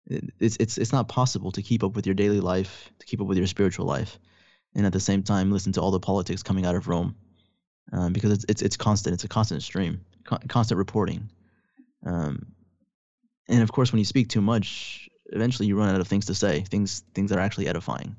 it's 0.07 0.57
it's 0.57 0.79
it's 0.79 0.93
not 0.93 1.09
possible 1.09 1.53
to 1.53 1.63
keep 1.63 1.85
up 1.85 1.95
with 1.95 2.07
your 2.07 2.15
daily 2.15 2.41
life, 2.41 2.91
to 3.01 3.07
keep 3.07 3.21
up 3.21 3.27
with 3.27 3.37
your 3.37 3.47
spiritual 3.47 3.85
life, 3.85 4.19
and 4.75 4.87
at 4.87 4.95
the 4.95 5.01
same 5.01 5.23
time 5.23 5.53
listen 5.53 5.73
to 5.73 5.83
all 5.83 5.91
the 5.91 6.01
politics 6.01 6.43
coming 6.43 6.65
out 6.65 6.75
of 6.75 6.89
Rome, 6.89 7.15
um, 7.93 8.15
because 8.15 8.33
it's 8.33 8.47
it's 8.49 8.63
it's 8.63 8.77
constant. 8.79 9.13
It's 9.13 9.25
a 9.25 9.29
constant 9.29 9.63
stream, 9.63 10.07
constant 10.49 10.79
reporting, 10.79 11.29
um, 12.07 12.47
and 13.47 13.63
of 13.63 13.71
course, 13.73 13.93
when 13.93 13.99
you 13.99 14.07
speak 14.07 14.29
too 14.31 14.41
much, 14.41 15.11
eventually 15.27 15.69
you 15.69 15.77
run 15.77 15.95
out 15.95 16.01
of 16.01 16.09
things 16.09 16.27
to 16.27 16.35
say, 16.35 16.63
things 16.63 17.03
things 17.15 17.29
that 17.29 17.39
are 17.39 17.43
actually 17.43 17.69
edifying. 17.69 18.17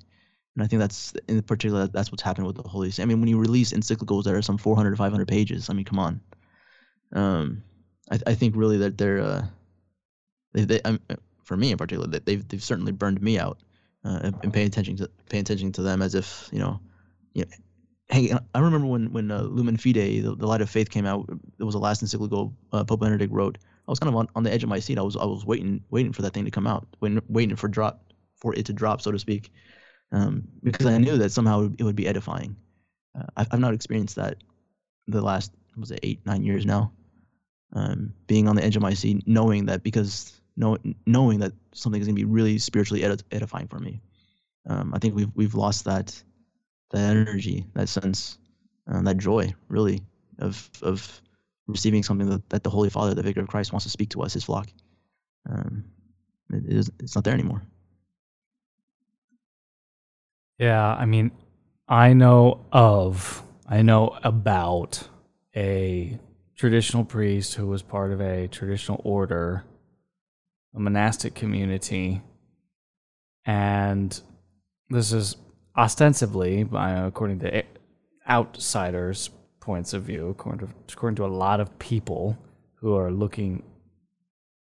And 0.56 0.64
I 0.64 0.68
think 0.68 0.80
that's 0.80 1.14
in 1.28 1.42
particular 1.42 1.88
that's 1.88 2.12
what's 2.12 2.24
happened 2.24 2.48
with 2.48 2.56
the 2.56 2.68
Holy 2.68 2.90
See. 2.90 3.02
I 3.02 3.06
mean, 3.06 3.20
when 3.20 3.28
you 3.28 3.38
release 3.38 3.74
encyclicals 3.74 4.24
that 4.24 4.34
are 4.34 4.42
some 4.42 4.58
400 4.58 4.94
or 4.94 4.96
500 4.96 5.28
pages, 5.28 5.70
I 5.70 5.74
mean, 5.74 5.86
come 5.86 6.00
on. 6.00 6.22
Um, 7.12 7.64
I, 8.10 8.20
I 8.28 8.36
think 8.36 8.56
really 8.56 8.78
that 8.78 8.98
they're 8.98 9.20
uh, 9.20 9.46
they, 10.54 10.64
they 10.64 10.82
um, 10.82 11.00
for 11.44 11.58
me 11.58 11.72
in 11.72 11.78
particular 11.78 12.08
that 12.08 12.26
they've 12.26 12.48
they've 12.48 12.64
certainly 12.64 12.94
burned 12.94 13.22
me 13.22 13.38
out 13.38 13.60
uh, 14.06 14.32
and 14.44 14.54
paying 14.54 14.68
attention 14.68 14.96
to 14.98 15.10
paying 15.30 15.42
attention 15.42 15.72
to 15.74 15.82
them 15.82 16.02
as 16.02 16.16
if 16.16 16.50
you 16.52 16.60
know 16.60 16.80
you 17.34 17.44
know. 17.44 17.52
Hey, 18.08 18.32
I 18.54 18.60
remember 18.60 18.88
when 18.88 19.12
when 19.12 19.32
uh, 19.32 19.42
Lumen 19.42 19.78
Fidei, 19.78 20.22
the, 20.22 20.36
the 20.36 20.46
Light 20.46 20.62
of 20.62 20.70
Faith, 20.70 20.92
came 20.92 21.08
out. 21.08 21.28
It 21.60 21.64
was 21.64 21.74
the 21.74 21.80
last 21.80 22.04
encyclical 22.04 22.54
uh, 22.72 22.84
Pope 22.84 23.00
Benedict 23.00 23.34
wrote. 23.34 23.58
I 23.88 23.92
was 23.92 24.00
kind 24.00 24.10
of 24.10 24.16
on, 24.16 24.28
on 24.36 24.44
the 24.44 24.54
edge 24.54 24.64
of 24.64 24.70
my 24.70 24.80
seat. 24.80 25.00
I 25.00 25.02
was 25.02 25.18
I 25.18 25.26
was 25.26 25.44
waiting 25.44 25.84
waiting 25.90 26.14
for 26.14 26.22
that 26.22 26.34
thing 26.34 26.46
to 26.46 26.52
come 26.52 26.68
out, 26.68 26.88
waiting 27.02 27.22
waiting 27.30 27.56
for 27.56 27.68
drop 27.68 28.04
for 28.36 28.54
it 28.54 28.68
to 28.68 28.74
drop, 28.74 29.02
so 29.02 29.12
to 29.12 29.18
speak 29.18 29.52
um, 30.12 30.48
because 30.64 30.86
I 30.86 30.98
knew 30.98 31.18
that 31.18 31.32
somehow 31.32 31.70
it 31.78 31.84
would 31.84 31.96
be 31.96 32.08
edifying. 32.08 32.56
Uh, 33.18 33.26
I've, 33.36 33.48
I've 33.52 33.60
not 33.60 33.74
experienced 33.74 34.16
that 34.16 34.38
the 35.08 35.22
last 35.22 35.52
was 35.78 35.92
it 35.92 36.00
eight 36.04 36.26
nine 36.26 36.44
years 36.44 36.66
now. 36.66 36.92
Um, 37.74 38.14
being 38.28 38.48
on 38.48 38.56
the 38.56 38.64
edge 38.64 38.76
of 38.76 38.82
my 38.82 38.94
seat, 38.94 39.24
knowing 39.28 39.66
that 39.66 39.84
because 39.84 40.40
know, 40.58 40.78
knowing 41.06 41.40
that 41.40 41.54
something 41.74 42.02
is 42.02 42.08
going 42.08 42.16
to 42.16 42.22
be 42.22 42.26
really 42.26 42.58
spiritually 42.58 43.04
edifying 43.32 43.68
for 43.68 43.80
me. 43.80 44.02
Um, 44.68 44.94
I 44.94 45.00
think 45.00 45.16
we've 45.16 45.32
we've 45.36 45.56
lost 45.56 45.86
that 45.86 46.22
that 46.92 47.02
energy, 47.02 47.66
that 47.74 47.90
sense, 47.90 48.38
um, 48.88 49.04
that 49.06 49.18
joy, 49.18 49.54
really, 49.68 50.02
of 50.40 50.70
of 50.82 51.22
receiving 51.68 52.04
something 52.04 52.30
that, 52.30 52.50
that 52.50 52.64
the 52.64 52.70
Holy 52.70 52.90
Father, 52.90 53.14
the 53.14 53.24
Vicar 53.24 53.42
of 53.42 53.48
Christ, 53.48 53.74
wants 53.74 53.86
to 53.86 53.90
speak 53.90 54.10
to 54.10 54.22
us, 54.22 54.34
His 54.34 54.44
flock. 54.44 54.70
Um, 55.50 55.86
it 56.52 56.64
is, 56.68 56.92
it's 57.00 57.16
not 57.16 57.24
there 57.24 57.34
anymore. 57.34 57.64
Yeah, 60.58 60.94
I 60.94 61.06
mean, 61.06 61.32
I 61.88 62.14
know 62.14 62.66
of, 62.72 63.44
I 63.68 63.82
know 63.82 64.18
about 64.24 65.08
a 65.56 66.18
traditional 66.56 67.04
priest 67.04 67.56
who 67.56 67.68
was 67.68 67.82
part 67.82 68.12
of 68.12 68.22
a 68.22 68.48
traditional 68.48 69.02
order, 69.04 69.66
a 70.74 70.80
monastic 70.80 71.36
community, 71.36 72.22
and 73.46 74.20
this 74.90 75.12
is 75.12 75.36
ostensibly, 75.78 76.66
according 76.72 77.40
to 77.40 77.64
outsiders' 78.28 79.30
points 79.60 79.94
of 79.94 80.04
view, 80.04 80.30
according 80.30 80.68
to, 80.68 80.74
according 80.94 81.16
to 81.18 81.26
a 81.26 81.28
lot 81.28 81.60
of 81.60 81.78
people 81.80 82.38
who 82.76 82.96
are 82.96 83.12
looking 83.12 83.62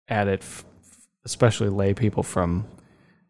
at 0.08 0.26
it, 0.26 0.44
especially 1.24 1.68
lay 1.68 1.94
people 1.94 2.22
from 2.22 2.66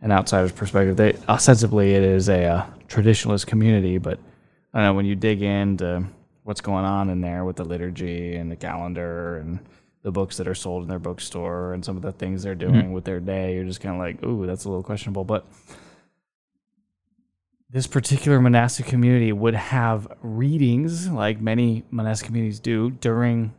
an 0.05 0.13
outsider's 0.13 0.53
perspective, 0.53 0.97
they 0.99 1.17
ostensibly 1.29 1.95
it 1.95 2.03
is 2.03 2.29
a 2.29 2.45
uh, 2.45 2.67
traditionalist 2.89 3.47
community, 3.47 3.97
but 3.97 4.19
I 4.75 4.79
don't 4.79 4.89
know 4.89 4.95
when 4.95 5.07
you 5.07 5.17
dig 5.17 5.41
into 5.43 6.07
what's 6.43 6.61
going 6.61 6.85
on 6.85 7.09
in 7.09 7.23
there 7.23 7.45
with 7.45 7.57
the 7.57 7.65
liturgy 7.65 8.37
and 8.37 8.53
the 8.53 8.57
calendar 8.57 9.39
and 9.39 9.59
the 10.03 10.13
books 10.13 10.37
that 10.37 10.47
are 10.47 10.55
sold 10.55 10.83
in 10.83 10.91
their 10.91 10.99
bookstore 10.99 11.73
and 11.73 11.83
some 11.83 11.97
of 11.97 12.03
the 12.03 12.13
things 12.13 12.43
they're 12.43 12.55
mm-hmm. 12.55 12.71
doing 12.71 12.85
mm-hmm. 12.85 12.93
with 12.93 13.05
their 13.05 13.19
day, 13.19 13.55
you're 13.55 13.65
just 13.65 13.81
kind 13.81 13.95
of 13.95 13.99
like, 13.99 14.23
ooh, 14.23 14.47
that's 14.47 14.67
a 14.67 14.69
little 14.69 14.83
questionable. 14.83 15.25
But 15.25 15.47
this 17.71 17.87
particular 17.87 18.39
monastic 18.43 18.85
community 18.85 19.33
would 19.33 19.55
have 19.55 20.07
readings, 20.21 21.09
like 21.09 21.41
many 21.41 21.83
monastic 21.91 22.27
communities 22.27 22.61
do, 22.61 22.91
during 22.91 23.55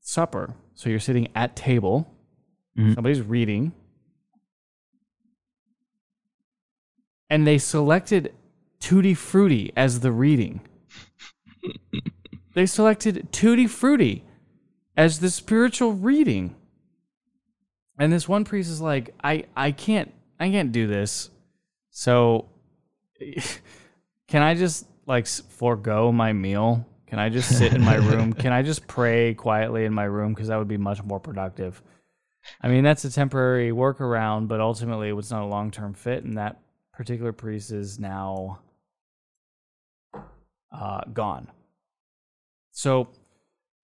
supper. 0.00 0.54
So 0.74 0.88
you're 0.88 0.98
sitting 0.98 1.28
at 1.34 1.54
table, 1.54 2.10
mm-hmm. 2.76 2.94
somebody's 2.94 3.20
reading, 3.20 3.72
and 7.34 7.44
they 7.44 7.58
selected 7.58 8.32
Tutti 8.78 9.12
Frutti 9.12 9.72
as 9.76 9.98
the 9.98 10.12
reading. 10.12 10.60
they 12.54 12.64
selected 12.64 13.26
Tutti 13.32 13.66
Frutti 13.66 14.22
as 14.96 15.18
the 15.18 15.28
spiritual 15.28 15.94
reading. 15.94 16.54
And 17.98 18.12
this 18.12 18.28
one 18.28 18.44
priest 18.44 18.70
is 18.70 18.80
like, 18.80 19.16
I, 19.24 19.46
I 19.56 19.72
can't 19.72 20.14
I 20.38 20.48
can't 20.48 20.70
do 20.70 20.86
this. 20.86 21.28
So 21.90 22.50
can 24.28 24.42
I 24.42 24.54
just 24.54 24.86
like 25.04 25.26
forego 25.26 26.12
my 26.12 26.32
meal? 26.32 26.86
Can 27.08 27.18
I 27.18 27.30
just 27.30 27.58
sit 27.58 27.74
in 27.74 27.82
my 27.82 27.96
room? 27.96 28.32
Can 28.44 28.52
I 28.52 28.62
just 28.62 28.86
pray 28.86 29.34
quietly 29.34 29.86
in 29.86 29.92
my 29.92 30.04
room 30.04 30.34
because 30.34 30.46
that 30.48 30.56
would 30.56 30.68
be 30.68 30.76
much 30.76 31.02
more 31.02 31.18
productive. 31.18 31.82
I 32.60 32.68
mean, 32.68 32.84
that's 32.84 33.04
a 33.04 33.10
temporary 33.10 33.72
workaround, 33.72 34.46
but 34.46 34.60
ultimately 34.60 35.08
it 35.08 35.14
was 35.14 35.32
not 35.32 35.42
a 35.42 35.46
long-term 35.46 35.94
fit 35.94 36.22
and 36.22 36.38
that 36.38 36.60
particular 36.96 37.32
priest 37.32 37.70
is 37.70 37.98
now 37.98 38.60
uh, 40.72 41.02
gone. 41.12 41.48
So, 42.70 43.08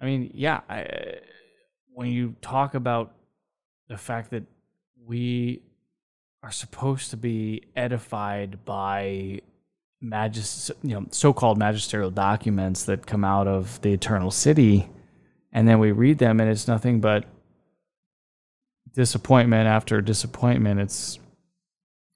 I 0.01 0.05
mean, 0.07 0.31
yeah, 0.35 0.61
I, 0.69 1.19
when 1.93 2.09
you 2.09 2.35
talk 2.41 2.75
about 2.75 3.15
the 3.89 3.97
fact 3.97 4.31
that 4.31 4.45
we 5.05 5.63
are 6.43 6.51
supposed 6.51 7.11
to 7.11 7.17
be 7.17 7.65
edified 7.77 8.65
by 8.65 9.41
magis- 10.03 10.71
you 10.83 10.95
know, 10.95 11.07
so-called 11.11 11.59
magisterial 11.59 12.11
documents 12.11 12.85
that 12.85 13.07
come 13.07 13.25
out 13.25 13.47
of 13.47 13.81
the 13.83 13.93
eternal 13.93 14.31
city, 14.31 14.89
and 15.53 15.69
then 15.69 15.79
we 15.79 15.93
read 15.93 16.19
them, 16.19 16.41
and 16.41 16.49
it's 16.49 16.67
nothing 16.69 17.01
but 17.01 17.25
disappointment 18.95 19.69
after 19.69 20.01
disappointment. 20.01 20.81
It's 20.81 21.19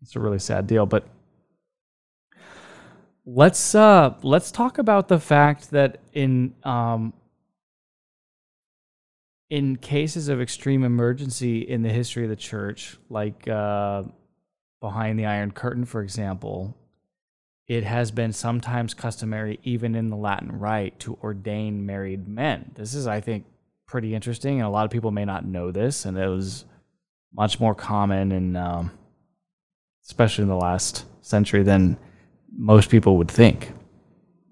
it's 0.04 0.16
a 0.16 0.20
really 0.20 0.38
sad 0.38 0.66
deal, 0.66 0.84
but 0.84 1.08
let's 3.26 3.74
uh 3.74 4.14
let's 4.22 4.50
talk 4.50 4.76
about 4.76 5.08
the 5.08 5.18
fact 5.18 5.70
that 5.70 5.98
in 6.12 6.54
um 6.62 7.14
in 9.48 9.76
cases 9.76 10.28
of 10.28 10.42
extreme 10.42 10.84
emergency 10.84 11.60
in 11.60 11.80
the 11.80 11.88
history 11.88 12.24
of 12.24 12.28
the 12.28 12.36
church 12.36 12.98
like 13.08 13.48
uh 13.48 14.02
behind 14.82 15.18
the 15.18 15.24
iron 15.24 15.50
curtain 15.50 15.86
for 15.86 16.02
example 16.02 16.76
it 17.66 17.82
has 17.82 18.10
been 18.10 18.30
sometimes 18.30 18.92
customary 18.92 19.58
even 19.62 19.94
in 19.94 20.10
the 20.10 20.16
latin 20.16 20.58
rite 20.58 20.98
to 21.00 21.16
ordain 21.22 21.86
married 21.86 22.28
men. 22.28 22.72
This 22.74 22.92
is 22.92 23.06
i 23.06 23.22
think 23.22 23.46
pretty 23.86 24.14
interesting 24.14 24.58
and 24.58 24.66
a 24.66 24.70
lot 24.70 24.84
of 24.84 24.90
people 24.90 25.10
may 25.10 25.24
not 25.24 25.46
know 25.46 25.70
this 25.70 26.04
and 26.04 26.18
it 26.18 26.28
was 26.28 26.66
much 27.32 27.58
more 27.58 27.74
common 27.74 28.32
in 28.32 28.54
um, 28.54 28.90
especially 30.06 30.42
in 30.42 30.48
the 30.48 30.56
last 30.56 31.06
century 31.22 31.62
than 31.62 31.96
most 32.56 32.90
people 32.90 33.16
would 33.16 33.30
think. 33.30 33.72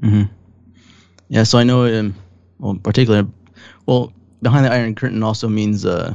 Mm-hmm. 0.03 0.33
Yeah, 1.29 1.45
so 1.45 1.59
I 1.59 1.65
know, 1.65 1.85
um, 1.85 2.15
well, 2.59 2.75
particularly, 2.83 3.29
well, 3.87 4.13
behind 4.43 4.67
the 4.67 4.73
Iron 4.73 4.95
Curtain 4.95 5.23
also 5.23 5.49
means 5.49 5.87
uh, 5.87 6.15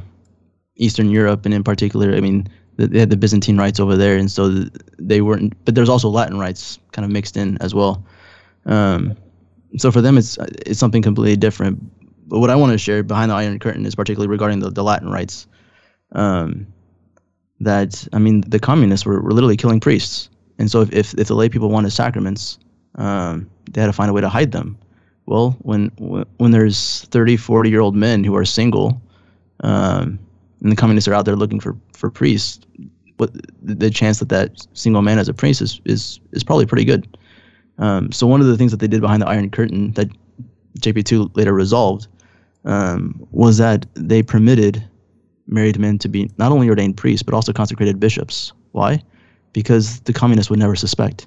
Eastern 0.75 1.09
Europe, 1.09 1.45
and 1.45 1.53
in 1.53 1.63
particular, 1.63 2.13
I 2.13 2.19
mean, 2.19 2.47
they 2.77 2.99
had 2.99 3.09
the 3.09 3.17
Byzantine 3.17 3.57
rites 3.57 3.79
over 3.79 3.95
there, 3.95 4.17
and 4.17 4.29
so 4.29 4.65
they 4.99 5.21
weren't. 5.21 5.53
But 5.65 5.73
there's 5.73 5.89
also 5.89 6.09
Latin 6.09 6.37
rites 6.37 6.77
kind 6.91 7.03
of 7.03 7.11
mixed 7.11 7.35
in 7.35 7.57
as 7.59 7.73
well. 7.73 8.05
Um, 8.65 9.17
so 9.77 9.91
for 9.91 10.01
them, 10.01 10.17
it's 10.17 10.37
it's 10.65 10.79
something 10.79 11.01
completely 11.01 11.37
different. 11.37 11.81
But 12.29 12.39
what 12.39 12.51
I 12.51 12.55
want 12.55 12.73
to 12.73 12.77
share 12.77 13.01
behind 13.01 13.31
the 13.31 13.35
Iron 13.35 13.57
Curtain 13.57 13.85
is 13.85 13.95
particularly 13.95 14.29
regarding 14.29 14.59
the, 14.59 14.69
the 14.69 14.83
Latin 14.83 15.09
rites. 15.09 15.47
Um, 16.11 16.67
that 17.59 18.07
I 18.13 18.19
mean, 18.19 18.41
the 18.41 18.59
communists 18.59 19.05
were, 19.05 19.21
were 19.21 19.31
literally 19.31 19.57
killing 19.57 19.79
priests. 19.79 20.29
And 20.59 20.69
so 20.71 20.81
if, 20.81 20.91
if, 20.93 21.13
if 21.15 21.27
the 21.27 21.35
lay 21.35 21.49
people 21.49 21.69
wanted 21.69 21.91
sacraments, 21.91 22.57
um, 22.95 23.49
they 23.71 23.81
had 23.81 23.87
to 23.87 23.93
find 23.93 24.09
a 24.09 24.13
way 24.13 24.21
to 24.21 24.29
hide 24.29 24.51
them. 24.51 24.77
Well, 25.25 25.57
when 25.59 25.87
when 26.37 26.51
there's 26.51 27.01
30, 27.05 27.37
40 27.37 27.69
year 27.69 27.81
old 27.81 27.95
men 27.95 28.23
who 28.23 28.35
are 28.35 28.45
single, 28.45 29.01
um, 29.59 30.19
and 30.61 30.71
the 30.71 30.75
communists 30.75 31.07
are 31.07 31.13
out 31.13 31.25
there 31.25 31.35
looking 31.35 31.59
for, 31.59 31.75
for 31.93 32.09
priests, 32.09 32.65
what 33.17 33.31
the 33.61 33.89
chance 33.89 34.19
that 34.19 34.29
that 34.29 34.65
single 34.73 35.01
man 35.01 35.19
as 35.19 35.27
a 35.27 35.33
priest 35.33 35.61
is 35.61 35.81
is, 35.85 36.19
is 36.31 36.43
probably 36.43 36.65
pretty 36.65 36.85
good. 36.85 37.17
Um, 37.77 38.11
so 38.11 38.25
one 38.25 38.41
of 38.41 38.47
the 38.47 38.57
things 38.57 38.71
that 38.71 38.79
they 38.79 38.87
did 38.87 39.01
behind 39.01 39.21
the 39.21 39.27
Iron 39.27 39.49
Curtain 39.49 39.91
that 39.93 40.07
JP2 40.79 41.35
later 41.35 41.53
resolved 41.53 42.07
um, 42.65 43.27
was 43.31 43.57
that 43.57 43.85
they 43.93 44.23
permitted 44.23 44.83
married 45.47 45.79
men 45.79 45.97
to 45.99 46.09
be 46.09 46.29
not 46.37 46.51
only 46.51 46.69
ordained 46.69 46.97
priests 46.97 47.23
but 47.23 47.33
also 47.33 47.53
consecrated 47.53 47.99
bishops. 47.99 48.53
Why? 48.71 49.01
because 49.57 50.01
the 50.01 50.13
communists 50.13 50.51
would 50.51 50.59
never 50.59 50.75
suspect. 50.75 51.25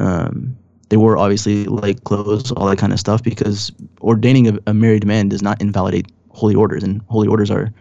Um, 0.00 0.56
they 0.88 0.96
wore 0.96 1.18
obviously 1.18 1.66
like 1.66 2.02
clothes, 2.04 2.50
all 2.52 2.66
that 2.66 2.78
kind 2.78 2.94
of 2.94 2.98
stuff, 2.98 3.22
because 3.22 3.70
ordaining 4.00 4.48
a, 4.48 4.58
a, 4.66 4.72
married 4.72 5.06
man 5.06 5.28
does 5.28 5.42
not 5.42 5.60
invalidate 5.60 6.10
holy 6.30 6.54
orders, 6.54 6.82
and 6.82 7.02
holy 7.08 7.28
orders 7.28 7.50
are 7.50 7.74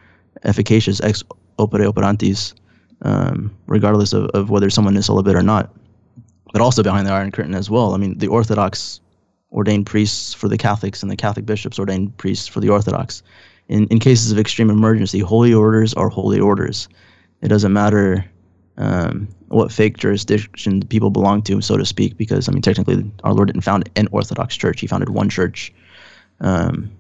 efficacious 0.44 1.00
ex 1.00 1.24
opere 1.58 1.90
operantis, 1.90 2.54
um, 3.04 3.56
regardless 3.68 4.12
of, 4.12 4.26
of 4.32 4.50
whether 4.50 4.70
someone 4.70 4.98
is 4.98 5.06
celibate 5.06 5.38
or 5.38 5.42
not. 5.42 5.74
But 6.52 6.62
also 6.62 6.84
behind 6.84 7.08
the 7.08 7.14
Iron 7.14 7.32
Curtain 7.32 7.56
as 7.56 7.70
well. 7.70 7.94
I 7.94 7.98
mean, 7.98 8.18
the 8.18 8.28
Orthodox 8.28 9.00
ordained 9.54 9.86
priests 9.86 10.34
for 10.34 10.50
the 10.50 10.58
Catholics, 10.58 11.02
and 11.02 11.10
the 11.10 11.16
Catholic 11.16 11.46
bishops 11.46 11.80
ordained 11.80 12.18
priests 12.18 12.48
for 12.48 12.60
the 12.60 12.70
Orthodox. 12.70 13.24
In 13.74 13.88
in 13.88 13.98
cases 13.98 14.32
of 14.32 14.38
extreme 14.38 14.70
emergency, 14.70 15.18
holy 15.18 15.52
orders 15.52 15.96
are 15.96 16.08
holy 16.08 16.40
orders. 16.40 16.88
It 17.42 17.48
doesn't 17.48 17.74
matter 17.74 18.24
um, 18.78 19.28
what 19.48 19.72
fake 19.72 19.98
jurisdiction 19.98 20.84
people 20.84 21.10
belong 21.10 21.42
to, 21.44 21.60
so 21.60 21.76
to 21.78 21.84
speak, 21.84 22.16
because 22.16 22.48
I 22.48 22.52
mean, 22.52 22.62
technically, 22.62 23.12
our 23.24 23.34
Lord 23.34 23.48
didn't 23.48 23.64
found 23.64 23.90
an 23.96 24.08
Orthodox 24.12 24.56
church; 24.56 24.80
He 24.80 24.86
founded 24.86 25.10
one 25.10 25.28
church. 25.28 25.74
Um, 26.40 26.92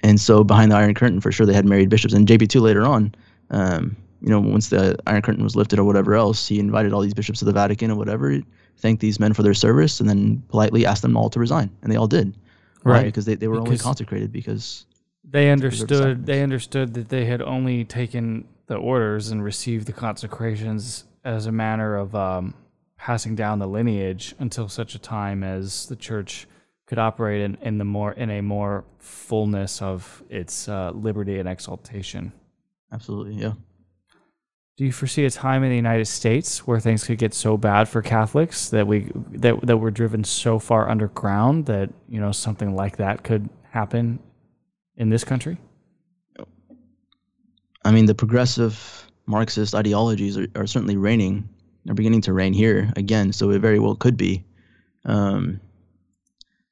and 0.00 0.20
so, 0.20 0.44
behind 0.44 0.70
the 0.70 0.76
Iron 0.76 0.92
Curtain, 0.92 1.22
for 1.22 1.32
sure, 1.32 1.46
they 1.46 1.54
had 1.54 1.64
married 1.64 1.88
bishops. 1.88 2.12
And 2.12 2.28
JP2 2.28 2.60
later 2.60 2.84
on, 2.84 3.14
um, 3.48 3.96
you 4.20 4.28
know, 4.28 4.40
once 4.40 4.68
the 4.68 4.98
Iron 5.06 5.22
Curtain 5.22 5.42
was 5.42 5.56
lifted 5.56 5.78
or 5.78 5.84
whatever 5.84 6.14
else, 6.14 6.46
he 6.46 6.58
invited 6.60 6.92
all 6.92 7.00
these 7.00 7.14
bishops 7.14 7.38
to 7.38 7.46
the 7.46 7.52
Vatican 7.52 7.90
or 7.90 7.96
whatever, 7.96 8.38
thanked 8.76 9.00
these 9.00 9.18
men 9.18 9.32
for 9.32 9.42
their 9.42 9.54
service, 9.54 9.98
and 9.98 10.10
then 10.10 10.42
politely 10.48 10.84
asked 10.84 11.00
them 11.00 11.16
all 11.16 11.30
to 11.30 11.40
resign, 11.40 11.70
and 11.80 11.90
they 11.90 11.96
all 11.96 12.06
did. 12.06 12.36
Right, 12.84 13.06
because 13.06 13.24
they, 13.24 13.36
they 13.36 13.48
were 13.48 13.60
because 13.60 13.68
only 13.68 13.78
consecrated 13.78 14.30
because 14.30 14.84
they 15.32 15.50
understood 15.50 16.26
they 16.26 16.42
understood 16.42 16.94
that 16.94 17.08
they 17.08 17.24
had 17.24 17.42
only 17.42 17.84
taken 17.84 18.46
the 18.66 18.76
orders 18.76 19.30
and 19.30 19.42
received 19.42 19.86
the 19.86 19.92
consecrations 19.92 21.04
as 21.24 21.46
a 21.46 21.52
manner 21.52 21.96
of 21.96 22.14
um, 22.14 22.54
passing 22.96 23.34
down 23.34 23.58
the 23.58 23.66
lineage 23.66 24.34
until 24.38 24.68
such 24.68 24.94
a 24.94 24.98
time 24.98 25.42
as 25.42 25.86
the 25.86 25.96
church 25.96 26.46
could 26.86 26.98
operate 26.98 27.40
in, 27.40 27.56
in 27.62 27.78
the 27.78 27.84
more 27.84 28.12
in 28.12 28.30
a 28.30 28.42
more 28.42 28.84
fullness 28.98 29.80
of 29.80 30.22
its 30.28 30.68
uh, 30.68 30.90
liberty 30.94 31.38
and 31.38 31.48
exaltation. 31.48 32.32
Absolutely, 32.92 33.34
yeah. 33.34 33.54
Do 34.76 34.84
you 34.84 34.92
foresee 34.92 35.24
a 35.24 35.30
time 35.30 35.64
in 35.64 35.70
the 35.70 35.76
United 35.76 36.06
States 36.06 36.66
where 36.66 36.80
things 36.80 37.04
could 37.04 37.18
get 37.18 37.34
so 37.34 37.56
bad 37.56 37.88
for 37.88 38.02
Catholics 38.02 38.68
that 38.70 38.86
we 38.86 39.10
that 39.32 39.66
that 39.66 39.78
we're 39.78 39.90
driven 39.90 40.24
so 40.24 40.58
far 40.58 40.90
underground 40.90 41.66
that 41.66 41.90
you 42.08 42.20
know 42.20 42.32
something 42.32 42.74
like 42.74 42.98
that 42.98 43.22
could 43.22 43.48
happen 43.70 44.18
in 44.96 45.10
this 45.10 45.24
country? 45.24 45.58
I 47.84 47.90
mean, 47.90 48.06
the 48.06 48.14
progressive 48.14 49.10
Marxist 49.26 49.74
ideologies 49.74 50.38
are, 50.38 50.46
are 50.54 50.66
certainly 50.66 50.96
reigning. 50.96 51.48
They're 51.84 51.94
beginning 51.94 52.20
to 52.22 52.32
reign 52.32 52.52
here 52.52 52.92
again, 52.96 53.32
so 53.32 53.50
it 53.50 53.58
very 53.58 53.78
well 53.78 53.96
could 53.96 54.16
be. 54.16 54.44
Um, 55.04 55.60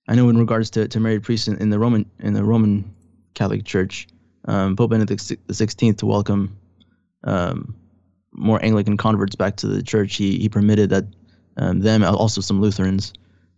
I 0.09 0.15
know 0.15 0.29
in 0.29 0.39
regards 0.39 0.71
to, 0.71 0.89
to 0.89 1.01
married 1.01 1.23
priests 1.23 1.49
in, 1.49 1.57
in, 1.59 1.71
the 1.71 1.79
Roman 1.79 2.05
in 2.21 2.35
the 2.35 2.45
Roman 2.45 2.95
Catholic 3.35 3.65
Church, 3.65 4.09
um, 4.47 4.77
Pope 4.77 4.91
Benedict 4.91 5.23
XVI 5.23 5.97
to 5.99 6.07
welcome 6.07 6.57
um, 7.25 7.75
more 8.33 8.65
Anglican 8.65 8.97
converts 8.97 9.37
back 9.37 9.57
to 9.57 9.67
the 9.67 9.83
church, 9.83 10.17
he, 10.17 10.39
he 10.39 10.49
permitted 10.49 10.91
that 10.91 11.05
um, 11.57 11.81
them, 11.81 12.03
also 12.03 12.41
some 12.41 12.61
Lutherans, 12.61 13.13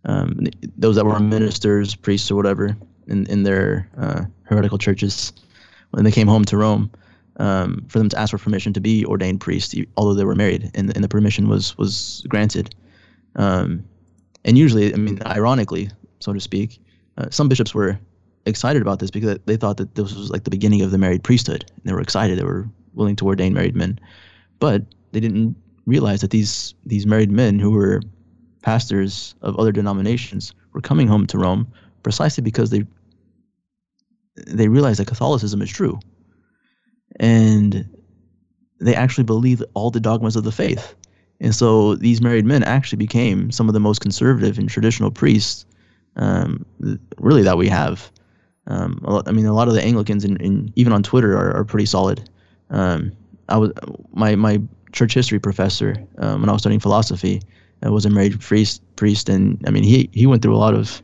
um, 0.05 0.39
those 0.77 0.95
that 0.95 1.05
were 1.05 1.19
ministers, 1.19 1.95
priests, 1.95 2.29
or 2.31 2.35
whatever, 2.35 2.75
in 3.07 3.25
in 3.27 3.43
their 3.43 3.89
uh, 3.97 4.21
heretical 4.43 4.77
churches, 4.77 5.33
when 5.91 6.03
they 6.03 6.11
came 6.11 6.27
home 6.27 6.45
to 6.45 6.57
Rome, 6.57 6.91
um, 7.37 7.85
for 7.87 7.99
them 7.99 8.09
to 8.09 8.19
ask 8.19 8.31
for 8.31 8.37
permission 8.37 8.73
to 8.73 8.81
be 8.81 9.05
ordained 9.05 9.41
priests, 9.41 9.75
although 9.97 10.13
they 10.13 10.25
were 10.25 10.35
married, 10.35 10.71
and, 10.75 10.93
and 10.95 11.03
the 11.03 11.09
permission 11.09 11.47
was 11.47 11.77
was 11.77 12.25
granted. 12.29 12.75
Um, 13.35 13.83
and 14.45 14.57
usually, 14.57 14.93
I 14.93 14.97
mean, 14.97 15.21
ironically, 15.25 15.89
so 16.19 16.33
to 16.33 16.39
speak, 16.39 16.79
uh, 17.17 17.29
some 17.29 17.47
bishops 17.47 17.73
were 17.73 17.97
excited 18.45 18.81
about 18.81 18.99
this 18.99 19.09
because 19.09 19.39
they 19.45 19.55
thought 19.55 19.77
that 19.77 19.95
this 19.95 20.13
was 20.13 20.29
like 20.29 20.43
the 20.43 20.49
beginning 20.49 20.81
of 20.81 20.91
the 20.91 20.97
married 20.97 21.23
priesthood. 21.23 21.65
And 21.69 21.83
They 21.85 21.93
were 21.93 22.01
excited; 22.01 22.37
they 22.37 22.43
were 22.43 22.67
willing 22.93 23.15
to 23.17 23.25
ordain 23.25 23.53
married 23.53 23.75
men, 23.75 23.99
but 24.59 24.83
they 25.11 25.19
didn't 25.19 25.55
realize 25.85 26.21
that 26.21 26.31
these 26.31 26.73
these 26.85 27.05
married 27.05 27.31
men 27.31 27.59
who 27.59 27.71
were 27.71 28.01
pastors 28.61 29.35
of 29.41 29.57
other 29.59 29.71
denominations 29.71 30.53
were 30.73 30.81
coming 30.81 31.07
home 31.07 31.27
to 31.27 31.37
Rome 31.37 31.67
precisely 32.03 32.43
because 32.43 32.69
they 32.69 32.83
they 34.47 34.67
realized 34.67 34.99
that 34.99 35.07
Catholicism 35.07 35.61
is 35.61 35.69
true 35.69 35.99
and 37.19 37.87
they 38.79 38.95
actually 38.95 39.23
believe 39.23 39.63
all 39.73 39.91
the 39.91 39.99
dogmas 39.99 40.35
of 40.35 40.43
the 40.43 40.51
faith. 40.51 40.95
And 41.39 41.53
so 41.53 41.95
these 41.95 42.21
married 42.21 42.45
men 42.45 42.63
actually 42.63 42.97
became 42.97 43.51
some 43.51 43.67
of 43.67 43.73
the 43.73 43.79
most 43.79 44.01
conservative 44.01 44.57
and 44.57 44.69
traditional 44.69 45.11
priests 45.11 45.65
um, 46.15 46.65
really 47.17 47.43
that 47.43 47.57
we 47.57 47.67
have. 47.69 48.11
Um, 48.67 49.03
I 49.27 49.31
mean, 49.31 49.45
a 49.45 49.53
lot 49.53 49.67
of 49.67 49.73
the 49.73 49.83
Anglicans, 49.83 50.23
in, 50.23 50.37
in, 50.37 50.71
even 50.75 50.93
on 50.93 51.03
Twitter, 51.03 51.37
are, 51.37 51.55
are 51.57 51.65
pretty 51.65 51.85
solid. 51.85 52.29
Um, 52.69 53.11
I 53.49 53.57
was 53.57 53.71
my 54.13 54.35
my 54.35 54.61
church 54.93 55.13
history 55.13 55.39
professor 55.39 55.95
um, 56.19 56.41
when 56.41 56.49
I 56.49 56.53
was 56.53 56.61
studying 56.61 56.79
philosophy 56.79 57.41
uh, 57.85 57.91
was 57.91 58.05
a 58.05 58.09
married 58.09 58.39
priest, 58.39 58.81
priest, 58.95 59.27
and 59.27 59.61
I 59.67 59.71
mean, 59.71 59.83
he 59.83 60.09
he 60.13 60.25
went 60.25 60.41
through 60.41 60.55
a 60.55 60.57
lot 60.57 60.73
of 60.73 61.01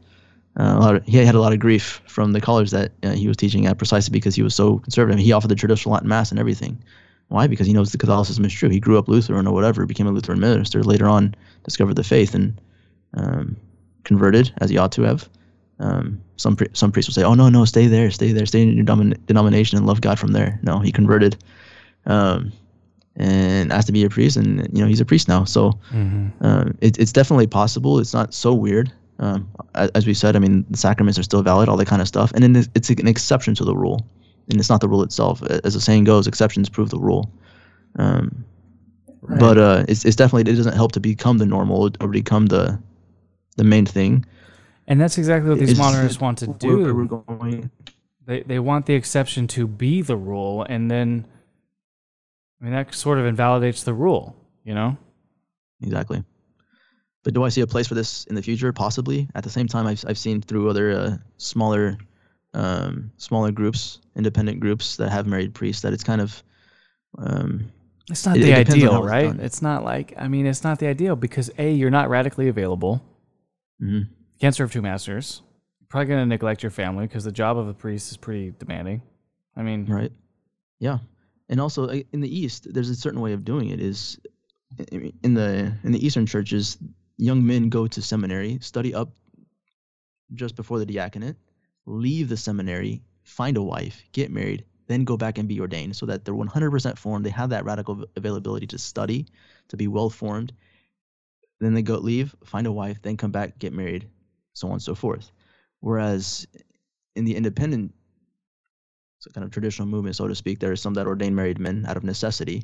uh, 0.58 0.76
a 0.78 0.80
lot 0.80 0.96
of, 0.96 1.06
he 1.06 1.18
had 1.18 1.36
a 1.36 1.40
lot 1.40 1.54
of 1.54 1.60
grief 1.60 2.02
from 2.08 2.32
the 2.32 2.42
college 2.42 2.72
that 2.72 2.92
uh, 3.04 3.12
he 3.12 3.28
was 3.28 3.38
teaching 3.38 3.66
at 3.66 3.78
precisely 3.78 4.12
because 4.12 4.36
he 4.36 4.42
was 4.42 4.56
so 4.56 4.80
conservative. 4.80 5.20
He 5.20 5.32
offered 5.32 5.50
the 5.50 5.56
traditional 5.56 5.94
Latin 5.94 6.10
Mass 6.10 6.32
and 6.32 6.40
everything. 6.40 6.82
Why? 7.28 7.48
Because 7.48 7.68
he 7.68 7.74
knows 7.74 7.92
the 7.92 7.98
Catholicism 7.98 8.44
is 8.44 8.54
true. 8.54 8.70
He 8.70 8.80
grew 8.80 8.98
up 8.98 9.08
Lutheran 9.08 9.46
or 9.46 9.54
whatever, 9.54 9.86
became 9.86 10.08
a 10.08 10.12
Lutheran 10.12 10.40
minister. 10.40 10.84
Later 10.84 11.08
on, 11.08 11.36
discovered 11.64 11.96
the 11.96 12.04
faith 12.04 12.34
and 12.34 12.60
um, 13.14 13.56
converted 14.04 14.52
as 14.60 14.70
he 14.70 14.78
ought 14.78 14.92
to 14.94 15.04
have. 15.04 15.30
Um, 15.80 16.22
some 16.38 16.56
pri- 16.56 16.70
some 16.74 16.92
priests 16.92 17.08
will 17.08 17.14
say, 17.14 17.24
"Oh 17.24 17.36
no, 17.36 17.50
no, 17.50 17.66
stay 17.66 17.88
there, 17.88 18.12
stay 18.12 18.32
there, 18.32 18.46
stay 18.46 18.64
in 18.64 18.76
your 18.76 18.86
domin- 18.86 19.18
denomination 19.28 19.78
and 19.78 19.86
love 19.86 20.02
God 20.02 20.20
from 20.20 20.34
there." 20.34 20.60
No, 20.64 20.80
he 20.80 20.92
converted, 20.92 21.38
um, 22.06 22.52
and 23.16 23.72
asked 23.72 23.88
to 23.88 23.94
be 23.94 24.04
a 24.04 24.10
priest, 24.10 24.36
and 24.36 24.68
you 24.74 24.82
know 24.82 24.88
he's 24.88 25.00
a 25.00 25.06
priest 25.06 25.28
now. 25.28 25.46
So 25.46 25.74
mm-hmm. 25.92 26.30
uh, 26.42 26.66
it, 26.82 26.98
it's 26.98 27.14
definitely 27.14 27.48
possible. 27.48 28.00
It's 28.00 28.14
not 28.14 28.34
so 28.34 28.54
weird. 28.54 28.92
Um, 29.20 29.50
as 29.76 30.08
we 30.08 30.14
said, 30.14 30.36
I 30.36 30.40
mean, 30.40 30.66
the 30.70 30.78
sacraments 30.78 31.20
are 31.20 31.24
still 31.24 31.44
valid, 31.44 31.68
all 31.70 31.78
that 31.78 31.88
kind 31.88 32.02
of 32.02 32.08
stuff, 32.08 32.32
and 32.34 32.44
then 32.44 32.56
it's 32.74 32.90
an 32.90 33.08
exception 33.08 33.54
to 33.56 33.66
the 33.66 33.76
rule 33.76 34.06
and 34.50 34.60
it's 34.60 34.70
not 34.70 34.82
the 34.82 34.90
rule 34.90 35.04
itself. 35.04 35.42
As 35.44 35.74
the 35.74 35.82
saying 35.82 36.04
goes, 36.06 36.28
exceptions 36.28 36.70
prove 36.70 36.90
the 36.90 37.00
rule. 37.00 37.32
Um, 37.98 38.44
right. 39.22 39.40
But 39.40 39.58
uh, 39.58 39.86
it's, 39.88 40.06
it's 40.06 40.16
definitely 40.16 40.52
it 40.52 40.56
doesn't 40.56 40.74
help 40.74 40.92
to 40.94 41.00
become 41.00 41.38
the 41.38 41.46
normal 41.46 41.92
or 42.02 42.08
become 42.08 42.48
the 42.48 42.80
the 43.58 43.64
main 43.64 43.86
thing. 43.86 44.26
And 44.88 45.00
that's 45.00 45.18
exactly 45.18 45.50
what 45.50 45.60
these 45.60 45.72
it's, 45.72 45.80
modernists 45.80 46.20
want 46.20 46.40
to 46.40 46.48
do. 46.48 47.70
They 48.26 48.42
they 48.42 48.60
want 48.60 48.88
the 48.88 48.96
exception 48.96 49.48
to 49.50 49.68
be 49.68 50.02
the 50.02 50.18
rule, 50.18 50.64
and 50.64 50.90
then 50.90 51.26
I 52.60 52.64
mean 52.64 52.74
that 52.74 52.94
sort 52.94 53.20
of 53.20 53.26
invalidates 53.26 53.84
the 53.84 53.94
rule, 53.94 54.36
you 54.64 54.74
know. 54.74 54.98
Exactly. 55.82 56.24
But 57.30 57.36
do 57.36 57.44
I 57.44 57.50
see 57.50 57.62
a 57.62 57.68
place 57.68 57.86
for 57.86 57.94
this 57.94 58.24
in 58.24 58.34
the 58.34 58.42
future? 58.42 58.74
Possibly. 58.74 59.30
At 59.36 59.44
the 59.44 59.52
same 59.52 59.68
time, 59.68 59.86
I've 59.86 60.04
I've 60.08 60.18
seen 60.18 60.42
through 60.42 60.68
other 60.68 60.90
uh, 60.90 61.18
smaller 61.38 61.96
um, 62.56 63.12
smaller 63.18 63.52
groups, 63.52 64.00
independent 64.16 64.60
groups 64.60 64.96
that 64.96 65.12
have 65.12 65.28
married 65.28 65.54
priests, 65.54 65.84
that 65.84 65.94
it's 65.94 66.04
kind 66.04 66.22
of 66.22 66.42
um, 67.20 67.72
it's 68.10 68.26
not 68.26 68.38
it, 68.38 68.42
the 68.42 68.52
it 68.54 68.68
ideal, 68.68 69.04
right? 69.04 69.28
It's, 69.28 69.44
it's, 69.44 69.62
not 69.62 69.84
like 69.84 70.16
I 70.18 70.28
mean, 70.28 70.48
it's 70.48 70.64
not 70.64 70.80
the 70.80 70.88
ideal 70.88 71.16
because 71.16 71.52
a 71.60 71.72
you're 71.72 71.92
not 71.92 72.10
radically 72.10 72.48
available. 72.48 73.00
Mm-hmm. 73.80 74.12
Can't 74.42 74.56
serve 74.56 74.74
two 74.74 74.82
masters. 74.82 75.44
You're 75.82 75.88
probably 75.88 76.08
gonna 76.08 76.26
neglect 76.26 76.64
your 76.64 76.72
family 76.72 77.06
because 77.06 77.26
the 77.26 77.32
job 77.32 77.60
of 77.60 77.68
a 77.68 77.76
priest 77.76 78.10
is 78.10 78.18
pretty 78.18 78.56
demanding. 78.58 79.04
I 79.56 79.62
mean, 79.62 79.86
right? 79.86 80.12
Yeah, 80.80 80.98
and 81.48 81.62
also 81.62 81.90
in 81.90 82.22
the 82.22 82.40
East, 82.40 82.74
there's 82.74 82.90
a 82.90 82.96
certain 82.96 83.22
way 83.22 83.34
of 83.34 83.46
doing 83.46 83.70
it. 83.70 83.80
Is 83.80 84.18
in 84.78 85.34
the 85.36 85.74
in 85.84 85.92
the 85.92 86.04
Eastern 86.04 86.26
churches, 86.26 86.78
young 87.20 87.46
men 87.46 87.70
go 87.70 87.86
to 87.86 88.02
seminary, 88.02 88.60
study 88.62 88.94
up 88.96 89.12
just 90.34 90.56
before 90.56 90.80
the 90.80 90.86
diaconate, 90.86 91.36
leave 91.86 92.30
the 92.30 92.38
seminary, 92.38 93.04
find 93.24 93.58
a 93.58 93.62
wife, 93.62 94.02
get 94.14 94.32
married, 94.32 94.64
then 94.88 95.04
go 95.04 95.18
back 95.18 95.38
and 95.38 95.50
be 95.50 95.60
ordained 95.60 95.96
so 95.96 96.06
that 96.06 96.24
they're 96.24 96.34
100% 96.34 96.98
formed. 96.98 97.26
They 97.26 97.30
have 97.32 97.50
that 97.50 97.66
radical 97.66 98.06
availability 98.16 98.68
to 98.68 98.78
study, 98.78 99.28
to 99.68 99.78
be 99.78 99.88
well 99.88 100.10
formed. 100.10 100.54
Then 101.60 101.74
they 101.74 101.82
go 101.82 101.98
leave, 101.98 102.34
find 102.46 102.66
a 102.66 102.72
wife, 102.72 103.02
then 103.02 103.18
come 103.18 103.32
back, 103.32 103.60
get 103.60 103.74
married, 103.74 104.08
so 104.54 104.68
on 104.68 104.74
and 104.74 104.82
so 104.82 104.96
forth. 104.96 105.32
Whereas 105.82 106.48
in 107.16 107.26
the 107.26 107.36
independent 107.36 107.94
so 109.20 109.30
kind 109.32 109.44
of 109.44 109.52
traditional 109.52 109.90
movement, 109.90 110.16
so 110.16 110.30
to 110.30 110.36
speak, 110.36 110.60
there 110.60 110.72
are 110.72 110.78
some 110.78 110.94
that 110.94 111.06
ordain 111.06 111.36
married 111.36 111.60
men 111.60 111.86
out 111.86 111.98
of 111.98 112.06
necessity, 112.06 112.64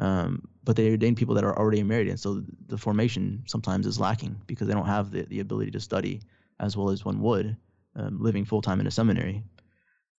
um, 0.00 0.48
but 0.64 0.74
they 0.74 0.90
ordain 0.90 1.14
people 1.14 1.34
that 1.36 1.44
are 1.44 1.56
already 1.56 1.82
married, 1.82 2.08
and 2.08 2.18
so 2.18 2.42
the 2.66 2.76
formation 2.76 3.44
sometimes 3.46 3.86
is 3.86 4.00
lacking 4.00 4.40
because 4.46 4.66
they 4.66 4.74
don't 4.74 4.86
have 4.86 5.12
the, 5.12 5.22
the 5.26 5.40
ability 5.40 5.70
to 5.70 5.80
study 5.80 6.20
as 6.58 6.76
well 6.76 6.90
as 6.90 7.04
one 7.04 7.20
would 7.20 7.56
um, 7.96 8.20
living 8.20 8.44
full 8.44 8.62
time 8.62 8.80
in 8.80 8.86
a 8.86 8.90
seminary. 8.90 9.44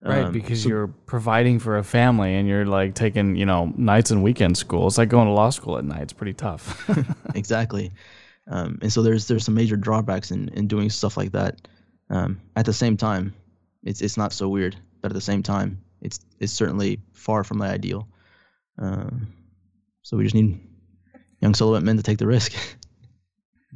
Right, 0.03 0.25
um, 0.25 0.31
because 0.31 0.63
so, 0.63 0.69
you're 0.69 0.87
providing 0.87 1.59
for 1.59 1.77
a 1.77 1.83
family 1.83 2.35
and 2.35 2.47
you're 2.47 2.65
like 2.65 2.95
taking, 2.95 3.35
you 3.35 3.45
know, 3.45 3.71
nights 3.77 4.09
and 4.09 4.23
weekend 4.23 4.57
school. 4.57 4.87
It's 4.87 4.97
like 4.97 5.09
going 5.09 5.27
to 5.27 5.33
law 5.33 5.51
school 5.51 5.77
at 5.77 5.85
night. 5.85 6.01
It's 6.01 6.13
pretty 6.13 6.33
tough. 6.33 6.89
exactly. 7.35 7.91
Um, 8.47 8.79
and 8.81 8.91
so 8.91 9.03
there's 9.03 9.27
there's 9.27 9.45
some 9.45 9.53
major 9.53 9.75
drawbacks 9.75 10.31
in, 10.31 10.49
in 10.49 10.67
doing 10.67 10.89
stuff 10.89 11.17
like 11.17 11.31
that. 11.33 11.67
Um, 12.09 12.41
at 12.55 12.65
the 12.65 12.73
same 12.73 12.97
time, 12.97 13.33
it's 13.83 14.01
it's 14.01 14.17
not 14.17 14.33
so 14.33 14.49
weird, 14.49 14.75
but 15.01 15.11
at 15.11 15.13
the 15.13 15.21
same 15.21 15.43
time, 15.43 15.79
it's 16.01 16.19
it's 16.39 16.51
certainly 16.51 16.99
far 17.13 17.43
from 17.43 17.59
the 17.59 17.65
ideal. 17.65 18.07
Uh, 18.81 19.09
so 20.03 20.17
we 20.17 20.23
just 20.23 20.35
need 20.35 20.59
young 21.39 21.53
celibate 21.53 21.83
men 21.83 21.97
to 21.97 22.03
take 22.03 22.17
the 22.17 22.27
risk. 22.27 22.53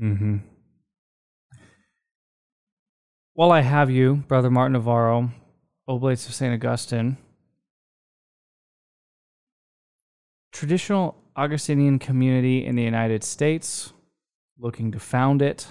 mm-hmm. 0.01 0.37
While 3.33 3.51
I 3.51 3.61
have 3.61 3.91
you, 3.91 4.23
Brother 4.27 4.49
Martin 4.49 4.73
Navarro, 4.73 5.29
Oblates 5.87 6.27
of 6.27 6.33
St. 6.33 6.53
Augustine, 6.53 7.17
traditional 10.53 11.17
Augustinian 11.35 11.99
community 11.99 12.65
in 12.65 12.75
the 12.77 12.83
United 12.83 13.23
States, 13.23 13.91
looking 14.57 14.91
to 14.93 14.99
found 14.99 15.41
it. 15.41 15.67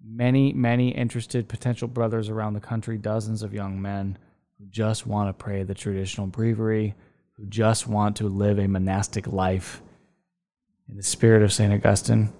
Many, 0.00 0.52
many 0.52 0.90
interested 0.90 1.48
potential 1.48 1.88
brothers 1.88 2.28
around 2.28 2.52
the 2.52 2.60
country, 2.60 2.98
dozens 2.98 3.42
of 3.42 3.54
young 3.54 3.80
men 3.80 4.18
who 4.58 4.66
just 4.66 5.06
want 5.06 5.28
to 5.28 5.42
pray 5.44 5.62
the 5.62 5.74
traditional 5.74 6.26
breviary, 6.26 6.94
who 7.38 7.46
just 7.46 7.86
want 7.86 8.16
to 8.16 8.28
live 8.28 8.58
a 8.58 8.66
monastic 8.66 9.28
life 9.28 9.80
in 10.88 10.96
the 10.96 11.02
spirit 11.02 11.42
of 11.42 11.52
St. 11.52 11.72
Augustine. 11.72 12.32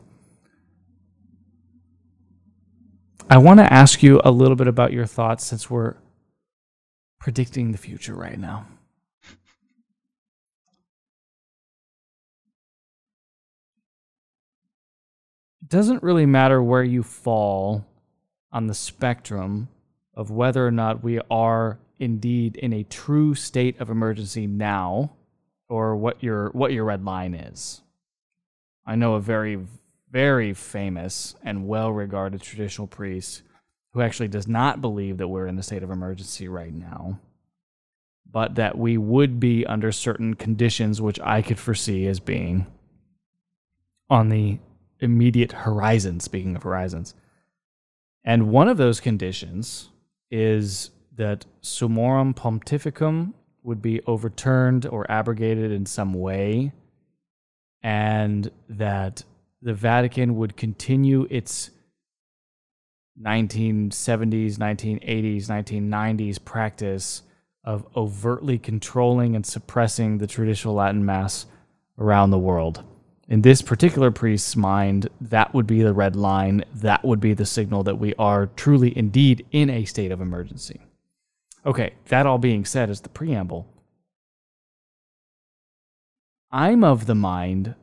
I 3.30 3.38
want 3.38 3.60
to 3.60 3.72
ask 3.72 4.02
you 4.02 4.20
a 4.24 4.30
little 4.30 4.56
bit 4.56 4.66
about 4.66 4.92
your 4.92 5.06
thoughts 5.06 5.44
since 5.44 5.70
we're 5.70 5.94
predicting 7.20 7.70
the 7.70 7.78
future 7.78 8.14
right 8.14 8.38
now. 8.38 8.66
It 15.62 15.68
doesn't 15.68 16.02
really 16.02 16.26
matter 16.26 16.62
where 16.62 16.82
you 16.82 17.02
fall 17.02 17.86
on 18.50 18.66
the 18.66 18.74
spectrum 18.74 19.68
of 20.14 20.30
whether 20.30 20.66
or 20.66 20.70
not 20.70 21.04
we 21.04 21.20
are 21.30 21.78
indeed 21.98 22.56
in 22.56 22.72
a 22.72 22.84
true 22.84 23.34
state 23.34 23.80
of 23.80 23.90
emergency 23.90 24.46
now 24.46 25.12
or 25.68 25.96
what 25.96 26.22
your 26.22 26.50
what 26.50 26.72
your 26.72 26.84
red 26.84 27.04
line 27.04 27.34
is. 27.34 27.82
I 28.86 28.94
know 28.94 29.14
a 29.14 29.20
very 29.20 29.58
very 30.10 30.54
famous 30.54 31.34
and 31.42 31.68
well 31.68 31.92
regarded 31.92 32.40
traditional 32.40 32.86
priest 32.86 33.42
who 33.92 34.00
actually 34.00 34.28
does 34.28 34.46
not 34.46 34.80
believe 34.80 35.18
that 35.18 35.28
we're 35.28 35.46
in 35.46 35.56
the 35.56 35.62
state 35.62 35.82
of 35.82 35.90
emergency 35.90 36.48
right 36.48 36.72
now, 36.72 37.18
but 38.30 38.54
that 38.54 38.76
we 38.78 38.96
would 38.96 39.40
be 39.40 39.66
under 39.66 39.92
certain 39.92 40.34
conditions, 40.34 41.00
which 41.00 41.20
I 41.20 41.42
could 41.42 41.58
foresee 41.58 42.06
as 42.06 42.20
being 42.20 42.66
on 44.10 44.28
the 44.28 44.58
immediate 45.00 45.52
horizon, 45.52 46.20
speaking 46.20 46.56
of 46.56 46.62
horizons. 46.62 47.14
And 48.24 48.50
one 48.50 48.68
of 48.68 48.76
those 48.76 49.00
conditions 49.00 49.90
is 50.30 50.90
that 51.18 51.44
Summorum 51.62 52.34
Pontificum 52.34 53.34
would 53.62 53.82
be 53.82 54.00
overturned 54.06 54.86
or 54.86 55.08
abrogated 55.10 55.70
in 55.70 55.84
some 55.84 56.14
way, 56.14 56.72
and 57.82 58.50
that 58.68 59.24
the 59.60 59.74
Vatican 59.74 60.36
would 60.36 60.56
continue 60.56 61.26
its 61.28 61.70
1970s, 63.20 64.56
1980s, 64.56 65.46
1990s 65.46 66.42
practice 66.44 67.22
of 67.64 67.84
overtly 67.96 68.56
controlling 68.56 69.34
and 69.34 69.44
suppressing 69.44 70.18
the 70.18 70.26
traditional 70.26 70.74
Latin 70.74 71.04
Mass 71.04 71.46
around 71.98 72.30
the 72.30 72.38
world. 72.38 72.84
In 73.28 73.42
this 73.42 73.60
particular 73.60 74.10
priest's 74.10 74.56
mind, 74.56 75.08
that 75.20 75.52
would 75.52 75.66
be 75.66 75.82
the 75.82 75.92
red 75.92 76.16
line. 76.16 76.64
That 76.76 77.04
would 77.04 77.20
be 77.20 77.34
the 77.34 77.44
signal 77.44 77.82
that 77.82 77.98
we 77.98 78.14
are 78.14 78.46
truly, 78.46 78.96
indeed, 78.96 79.44
in 79.50 79.68
a 79.68 79.84
state 79.84 80.12
of 80.12 80.20
emergency. 80.20 80.80
Okay, 81.68 81.92
that 82.06 82.24
all 82.24 82.38
being 82.38 82.64
said, 82.64 82.88
as 82.88 83.02
the 83.02 83.10
preamble, 83.10 83.66
I'm 86.50 86.82
of 86.82 87.04
the 87.04 87.14
mind 87.14 87.74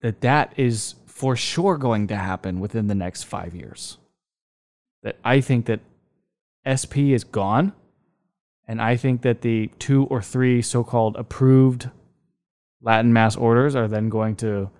that 0.00 0.22
that 0.22 0.54
is 0.56 0.94
for 1.04 1.36
sure 1.36 1.76
going 1.76 2.06
to 2.06 2.16
happen 2.16 2.58
within 2.58 2.86
the 2.86 2.94
next 2.94 3.24
five 3.24 3.54
years. 3.54 3.98
That 5.02 5.16
I 5.22 5.42
think 5.42 5.66
that 5.66 5.80
SP 6.64 7.12
is 7.12 7.22
gone, 7.22 7.74
and 8.66 8.80
I 8.80 8.96
think 8.96 9.20
that 9.20 9.42
the 9.42 9.70
two 9.78 10.04
or 10.04 10.22
three 10.22 10.62
so 10.62 10.82
called 10.82 11.14
approved 11.16 11.90
Latin 12.80 13.12
Mass 13.12 13.36
orders 13.36 13.76
are 13.76 13.88
then 13.88 14.08
going 14.08 14.36
to 14.36 14.70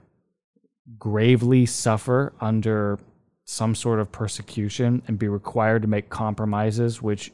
gravely 0.99 1.67
suffer 1.67 2.33
under 2.41 2.99
some 3.45 3.75
sort 3.75 4.01
of 4.01 4.11
persecution 4.11 5.03
and 5.07 5.19
be 5.19 5.29
required 5.29 5.83
to 5.83 5.89
make 5.89 6.09
compromises, 6.09 7.03
which 7.03 7.31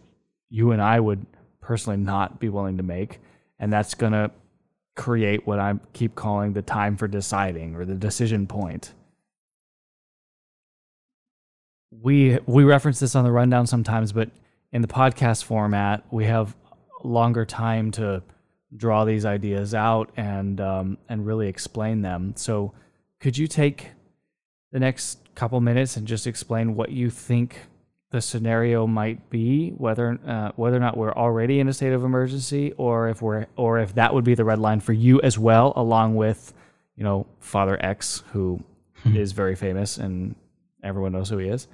you 0.55 0.71
and 0.71 0.81
I 0.81 1.01
would 1.01 1.27
personally 1.61 1.97
not 1.97 2.39
be 2.39 2.49
willing 2.49 2.77
to 2.77 2.85
make. 2.85 3.19
And 3.59 3.73
that's 3.73 3.95
going 3.95 4.13
to 4.13 4.31
create 4.95 5.45
what 5.49 5.59
I 5.59 5.75
keep 5.93 6.15
calling 6.15 6.53
the 6.53 6.63
time 6.63 6.97
for 6.97 7.09
deciding 7.09 7.75
or 7.75 7.85
the 7.85 7.97
decision 7.97 8.47
point. 8.47 8.93
We 11.91 12.39
we 12.47 12.63
reference 12.63 13.01
this 13.01 13.17
on 13.17 13.25
the 13.25 13.33
rundown 13.33 13.67
sometimes, 13.67 14.13
but 14.13 14.31
in 14.71 14.81
the 14.81 14.89
podcast 14.89 15.43
format, 15.43 16.05
we 16.13 16.25
have 16.27 16.55
longer 17.03 17.45
time 17.45 17.91
to 17.93 18.23
draw 18.77 19.05
these 19.05 19.25
ideas 19.25 19.75
out 19.75 20.11
and 20.17 20.61
um, 20.61 20.99
and 21.09 21.27
really 21.27 21.49
explain 21.49 22.03
them. 22.03 22.35
So, 22.37 22.75
could 23.19 23.37
you 23.37 23.49
take 23.49 23.91
the 24.71 24.79
next 24.79 25.19
couple 25.35 25.61
minutes 25.61 25.97
and 25.97 26.07
just 26.07 26.29
explain 26.29 26.77
what 26.77 26.91
you 26.91 27.11
think 27.11 27.59
the 28.15 28.23
scenario 28.23 28.87
might 28.87 29.29
be, 29.29 29.71
whether 29.71 30.17
uh, 30.25 30.53
whether 30.55 30.77
or 30.77 30.81
not 30.81 30.97
we're 30.97 31.13
already 31.13 31.59
in 31.59 31.67
a 31.67 31.73
state 31.73 31.93
of 31.93 32.05
emergency, 32.05 32.71
or 32.77 33.09
if 33.09 33.21
we're 33.21 33.47
or 33.57 33.81
if 33.81 33.97
that 33.97 34.15
would 34.15 34.23
be 34.23 34.37
the 34.37 34.45
red 34.45 34.61
line 34.61 34.79
for 34.79 34.93
you 34.93 35.21
as 35.23 35.37
well, 35.37 35.73
along 35.75 36.15
with 36.15 36.55
you 36.95 37.03
know 37.03 37.27
Father 37.41 37.77
X, 37.85 38.23
who 38.31 38.63
hmm. 39.03 39.21
very 39.25 39.57
famous 39.57 39.99
and 39.99 40.37
everyone 40.85 41.11
knows 41.11 41.29
who 41.29 41.39
he 41.39 41.49
is, 41.49 41.67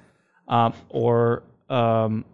um, 0.47 0.73
or 0.89 1.43
um, 1.69 2.25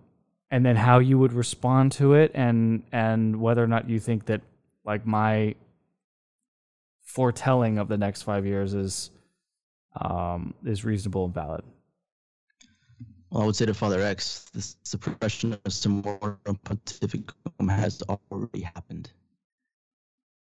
and 0.51 0.65
then 0.65 0.77
how 0.77 0.99
you 0.99 1.19
would 1.19 1.33
respond 1.33 1.91
to 1.91 2.13
it, 2.13 2.31
and 2.33 2.83
and 2.93 3.41
whether 3.41 3.61
or 3.61 3.67
not 3.67 3.89
you 3.89 3.99
think 3.99 4.27
that 4.27 4.39
like 4.85 5.05
my 5.05 5.53
foretelling 7.03 7.77
of 7.77 7.89
the 7.89 7.97
next 7.97 8.21
five 8.21 8.45
years 8.45 8.73
is 8.73 9.11
um, 9.99 10.53
is 10.63 10.85
reasonable 10.85 11.25
and 11.25 11.33
valid. 11.33 11.65
Well, 13.29 13.43
I 13.43 13.45
would 13.45 13.55
say 13.55 13.65
to 13.65 13.73
Father 13.73 14.01
X, 14.01 14.45
the 14.53 14.61
suppression 14.83 15.53
of 15.53 15.61
Summorum 15.65 16.39
Pontificum 16.63 17.69
has 17.69 18.01
already 18.31 18.61
happened. 18.61 19.11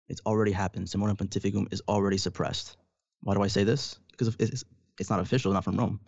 It's 0.08 0.20
already 0.24 0.52
happened. 0.52 0.86
Summorum 0.86 1.16
Pontificum 1.16 1.72
is 1.72 1.82
already 1.88 2.18
suppressed. 2.18 2.76
Why 3.22 3.34
do 3.34 3.42
I 3.42 3.48
say 3.48 3.64
this? 3.64 3.98
Because 4.12 4.34
it's, 4.38 4.64
it's 4.98 5.10
not 5.10 5.20
official, 5.20 5.52
not 5.52 5.64
from 5.64 5.76
Rome. 5.76 6.00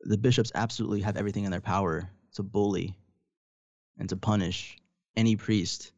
The 0.00 0.18
bishops 0.18 0.50
absolutely 0.54 1.00
have 1.02 1.16
everything 1.16 1.44
in 1.44 1.52
their 1.52 1.60
power 1.60 2.10
to 2.34 2.42
bully 2.42 2.98
and 3.98 4.08
to 4.08 4.16
punish 4.16 4.76
any 5.16 5.36
priest 5.36 5.92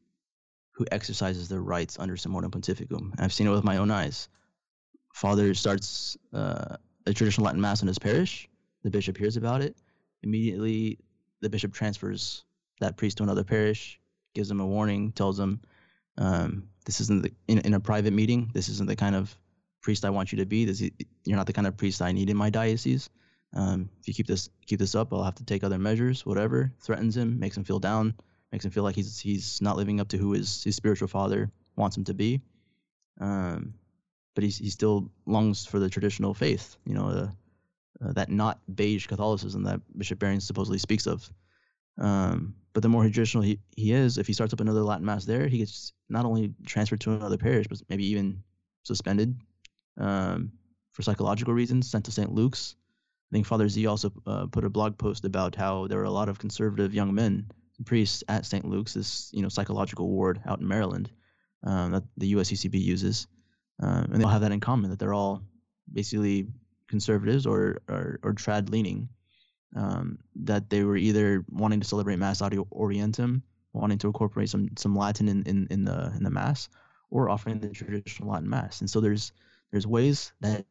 who 0.72 0.84
exercises 0.92 1.48
their 1.48 1.62
rights 1.62 1.98
under 1.98 2.16
Summorum 2.16 2.50
Pontificum. 2.50 3.12
And 3.12 3.20
I've 3.20 3.32
seen 3.32 3.46
it 3.46 3.50
with 3.50 3.64
my 3.64 3.78
own 3.78 3.90
eyes. 3.90 4.28
Father 5.14 5.54
starts 5.54 6.18
uh, 6.34 6.76
a 7.06 7.12
traditional 7.14 7.46
Latin 7.46 7.62
Mass 7.62 7.80
in 7.80 7.88
his 7.88 7.98
parish 7.98 8.46
the 8.82 8.90
bishop 8.90 9.16
hears 9.16 9.36
about 9.36 9.62
it. 9.62 9.76
Immediately, 10.22 10.98
the 11.40 11.50
bishop 11.50 11.72
transfers 11.72 12.44
that 12.80 12.96
priest 12.96 13.18
to 13.18 13.22
another 13.22 13.44
parish, 13.44 14.00
gives 14.34 14.50
him 14.50 14.60
a 14.60 14.66
warning, 14.66 15.12
tells 15.12 15.38
him, 15.38 15.60
um, 16.16 16.68
"This 16.84 17.00
isn't 17.00 17.22
the, 17.22 17.32
in, 17.46 17.58
in 17.58 17.74
a 17.74 17.80
private 17.80 18.12
meeting. 18.12 18.50
This 18.54 18.68
isn't 18.68 18.88
the 18.88 18.96
kind 18.96 19.14
of 19.14 19.36
priest 19.80 20.04
I 20.04 20.10
want 20.10 20.32
you 20.32 20.38
to 20.38 20.46
be. 20.46 20.64
This 20.64 20.80
is, 20.80 20.90
you're 21.24 21.36
not 21.36 21.46
the 21.46 21.52
kind 21.52 21.66
of 21.66 21.76
priest 21.76 22.02
I 22.02 22.12
need 22.12 22.30
in 22.30 22.36
my 22.36 22.50
diocese. 22.50 23.10
Um, 23.54 23.88
if 24.00 24.08
you 24.08 24.14
keep 24.14 24.26
this 24.26 24.50
keep 24.66 24.78
this 24.78 24.94
up, 24.94 25.12
I'll 25.12 25.24
have 25.24 25.36
to 25.36 25.44
take 25.44 25.64
other 25.64 25.78
measures. 25.78 26.24
Whatever." 26.26 26.72
Threatens 26.80 27.16
him, 27.16 27.38
makes 27.38 27.56
him 27.56 27.64
feel 27.64 27.78
down, 27.80 28.14
makes 28.52 28.64
him 28.64 28.70
feel 28.70 28.84
like 28.84 28.96
he's 28.96 29.18
he's 29.18 29.60
not 29.60 29.76
living 29.76 30.00
up 30.00 30.08
to 30.08 30.18
who 30.18 30.32
his 30.32 30.62
his 30.62 30.76
spiritual 30.76 31.08
father 31.08 31.50
wants 31.76 31.96
him 31.96 32.04
to 32.04 32.14
be. 32.14 32.42
Um, 33.20 33.74
but 34.34 34.44
he 34.44 34.50
he 34.50 34.70
still 34.70 35.10
longs 35.26 35.66
for 35.66 35.78
the 35.78 35.88
traditional 35.88 36.34
faith. 36.34 36.76
You 36.84 36.94
know, 36.94 37.12
the 37.12 37.32
uh, 38.04 38.12
that 38.12 38.30
not 38.30 38.60
beige 38.74 39.06
Catholicism 39.06 39.62
that 39.64 39.80
Bishop 39.96 40.18
Barron 40.18 40.40
supposedly 40.40 40.78
speaks 40.78 41.06
of. 41.06 41.30
Um, 41.98 42.54
but 42.72 42.82
the 42.82 42.88
more 42.88 43.02
traditional 43.02 43.42
he, 43.42 43.58
he 43.76 43.92
is, 43.92 44.18
if 44.18 44.26
he 44.26 44.32
starts 44.32 44.52
up 44.52 44.60
another 44.60 44.82
Latin 44.82 45.04
Mass 45.04 45.24
there, 45.24 45.48
he 45.48 45.58
gets 45.58 45.92
not 46.08 46.24
only 46.24 46.54
transferred 46.64 47.00
to 47.00 47.12
another 47.12 47.36
parish, 47.36 47.66
but 47.66 47.82
maybe 47.88 48.06
even 48.06 48.42
suspended 48.84 49.36
um, 49.98 50.52
for 50.92 51.02
psychological 51.02 51.54
reasons, 51.54 51.90
sent 51.90 52.04
to 52.04 52.12
St. 52.12 52.32
Luke's. 52.32 52.76
I 53.30 53.34
think 53.34 53.46
Father 53.46 53.68
Z 53.68 53.84
also 53.86 54.12
uh, 54.26 54.46
put 54.46 54.64
a 54.64 54.70
blog 54.70 54.96
post 54.96 55.24
about 55.24 55.54
how 55.54 55.86
there 55.86 55.98
were 55.98 56.04
a 56.04 56.10
lot 56.10 56.28
of 56.28 56.38
conservative 56.38 56.94
young 56.94 57.14
men, 57.14 57.50
priests 57.84 58.24
at 58.28 58.46
St. 58.46 58.64
Luke's, 58.64 58.94
this 58.94 59.30
you 59.32 59.42
know 59.42 59.48
psychological 59.48 60.08
ward 60.08 60.40
out 60.46 60.60
in 60.60 60.68
Maryland 60.68 61.10
um, 61.64 61.92
that 61.92 62.04
the 62.16 62.32
USCCB 62.34 62.80
uses, 62.80 63.26
um, 63.80 64.04
and 64.04 64.16
they 64.16 64.24
all 64.24 64.30
have 64.30 64.42
that 64.42 64.52
in 64.52 64.60
common 64.60 64.90
that 64.90 64.98
they're 64.98 65.14
all 65.14 65.42
basically 65.92 66.46
conservatives 66.88 67.46
or 67.46 67.78
or, 67.88 68.18
or 68.22 68.32
trad 68.34 68.70
leaning, 68.70 69.08
um, 69.76 70.18
that 70.36 70.70
they 70.70 70.82
were 70.82 70.96
either 70.96 71.44
wanting 71.50 71.80
to 71.80 71.86
celebrate 71.86 72.16
Mass 72.16 72.42
ad 72.42 72.52
orientem, 72.52 73.42
wanting 73.72 73.98
to 73.98 74.06
incorporate 74.06 74.48
some 74.48 74.70
some 74.76 74.96
Latin 74.96 75.28
in, 75.28 75.42
in, 75.44 75.66
in 75.70 75.84
the 75.84 76.12
in 76.16 76.22
the 76.22 76.30
Mass, 76.30 76.68
or 77.10 77.28
offering 77.28 77.60
the 77.60 77.68
traditional 77.68 78.30
Latin 78.30 78.48
Mass. 78.48 78.80
And 78.80 78.90
so 78.90 79.00
there's 79.00 79.32
there's 79.70 79.86
ways 79.86 80.32
that 80.40 80.64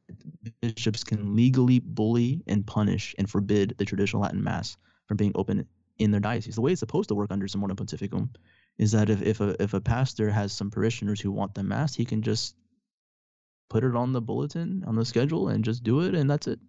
bishops 0.62 1.04
can 1.04 1.36
legally 1.36 1.80
bully 1.80 2.44
and 2.48 2.66
punish 2.66 3.14
and 3.18 3.30
forbid 3.30 3.76
the 3.78 3.86
traditional 3.86 4.24
Latin 4.24 4.44
Mass 4.44 4.76
from 5.08 5.18
being 5.18 5.34
open 5.36 5.68
in 6.00 6.12
their 6.12 6.20
diocese. 6.20 6.56
The 6.56 6.62
way 6.62 6.72
it's 6.72 6.80
supposed 6.80 7.10
to 7.10 7.16
work 7.16 7.32
under 7.32 7.48
Summorum 7.48 7.76
Pontificum 7.76 8.30
is 8.78 8.92
that 8.92 9.10
if, 9.10 9.22
if 9.22 9.42
a 9.42 9.62
if 9.62 9.74
a 9.74 9.82
pastor 9.82 10.30
has 10.30 10.52
some 10.52 10.72
parishioners 10.72 11.20
who 11.20 11.32
want 11.32 11.56
the 11.56 11.64
mass, 11.64 11.96
he 11.96 12.06
can 12.06 12.22
just 12.22 12.56
put 13.70 13.84
it 13.84 13.96
on 13.96 14.14
the 14.14 14.22
bulletin 14.22 14.84
on 14.88 14.96
the 14.96 15.06
schedule 15.06 15.50
and 15.50 15.64
just 15.64 15.84
do 15.84 16.02
it 16.02 16.16
and 16.16 16.30
that's 16.30 16.48
it 16.48 16.60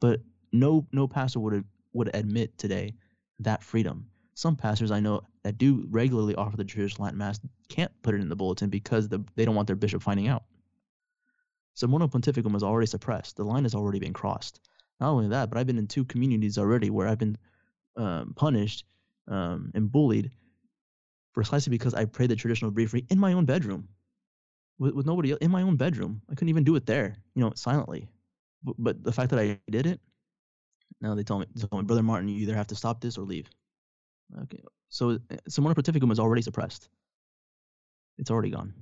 but 0.00 0.20
no 0.52 0.86
no 0.92 1.06
pastor 1.06 1.40
would 1.40 1.64
would 1.92 2.10
admit 2.14 2.56
today 2.58 2.94
that 3.38 3.62
freedom 3.62 4.06
some 4.34 4.56
pastors 4.56 4.90
i 4.90 5.00
know 5.00 5.20
that 5.42 5.58
do 5.58 5.86
regularly 5.90 6.34
offer 6.34 6.56
the 6.56 6.64
traditional 6.64 7.04
latin 7.04 7.18
mass 7.18 7.40
can't 7.68 7.92
put 8.02 8.14
it 8.14 8.20
in 8.20 8.28
the 8.28 8.36
bulletin 8.36 8.70
because 8.70 9.08
the, 9.08 9.22
they 9.34 9.44
don't 9.44 9.54
want 9.54 9.66
their 9.66 9.76
bishop 9.76 10.02
finding 10.02 10.28
out 10.28 10.44
Summorum 11.76 12.10
Pontificum 12.10 12.56
is 12.56 12.62
already 12.62 12.86
suppressed. 12.86 13.36
The 13.36 13.44
line 13.44 13.64
has 13.64 13.74
already 13.74 13.98
been 13.98 14.14
crossed. 14.14 14.60
Not 14.98 15.10
only 15.10 15.28
that, 15.28 15.50
but 15.50 15.58
I've 15.58 15.66
been 15.66 15.78
in 15.78 15.86
two 15.86 16.06
communities 16.06 16.56
already 16.56 16.88
where 16.88 17.06
I've 17.06 17.18
been 17.18 17.36
um, 17.96 18.32
punished 18.34 18.84
um, 19.28 19.70
and 19.74 19.92
bullied 19.92 20.30
precisely 21.34 21.70
because 21.70 21.92
I 21.92 22.06
prayed 22.06 22.30
the 22.30 22.36
traditional 22.36 22.70
breviary 22.70 23.06
in 23.10 23.18
my 23.18 23.34
own 23.34 23.44
bedroom 23.44 23.88
with, 24.78 24.94
with 24.94 25.06
nobody 25.06 25.32
else, 25.32 25.38
in 25.40 25.50
my 25.50 25.62
own 25.62 25.76
bedroom. 25.76 26.22
I 26.30 26.34
couldn't 26.34 26.48
even 26.48 26.64
do 26.64 26.76
it 26.76 26.86
there, 26.86 27.16
you 27.34 27.42
know, 27.42 27.52
silently. 27.54 28.08
But, 28.62 28.76
but 28.78 29.04
the 29.04 29.12
fact 29.12 29.30
that 29.30 29.38
I 29.38 29.58
did 29.70 29.86
it, 29.86 30.00
now 31.00 31.14
they 31.14 31.22
tell 31.22 31.38
me, 31.38 31.46
they 31.54 31.66
tell 31.66 31.78
me, 31.78 31.84
brother 31.84 32.02
Martin, 32.02 32.28
you 32.28 32.36
either 32.38 32.54
have 32.54 32.66
to 32.68 32.74
stop 32.74 33.00
this 33.00 33.18
or 33.18 33.24
leave. 33.24 33.48
Okay, 34.42 34.62
so 34.88 35.18
eh, 35.30 35.36
Summorum 35.48 35.74
Pontificum 35.74 36.10
is 36.10 36.18
already 36.18 36.42
suppressed. 36.42 36.88
It's 38.18 38.30
already 38.30 38.50
gone. 38.50 38.72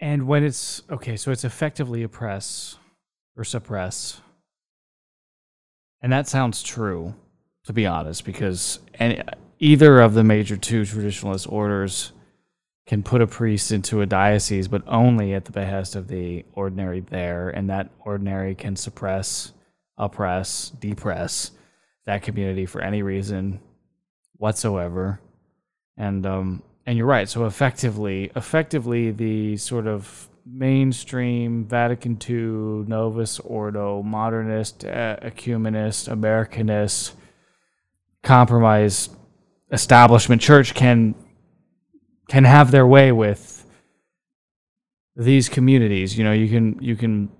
And 0.00 0.26
when 0.26 0.44
it's 0.44 0.82
okay, 0.90 1.16
so 1.16 1.30
it's 1.30 1.44
effectively 1.44 2.02
oppress 2.02 2.76
or 3.36 3.44
suppress. 3.44 4.20
And 6.02 6.12
that 6.12 6.28
sounds 6.28 6.62
true, 6.62 7.14
to 7.64 7.72
be 7.72 7.86
honest, 7.86 8.24
because 8.24 8.78
any, 8.94 9.22
either 9.58 10.00
of 10.00 10.14
the 10.14 10.24
major 10.24 10.56
two 10.56 10.82
traditionalist 10.82 11.50
orders 11.50 12.12
can 12.86 13.02
put 13.02 13.20
a 13.20 13.26
priest 13.26 13.72
into 13.72 14.00
a 14.00 14.06
diocese, 14.06 14.68
but 14.68 14.82
only 14.86 15.34
at 15.34 15.44
the 15.44 15.52
behest 15.52 15.96
of 15.96 16.08
the 16.08 16.44
ordinary 16.52 17.00
there, 17.00 17.48
and 17.50 17.68
that 17.68 17.90
ordinary 18.00 18.54
can 18.54 18.76
suppress, 18.76 19.52
oppress, 19.98 20.70
depress 20.70 21.50
that 22.06 22.22
community 22.22 22.64
for 22.64 22.80
any 22.80 23.02
reason 23.02 23.60
whatsoever. 24.36 25.20
And 25.96 26.24
um, 26.26 26.62
and 26.86 26.96
you're 26.96 27.06
right. 27.06 27.28
So 27.28 27.46
effectively, 27.46 28.30
effectively, 28.36 29.10
the 29.10 29.56
sort 29.56 29.88
of 29.88 30.28
mainstream 30.44 31.64
Vatican 31.64 32.16
II, 32.28 32.86
Novus 32.88 33.40
Ordo, 33.40 34.02
modernist, 34.02 34.84
uh, 34.84 35.16
ecumenist, 35.20 36.08
Americanist, 36.08 37.12
compromise 38.22 39.08
establishment 39.70 40.40
church 40.40 40.74
can 40.74 41.14
can 42.28 42.44
have 42.44 42.70
their 42.70 42.86
way 42.86 43.12
with 43.12 43.64
these 45.16 45.48
communities. 45.48 46.16
You 46.16 46.24
know, 46.24 46.32
you 46.32 46.48
can 46.48 46.78
you 46.80 46.96
can 46.96 47.30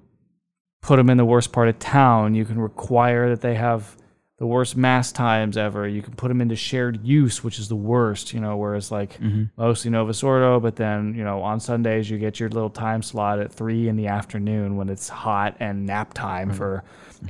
put 0.82 0.96
them 0.96 1.10
in 1.10 1.16
the 1.16 1.24
worst 1.24 1.52
part 1.52 1.68
of 1.68 1.78
town. 1.78 2.34
You 2.34 2.44
can 2.44 2.58
require 2.58 3.30
that 3.30 3.40
they 3.40 3.54
have 3.54 3.96
the 4.38 4.46
worst 4.46 4.76
mass 4.76 5.12
times 5.12 5.56
ever. 5.56 5.88
You 5.88 6.02
can 6.02 6.14
put 6.14 6.28
them 6.28 6.40
into 6.40 6.56
shared 6.56 7.04
use, 7.04 7.42
which 7.42 7.58
is 7.58 7.68
the 7.68 7.76
worst. 7.76 8.32
You 8.32 8.40
know, 8.40 8.56
whereas 8.56 8.90
like 8.90 9.18
mm-hmm. 9.18 9.44
mostly 9.56 9.90
Novus 9.90 10.22
Ordo, 10.22 10.60
but 10.60 10.76
then 10.76 11.14
you 11.14 11.24
know 11.24 11.42
on 11.42 11.60
Sundays 11.60 12.08
you 12.08 12.18
get 12.18 12.40
your 12.40 12.48
little 12.48 12.70
time 12.70 13.02
slot 13.02 13.40
at 13.40 13.52
three 13.52 13.88
in 13.88 13.96
the 13.96 14.06
afternoon 14.08 14.76
when 14.76 14.88
it's 14.88 15.08
hot 15.08 15.56
and 15.60 15.86
nap 15.86 16.14
time 16.14 16.48
mm-hmm. 16.48 16.56
for 16.56 16.84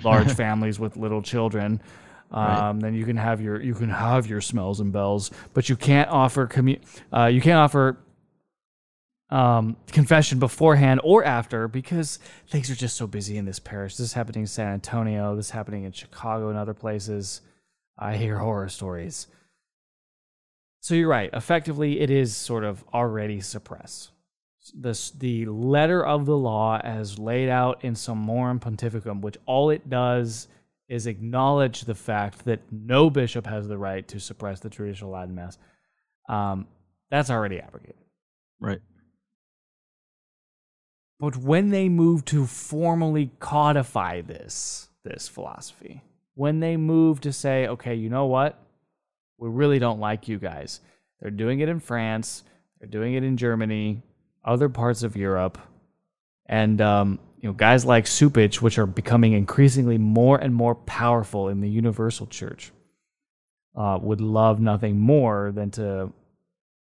large 0.05 0.33
families 0.35 0.79
with 0.79 0.97
little 0.97 1.23
children. 1.23 1.81
Um. 2.31 2.81
Then 2.81 2.95
you 2.95 3.05
can 3.05 3.17
have 3.17 3.41
your 3.41 3.61
you 3.61 3.75
can 3.75 3.91
have 3.91 4.27
your 4.27 4.41
smells 4.41 4.81
and 4.81 4.93
bells, 4.93 5.31
but 5.55 5.69
you 5.69 5.77
can't 5.77 6.11
offer 6.11 6.47
commu- 6.47 6.81
uh, 7.13 7.27
you 7.27 7.41
can't 7.41 7.59
offer 7.59 7.99
um, 9.31 9.77
confession 9.89 10.39
beforehand 10.39 11.01
or 11.03 11.25
after 11.25 11.69
because 11.69 12.19
things 12.49 12.71
are 12.71 12.75
just 12.75 12.97
so 12.97 13.07
busy 13.07 13.37
in 13.37 13.45
this 13.45 13.59
parish. 13.59 13.97
This 13.97 14.07
is 14.07 14.13
happening 14.13 14.43
in 14.43 14.47
San 14.47 14.73
Antonio. 14.73 15.35
This 15.37 15.47
is 15.47 15.51
happening 15.51 15.85
in 15.85 15.93
Chicago 15.93 16.49
and 16.49 16.59
other 16.59 16.75
places. 16.75 17.41
I 17.99 18.17
hear 18.17 18.39
horror 18.39 18.69
stories. 18.69 19.27
So 20.81 20.95
you're 20.95 21.09
right. 21.09 21.31
Effectively, 21.33 22.01
it 22.01 22.11
is 22.11 22.37
sort 22.37 22.63
of 22.63 22.85
already 22.95 23.41
suppressed. 23.41 24.11
This, 24.75 25.11
the 25.11 25.47
letter 25.47 26.05
of 26.05 26.27
the 26.27 26.37
law 26.37 26.81
as 26.83 27.19
laid 27.19 27.49
out 27.49 27.83
in 27.85 27.95
Summorum 27.95 28.61
Pontificum, 28.61 29.21
which 29.21 29.37
all 29.47 29.71
it 29.71 29.89
does 29.89 30.49
is 30.89 31.07
acknowledge 31.07 31.83
the 31.83 31.95
fact 31.95 32.45
that 32.45 32.61
no 32.71 33.11
bishop 33.11 33.47
has 33.47 33.67
the 33.67 33.79
right 33.79 34.07
to 34.09 34.21
suppress 34.21 34.61
the 34.61 34.71
traditional 34.71 35.11
Latin 35.11 35.35
Mass. 35.35 35.59
Um, 36.29 36.67
that's 37.11 37.31
already 37.31 37.61
abrogated. 37.61 37.97
Right. 38.61 38.81
But 41.19 41.37
when 41.37 41.71
they 41.71 41.89
move 41.89 42.25
to 42.27 42.47
formally 42.47 43.31
codify 43.39 44.21
this 44.21 44.89
this 45.03 45.29
philosophy, 45.29 46.03
when 46.35 46.61
they 46.61 46.77
move 46.77 47.21
to 47.23 47.33
say, 47.33 47.69
okay, 47.69 47.95
you 47.95 48.11
know 48.11 48.27
what? 48.27 48.61
We 49.39 49.49
really 49.49 49.79
don't 49.79 50.01
like 50.01 50.29
you 50.29 50.39
guys. 50.39 50.81
They're 51.21 51.31
doing 51.31 51.61
it 51.61 51.69
in 51.69 51.81
France, 51.81 52.43
they're 52.79 52.89
doing 52.89 53.15
it 53.15 53.25
in 53.25 53.37
Germany, 53.37 54.03
other 54.45 54.69
parts 54.69 55.03
of 55.03 55.17
Europe, 55.17 55.59
and 56.47 56.81
um, 56.81 57.19
you 57.41 57.49
know, 57.49 57.53
guys 57.53 57.85
like 57.85 58.05
Cupich, 58.05 58.63
which 58.63 58.79
are 58.79 58.87
becoming 58.87 59.33
increasingly 59.33 59.99
more 59.99 60.39
and 60.39 60.55
more 60.55 60.75
powerful 60.75 61.49
in 61.49 61.61
the 61.61 61.69
Universal 61.69 62.27
Church, 62.29 62.73
uh, 63.77 63.99
would 64.01 64.21
love 64.21 64.61
nothing 64.61 64.99
more 64.99 65.53
than 65.55 65.71
to 65.73 66.13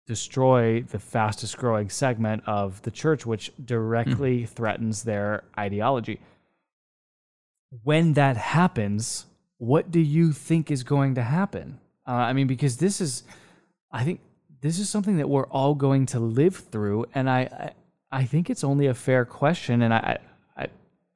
destroy 0.08 0.82
the 0.82 1.00
fastest 1.00 1.58
growing 1.58 1.90
segment 1.90 2.44
of 2.46 2.82
the 2.82 2.92
church, 2.92 3.26
which 3.26 3.52
directly 3.64 4.42
mm. 4.42 4.50
threatens 4.50 5.04
their 5.04 5.44
ideology. 5.58 6.20
When 7.84 8.14
that 8.14 8.36
happens, 8.36 9.26
what 9.58 9.90
do 9.90 10.00
you 10.00 10.34
think 10.34 10.70
is 10.70 10.84
going 10.84 11.16
to 11.16 11.24
happen? 11.24 11.80
Uh, 12.06 12.12
I 12.12 12.34
mean, 12.34 12.48
because 12.48 12.78
this 12.78 13.00
is, 13.00 13.24
I 13.92 14.04
think 14.04 14.20
this 14.60 14.80
is 14.80 14.90
something 14.90 15.18
that 15.18 15.30
we're 15.30 15.48
all 15.48 15.76
going 15.76 16.08
to 16.08 16.20
live 16.20 16.58
through, 16.58 17.06
and 17.16 17.30
I, 17.30 17.42
I, 17.42 17.72
I 18.12 18.26
think 18.26 18.50
it's 18.50 18.66
only 18.66 18.88
a 18.88 18.94
fair 18.94 19.24
question, 19.24 19.82
and 19.82 19.94
I, 19.94 20.20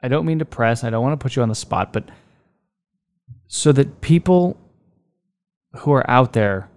I, 0.05 0.07
don't 0.07 0.25
mean 0.25 0.39
to 0.39 0.45
press. 0.45 0.83
I 0.83 0.89
don't 0.89 1.03
want 1.03 1.19
to 1.19 1.23
put 1.23 1.35
you 1.35 1.41
on 1.41 1.49
the 1.49 1.55
spot, 1.55 1.93
but 1.93 2.09
so 3.47 3.71
that 3.71 4.01
people 4.01 4.57
who 5.77 5.91
are 5.91 6.09
out 6.09 6.33
there, 6.33 6.69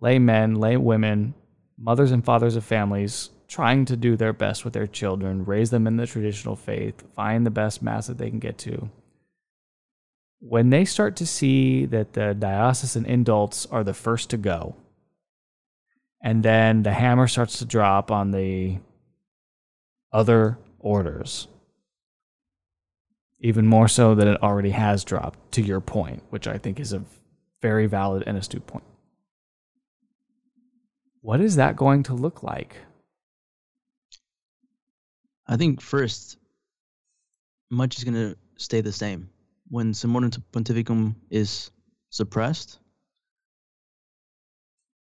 lay 0.00 0.18
men, 0.18 0.54
lay 0.54 0.76
women, 0.76 1.34
mothers 1.78 2.12
and 2.12 2.24
fathers 2.24 2.56
of 2.56 2.64
families, 2.64 3.30
trying 3.48 3.84
to 3.84 3.96
do 3.96 4.16
their 4.16 4.32
best 4.32 4.64
with 4.64 4.72
their 4.72 4.86
children, 4.86 5.44
raise 5.44 5.70
them 5.70 5.86
in 5.86 5.96
the 5.96 6.06
traditional 6.06 6.56
faith, 6.56 7.02
find 7.14 7.44
the 7.44 7.50
best 7.50 7.82
mass 7.82 8.06
that 8.06 8.18
they 8.18 8.30
can 8.30 8.38
get 8.38 8.58
to 8.58 8.90
when 10.42 10.70
they 10.70 10.84
start 10.84 11.14
to 11.14 11.24
see 11.24 11.86
that 11.86 12.14
the 12.14 12.34
diocesan 12.34 13.04
indults 13.04 13.64
are 13.70 13.84
the 13.84 13.94
first 13.94 14.28
to 14.30 14.36
go, 14.36 14.74
and 16.20 16.42
then 16.42 16.82
the 16.82 16.92
hammer 16.92 17.28
starts 17.28 17.60
to 17.60 17.64
drop 17.64 18.10
on 18.10 18.32
the 18.32 18.76
other 20.12 20.58
orders, 20.80 21.46
even 23.42 23.66
more 23.66 23.88
so 23.88 24.14
than 24.14 24.28
it 24.28 24.42
already 24.42 24.70
has 24.70 25.04
dropped, 25.04 25.52
to 25.52 25.62
your 25.62 25.80
point, 25.80 26.22
which 26.30 26.46
I 26.46 26.58
think 26.58 26.80
is 26.80 26.92
a 26.92 27.04
very 27.60 27.86
valid 27.86 28.24
and 28.26 28.38
astute 28.38 28.66
point. 28.66 28.84
What 31.20 31.40
is 31.40 31.56
that 31.56 31.76
going 31.76 32.04
to 32.04 32.14
look 32.14 32.42
like? 32.42 32.76
I 35.46 35.56
think 35.56 35.80
first, 35.80 36.38
much 37.70 37.98
is 37.98 38.04
going 38.04 38.14
to 38.14 38.36
stay 38.56 38.80
the 38.80 38.92
same 38.92 39.28
when 39.72 39.94
Summorum 39.94 40.30
Pontificum 40.52 41.14
is 41.30 41.70
suppressed, 42.10 42.78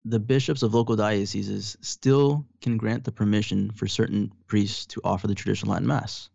the 0.05 0.19
bishops 0.19 0.63
of 0.63 0.73
local 0.73 0.95
dioceses 0.95 1.77
still 1.81 2.45
can 2.61 2.75
grant 2.75 3.03
the 3.03 3.11
permission 3.11 3.69
for 3.71 3.87
certain 3.87 4.31
priests 4.47 4.87
to 4.87 5.01
offer 5.03 5.27
the 5.27 5.35
traditional 5.35 5.73
Latin 5.73 5.87
Mass. 5.87 6.29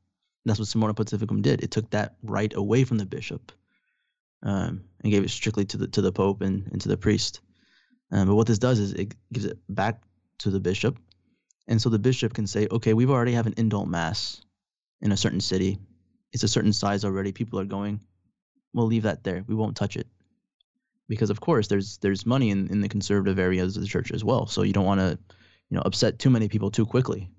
That's 0.45 0.59
what 0.59 0.69
Summorum 0.69 0.95
Pontificum 0.95 1.43
did. 1.43 1.63
It 1.63 1.71
took 1.71 1.91
that 1.91 2.17
right 2.23 2.53
away 2.55 2.85
from 2.85 2.99
the 2.99 3.07
bishop 3.07 3.53
um, 4.43 4.85
and 5.03 5.13
gave 5.13 5.23
it 5.23 5.31
strictly 5.31 5.65
to 5.67 5.77
the 5.77 5.89
to 5.89 6.01
the 6.01 6.13
pope 6.13 6.41
and, 6.41 6.67
and 6.73 6.81
to 6.81 6.89
the 6.89 6.97
priest. 6.97 7.41
Um, 8.11 8.27
but 8.27 8.35
what 8.35 8.47
this 8.47 8.59
does 8.59 8.79
is 8.79 8.93
it 8.95 9.15
gives 9.33 9.45
it 9.45 9.59
back 9.69 10.03
to 10.39 10.51
the 10.51 10.61
bishop, 10.61 10.99
and 11.69 11.81
so 11.81 11.91
the 11.91 11.99
bishop 11.99 12.33
can 12.33 12.47
say, 12.47 12.67
okay, 12.71 12.95
we've 12.95 13.11
already 13.11 13.33
have 13.33 13.47
an 13.47 13.55
indult 13.55 13.87
mass 13.87 14.41
in 15.03 15.13
a 15.13 15.17
certain 15.17 15.41
city. 15.41 15.79
It's 16.33 16.43
a 16.43 16.49
certain 16.49 16.73
size 16.73 17.05
already. 17.05 17.33
People 17.33 17.61
are 17.61 17.65
going 17.65 18.01
we'll 18.73 18.87
leave 18.87 19.03
that 19.05 19.25
there. 19.25 19.45
We 19.47 19.55
won't 19.55 19.77
touch 19.77 19.97
it. 19.97 20.07
Because 21.09 21.31
of 21.31 21.41
course 21.41 21.67
there's 21.67 21.99
there's 21.99 22.25
money 22.25 22.51
in, 22.51 22.69
in 22.69 22.81
the 22.81 22.89
conservative 22.89 23.39
areas 23.39 23.77
of 23.77 23.83
the 23.83 23.89
church 23.89 24.13
as 24.13 24.23
well. 24.23 24.47
So 24.47 24.63
you 24.63 24.73
don't 24.73 24.85
want 24.85 25.01
to, 25.01 25.19
you 25.69 25.77
know, 25.77 25.83
upset 25.85 26.19
too 26.19 26.31
many 26.31 26.49
people 26.49 26.71
too 26.71 26.87
quickly. 26.87 27.31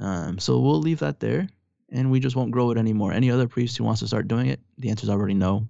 Um, 0.00 0.38
so 0.38 0.58
we'll 0.58 0.80
leave 0.80 1.00
that 1.00 1.20
there 1.20 1.48
and 1.90 2.10
we 2.10 2.20
just 2.20 2.36
won't 2.36 2.50
grow 2.50 2.70
it 2.70 2.78
anymore. 2.78 3.12
Any 3.12 3.30
other 3.30 3.48
priest 3.48 3.76
who 3.76 3.84
wants 3.84 4.00
to 4.00 4.06
start 4.06 4.28
doing 4.28 4.46
it, 4.46 4.60
the 4.78 4.90
answer 4.90 5.04
is 5.04 5.10
already 5.10 5.34
no. 5.34 5.68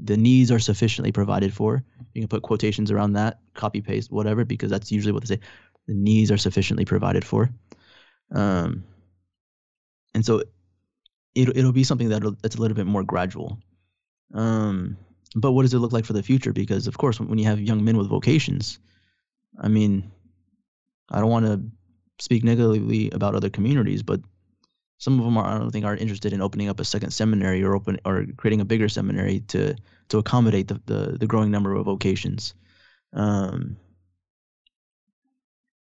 The 0.00 0.16
needs 0.16 0.52
are 0.52 0.60
sufficiently 0.60 1.10
provided 1.10 1.52
for. 1.52 1.82
You 2.14 2.22
can 2.22 2.28
put 2.28 2.42
quotations 2.42 2.90
around 2.90 3.14
that, 3.14 3.40
copy 3.54 3.80
paste, 3.80 4.12
whatever, 4.12 4.44
because 4.44 4.70
that's 4.70 4.92
usually 4.92 5.12
what 5.12 5.24
they 5.24 5.34
say. 5.34 5.40
The 5.86 5.94
needs 5.94 6.30
are 6.30 6.36
sufficiently 6.36 6.84
provided 6.84 7.24
for. 7.24 7.50
Um, 8.32 8.84
and 10.14 10.24
so 10.24 10.42
it, 11.34 11.56
it'll 11.56 11.72
be 11.72 11.84
something 11.84 12.08
that 12.10 12.22
that's 12.42 12.56
a 12.56 12.60
little 12.60 12.76
bit 12.76 12.86
more 12.86 13.02
gradual. 13.02 13.58
Um, 14.34 14.96
but 15.34 15.52
what 15.52 15.62
does 15.62 15.74
it 15.74 15.78
look 15.78 15.92
like 15.92 16.04
for 16.04 16.12
the 16.12 16.22
future? 16.22 16.52
Because 16.52 16.86
of 16.86 16.98
course, 16.98 17.18
when 17.20 17.38
you 17.38 17.46
have 17.46 17.60
young 17.60 17.84
men 17.84 17.96
with 17.96 18.08
vocations, 18.08 18.78
I 19.60 19.68
mean, 19.68 20.10
I 21.10 21.20
don't 21.20 21.30
want 21.30 21.46
to 21.46 21.62
speak 22.20 22.44
negatively 22.44 23.10
about 23.10 23.34
other 23.34 23.50
communities, 23.50 24.02
but 24.02 24.20
some 24.98 25.18
of 25.18 25.24
them 25.24 25.38
are, 25.38 25.46
I 25.46 25.58
don't 25.58 25.70
think 25.70 25.84
are 25.84 25.96
interested 25.96 26.32
in 26.32 26.42
opening 26.42 26.68
up 26.68 26.80
a 26.80 26.84
second 26.84 27.12
seminary 27.12 27.62
or 27.62 27.74
open 27.74 27.98
or 28.04 28.26
creating 28.36 28.60
a 28.60 28.64
bigger 28.64 28.88
seminary 28.88 29.40
to 29.48 29.74
to 30.08 30.18
accommodate 30.18 30.68
the 30.68 30.80
the, 30.86 31.16
the 31.18 31.26
growing 31.26 31.50
number 31.50 31.74
of 31.74 31.86
vocations. 31.86 32.54
Um, 33.12 33.76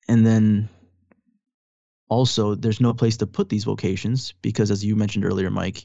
and 0.08 0.26
then 0.26 0.68
also, 2.08 2.54
there's 2.54 2.80
no 2.80 2.94
place 2.94 3.16
to 3.18 3.26
put 3.26 3.48
these 3.48 3.64
vocations 3.64 4.32
because, 4.40 4.70
as 4.70 4.84
you 4.84 4.96
mentioned 4.96 5.24
earlier, 5.24 5.50
Mike, 5.50 5.84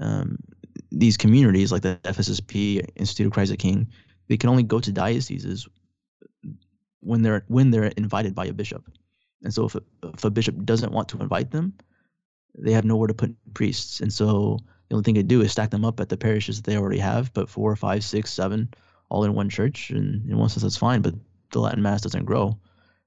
um, 0.00 0.38
these 0.90 1.16
communities 1.16 1.70
like 1.70 1.82
the 1.82 1.98
FSSP, 2.04 2.86
Institute 2.96 3.26
of 3.26 3.32
Christ 3.32 3.50
the 3.50 3.56
King, 3.56 3.88
they 4.28 4.36
can 4.36 4.48
only 4.48 4.62
go 4.62 4.80
to 4.80 4.92
dioceses 4.92 5.68
when 7.00 7.22
they're 7.22 7.44
when 7.48 7.70
they're 7.70 7.92
invited 7.96 8.34
by 8.34 8.46
a 8.46 8.52
bishop. 8.52 8.90
And 9.42 9.52
so 9.52 9.66
if 9.66 9.74
a, 9.74 9.82
if 10.14 10.24
a 10.24 10.30
bishop 10.30 10.64
doesn't 10.64 10.92
want 10.92 11.08
to 11.10 11.18
invite 11.18 11.50
them, 11.50 11.74
they 12.58 12.72
have 12.72 12.84
nowhere 12.84 13.08
to 13.08 13.14
put 13.14 13.34
priests. 13.54 14.00
And 14.00 14.12
so 14.12 14.58
the 14.88 14.94
only 14.94 15.04
thing 15.04 15.14
they 15.14 15.22
do 15.22 15.42
is 15.42 15.52
stack 15.52 15.70
them 15.70 15.84
up 15.84 16.00
at 16.00 16.08
the 16.08 16.16
parishes 16.16 16.60
that 16.60 16.70
they 16.70 16.76
already 16.76 16.98
have, 16.98 17.32
but 17.32 17.48
four, 17.48 17.74
five, 17.76 18.04
six, 18.04 18.32
seven, 18.32 18.72
all 19.08 19.24
in 19.24 19.34
one 19.34 19.48
church. 19.48 19.90
And 19.90 20.28
in 20.28 20.38
one 20.38 20.48
sense, 20.48 20.62
that's 20.62 20.76
fine, 20.76 21.02
but 21.02 21.14
the 21.52 21.60
Latin 21.60 21.82
Mass 21.82 22.02
doesn't 22.02 22.24
grow. 22.24 22.58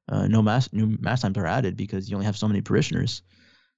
Uh, 0.09 0.27
no 0.27 0.41
mass, 0.41 0.73
new 0.73 0.97
mass 0.99 1.21
times 1.21 1.37
are 1.37 1.45
added 1.45 1.77
because 1.77 2.09
you 2.09 2.15
only 2.15 2.25
have 2.25 2.37
so 2.37 2.47
many 2.47 2.61
parishioners. 2.61 3.21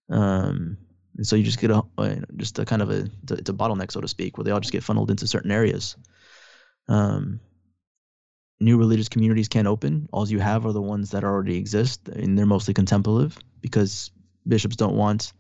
Um, 0.10 0.78
and 1.18 1.28
so 1.28 1.36
you 1.36 1.44
just 1.44 1.60
get 1.60 1.72
a, 1.72 1.84
just 2.38 2.60
a 2.60 2.66
kind 2.66 2.82
of 2.82 2.90
a 2.90 3.08
it's 3.32 3.50
a 3.50 3.54
bottleneck 3.54 3.92
so 3.92 4.02
to 4.02 4.08
speak 4.08 4.38
where 4.38 4.44
they 4.44 4.52
all 4.52 4.60
just 4.60 4.72
get 4.72 4.84
funneled 4.84 5.12
into 5.12 5.28
certain 5.28 5.52
areas 5.52 5.96
um, 6.88 7.40
new 8.60 8.78
religious 8.78 9.10
communities 9.10 9.48
can't 9.48 9.68
open 9.68 10.10
all 10.12 10.28
you 10.28 10.40
have 10.40 10.66
are 10.66 10.74
the 10.74 10.82
ones 10.82 11.12
that 11.12 11.24
already 11.24 11.58
exist 11.58 12.08
and 12.08 12.38
they're 12.38 12.46
mostly 12.46 12.74
contemplative 12.74 13.38
because 13.62 14.12
bishops 14.48 14.76
don't 14.76 14.96
want 14.96 15.34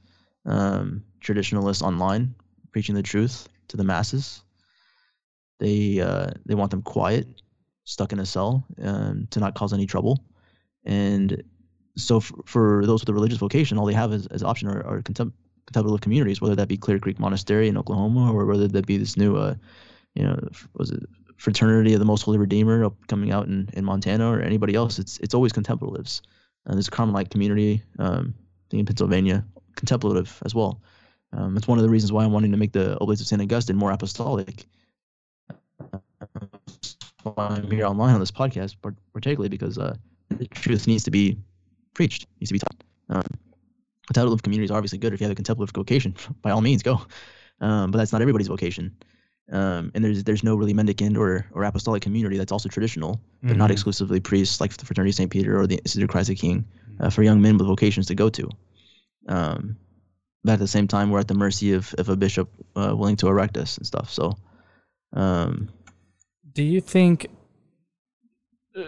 um, 0.46 1.04
traditionalists 1.20 1.82
online 1.82 2.36
preaching 2.72 2.96
the 2.96 3.04
truth 3.04 3.48
to 3.68 3.78
the 3.78 3.84
masses 3.84 4.41
they 5.60 6.00
uh, 6.00 6.30
they 6.46 6.56
want 6.56 6.72
them 6.72 6.82
quiet 6.82 7.28
stuck 7.86 8.12
in 8.14 8.20
a 8.20 8.26
cell 8.26 8.66
um, 8.82 9.28
to 9.30 9.39
not 9.39 9.56
cause 9.56 9.74
any 9.74 9.86
trouble 9.86 10.24
and 10.86 11.44
so 11.96 12.20
for, 12.20 12.36
for, 12.46 12.86
those 12.86 13.02
with 13.02 13.10
a 13.10 13.14
religious 13.14 13.38
vocation, 13.38 13.78
all 13.78 13.86
they 13.86 13.94
have 13.94 14.12
as, 14.12 14.28
as 14.28 14.44
option 14.44 14.68
are, 14.68 14.86
are 14.86 15.02
contem- 15.02 15.32
contemplative 15.66 16.02
communities, 16.02 16.41
whether 16.41 16.56
that 16.56 16.68
be 16.68 16.78
Clear 16.78 17.00
Creek 17.00 17.20
Monastery 17.20 17.68
in 17.68 17.78
Oklahoma 17.78 18.32
or 18.34 18.46
whether 18.46 18.68
that 18.68 18.88
be 18.88 18.98
this 18.98 19.16
new, 19.16 19.36
uh, 19.36 19.56
you 20.16 20.24
know, 20.24 20.38
was 20.74 20.91
it 20.91 21.04
Fraternity 21.38 21.94
of 21.94 22.00
the 22.00 22.06
Most 22.06 22.24
Holy 22.24 22.38
Redeemer 22.38 22.89
coming 23.08 23.32
out 23.32 23.48
in, 23.48 23.70
in 23.74 23.84
Montana 23.84 24.32
or 24.32 24.39
anybody 24.39 24.76
else. 24.76 24.98
It's 24.98 25.18
it's 25.18 25.34
always 25.34 25.52
contemplatives. 25.52 26.22
And 26.66 26.76
there's 26.76 26.89
Carmelite 26.89 27.32
community 27.32 27.84
um, 28.00 28.34
in 28.72 28.86
Pennsylvania, 28.86 29.46
contemplative 29.76 30.42
as 30.46 30.54
well. 30.56 30.82
Um, 31.32 31.58
it's 31.58 31.68
one 31.68 31.78
of 31.78 31.84
the 31.84 31.90
reasons 31.90 32.12
why 32.12 32.24
I'm 32.24 32.32
wanting 32.32 32.52
to 32.52 32.58
make 32.58 32.74
the 32.74 32.98
Oblates 33.00 33.22
of 33.22 33.28
St. 33.28 33.42
Augustine 33.42 33.76
more 33.76 33.92
apostolic. 33.92 34.66
I'm 37.38 37.72
here 37.72 37.86
online 37.86 38.14
on 38.14 38.20
this 38.20 38.32
podcast, 38.32 38.76
particularly 39.14 39.50
because 39.50 39.78
uh, 39.78 39.96
the 40.30 40.46
truth 40.48 40.88
needs 40.88 41.04
to 41.06 41.12
be 41.12 41.38
preached, 41.94 42.28
needs 42.40 42.50
to 42.50 42.54
be 42.54 42.60
taught. 42.60 42.84
Um, 43.10 43.24
of 44.32 44.44
community 44.44 44.66
is 44.66 44.72
obviously 44.72 44.98
good 44.98 45.14
if 45.14 45.22
you 45.22 45.26
have 45.26 45.32
a 45.32 45.36
contemplative 45.36 45.74
vocation. 45.74 46.14
By 46.42 46.52
all 46.52 46.62
means, 46.62 46.84
go. 46.84 47.02
Um, 47.62 47.92
but 47.92 47.98
that's 47.98 48.12
not 48.12 48.22
everybody's 48.22 48.48
vocation. 48.48 48.94
Um, 49.52 49.92
and 49.94 50.04
there's 50.04 50.24
there's 50.24 50.44
no 50.44 50.56
really 50.56 50.74
mendicant 50.74 51.18
or, 51.18 51.46
or 51.52 51.64
apostolic 51.64 52.02
community 52.02 52.38
that's 52.38 52.52
also 52.52 52.70
traditional, 52.70 53.20
but 53.42 53.58
not 53.58 53.70
Mhm. 53.70 53.74
exclusively 53.74 54.20
priests 54.20 54.60
like 54.62 54.76
the 54.76 54.86
Fraternity 54.86 55.10
of 55.12 55.16
St. 55.16 55.32
Peter 55.32 55.60
or 55.60 55.68
the 55.68 55.76
Institute 55.78 56.04
of 56.04 56.10
Christ 56.10 56.30
the 56.30 56.36
King 56.36 56.66
uh, 57.00 57.10
for 57.10 57.24
young 57.24 57.42
men 57.42 57.58
with 57.58 57.68
vocations 57.68 58.08
to 58.08 58.16
go 58.16 58.30
to. 58.30 58.50
Um, 59.28 59.78
but 60.44 60.54
at 60.54 60.60
the 60.60 60.68
same 60.68 60.88
time, 60.88 61.10
we're 61.10 61.20
at 61.20 61.28
the 61.28 61.34
mercy 61.36 61.74
of, 61.74 61.94
of 61.98 62.10
a 62.10 62.16
bishop 62.16 62.50
uh, 62.76 62.94
willing 62.96 63.16
to 63.18 63.28
erect 63.28 63.58
us 63.58 63.78
and 63.78 63.88
stuff. 63.88 64.10
So, 64.12 64.34
um, 65.14 65.70
Do 66.52 66.64
you 66.64 66.82
think, 66.82 67.28
uh, 68.76 68.84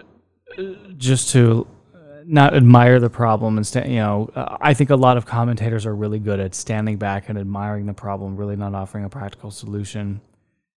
uh, 0.58 0.62
just 0.98 1.30
to 1.30 1.66
uh, 1.94 1.98
not 2.26 2.54
admire 2.54 3.00
the 3.00 3.08
problem 3.08 3.56
and 3.56 3.66
sta- 3.66 3.86
you 3.86 3.96
know, 3.96 4.30
uh, 4.34 4.58
I 4.60 4.74
think 4.74 4.90
a 4.90 4.96
lot 4.96 5.16
of 5.16 5.24
commentators 5.24 5.86
are 5.86 5.94
really 5.94 6.18
good 6.18 6.40
at 6.40 6.54
standing 6.54 6.98
back 6.98 7.28
and 7.30 7.38
admiring 7.38 7.86
the 7.86 7.94
problem, 7.94 8.36
really 8.36 8.56
not 8.56 8.74
offering 8.74 9.04
a 9.04 9.08
practical 9.08 9.50
solution. 9.50 10.20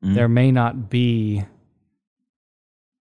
Mhm. 0.03 0.15
There 0.15 0.29
may 0.29 0.51
not 0.51 0.89
be 0.89 1.43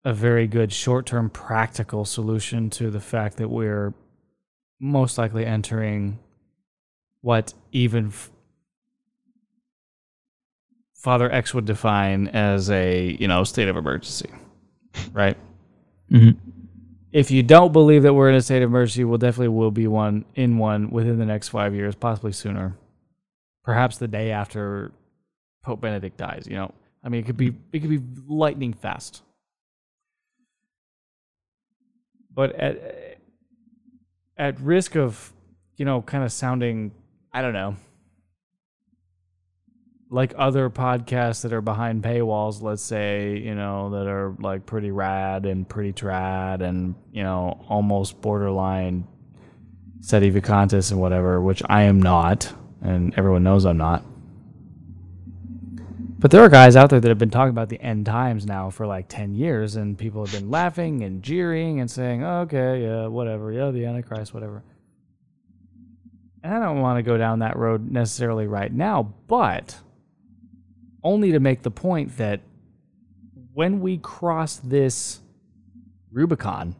a 0.04 0.12
very 0.12 0.46
good 0.46 0.70
short-term 0.70 1.30
practical 1.30 2.04
solution 2.04 2.68
to 2.68 2.90
the 2.90 3.00
fact 3.00 3.38
that 3.38 3.48
we're 3.48 3.94
most 4.78 5.16
likely 5.16 5.46
entering 5.46 6.18
what 7.24 7.54
even 7.72 8.08
f- 8.08 8.30
Father 10.94 11.32
X 11.32 11.54
would 11.54 11.64
define 11.64 12.28
as 12.28 12.70
a 12.70 13.16
you 13.18 13.26
know 13.28 13.44
state 13.44 13.66
of 13.68 13.76
emergency, 13.78 14.28
right? 15.12 15.38
Mhm. 16.12 16.36
If 17.12 17.30
you 17.30 17.42
don't 17.42 17.72
believe 17.72 18.02
that 18.02 18.12
we're 18.12 18.28
in 18.28 18.34
a 18.34 18.42
state 18.42 18.62
of 18.62 18.68
emergency, 18.68 19.04
we'll 19.04 19.16
definitely 19.16 19.48
will 19.48 19.70
be 19.70 19.86
one 19.86 20.26
in 20.34 20.58
one 20.58 20.90
within 20.90 21.18
the 21.18 21.24
next 21.24 21.48
five 21.48 21.74
years, 21.74 21.94
possibly 21.94 22.32
sooner, 22.32 22.76
perhaps 23.62 23.96
the 23.96 24.08
day 24.08 24.30
after 24.30 24.92
Pope 25.62 25.80
Benedict 25.80 26.18
dies. 26.18 26.46
You 26.46 26.56
know, 26.56 26.74
I 27.02 27.08
mean, 27.08 27.20
it 27.22 27.26
could 27.26 27.38
be 27.38 27.54
it 27.72 27.80
could 27.80 27.88
be 27.90 28.02
lightning 28.26 28.74
fast. 28.74 29.22
But 32.34 32.54
at 32.56 33.18
at 34.36 34.60
risk 34.60 34.94
of 34.94 35.32
you 35.78 35.86
know 35.86 36.02
kind 36.02 36.22
of 36.22 36.32
sounding 36.32 36.92
I 37.34 37.42
don't 37.42 37.52
know 37.52 37.76
like 40.14 40.32
other 40.36 40.70
podcasts 40.70 41.42
that 41.42 41.52
are 41.52 41.60
behind 41.60 42.00
paywalls, 42.02 42.62
let's 42.62 42.82
say, 42.82 43.36
you 43.36 43.54
know, 43.54 43.90
that 43.90 44.06
are 44.06 44.36
like 44.38 44.64
pretty 44.64 44.92
rad 44.92 45.44
and 45.44 45.68
pretty 45.68 45.92
trad 45.92 46.60
and, 46.62 46.94
you 47.12 47.24
know, 47.24 47.64
almost 47.68 48.20
borderline 48.20 49.08
sede 50.00 50.22
sedevacantist 50.22 50.92
and 50.92 51.00
whatever, 51.00 51.40
which 51.40 51.64
I 51.68 51.82
am 51.82 52.00
not, 52.00 52.52
and 52.80 53.12
everyone 53.18 53.42
knows 53.42 53.66
I'm 53.66 53.76
not. 53.76 54.04
But 56.20 56.30
there 56.30 56.42
are 56.42 56.48
guys 56.48 56.76
out 56.76 56.90
there 56.90 57.00
that 57.00 57.08
have 57.08 57.18
been 57.18 57.30
talking 57.30 57.50
about 57.50 57.68
the 57.68 57.80
end 57.80 58.06
times 58.06 58.46
now 58.46 58.70
for 58.70 58.86
like 58.86 59.08
10 59.08 59.34
years, 59.34 59.74
and 59.74 59.98
people 59.98 60.24
have 60.24 60.32
been 60.32 60.48
laughing 60.48 61.02
and 61.02 61.24
jeering 61.24 61.80
and 61.80 61.90
saying, 61.90 62.22
oh, 62.22 62.42
okay, 62.42 62.84
yeah, 62.84 63.08
whatever, 63.08 63.50
yeah, 63.50 63.72
the 63.72 63.84
Antichrist, 63.84 64.32
whatever. 64.32 64.62
And 66.44 66.52
I 66.52 66.60
don't 66.60 66.82
want 66.82 66.98
to 66.98 67.02
go 67.02 67.16
down 67.16 67.38
that 67.38 67.56
road 67.56 67.90
necessarily 67.90 68.46
right 68.46 68.70
now, 68.70 69.14
but 69.28 69.78
only 71.02 71.32
to 71.32 71.40
make 71.40 71.62
the 71.62 71.70
point 71.70 72.18
that 72.18 72.42
when 73.54 73.80
we 73.80 73.96
cross 73.96 74.56
this 74.56 75.20
Rubicon, 76.12 76.76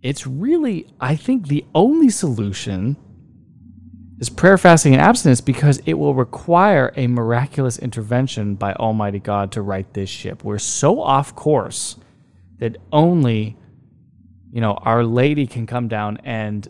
it's 0.00 0.26
really, 0.26 0.86
I 0.98 1.14
think, 1.14 1.48
the 1.48 1.66
only 1.74 2.08
solution 2.08 2.96
is 4.18 4.30
prayer, 4.30 4.56
fasting, 4.56 4.94
and 4.94 5.02
abstinence 5.02 5.42
because 5.42 5.82
it 5.84 5.94
will 5.94 6.14
require 6.14 6.90
a 6.96 7.06
miraculous 7.06 7.78
intervention 7.78 8.54
by 8.54 8.72
Almighty 8.72 9.18
God 9.18 9.52
to 9.52 9.60
right 9.60 9.92
this 9.92 10.08
ship. 10.08 10.42
We're 10.42 10.58
so 10.58 11.02
off 11.02 11.34
course 11.34 11.96
that 12.60 12.78
only, 12.92 13.58
you 14.50 14.62
know, 14.62 14.72
Our 14.72 15.04
Lady 15.04 15.46
can 15.46 15.66
come 15.66 15.88
down 15.88 16.16
and 16.24 16.66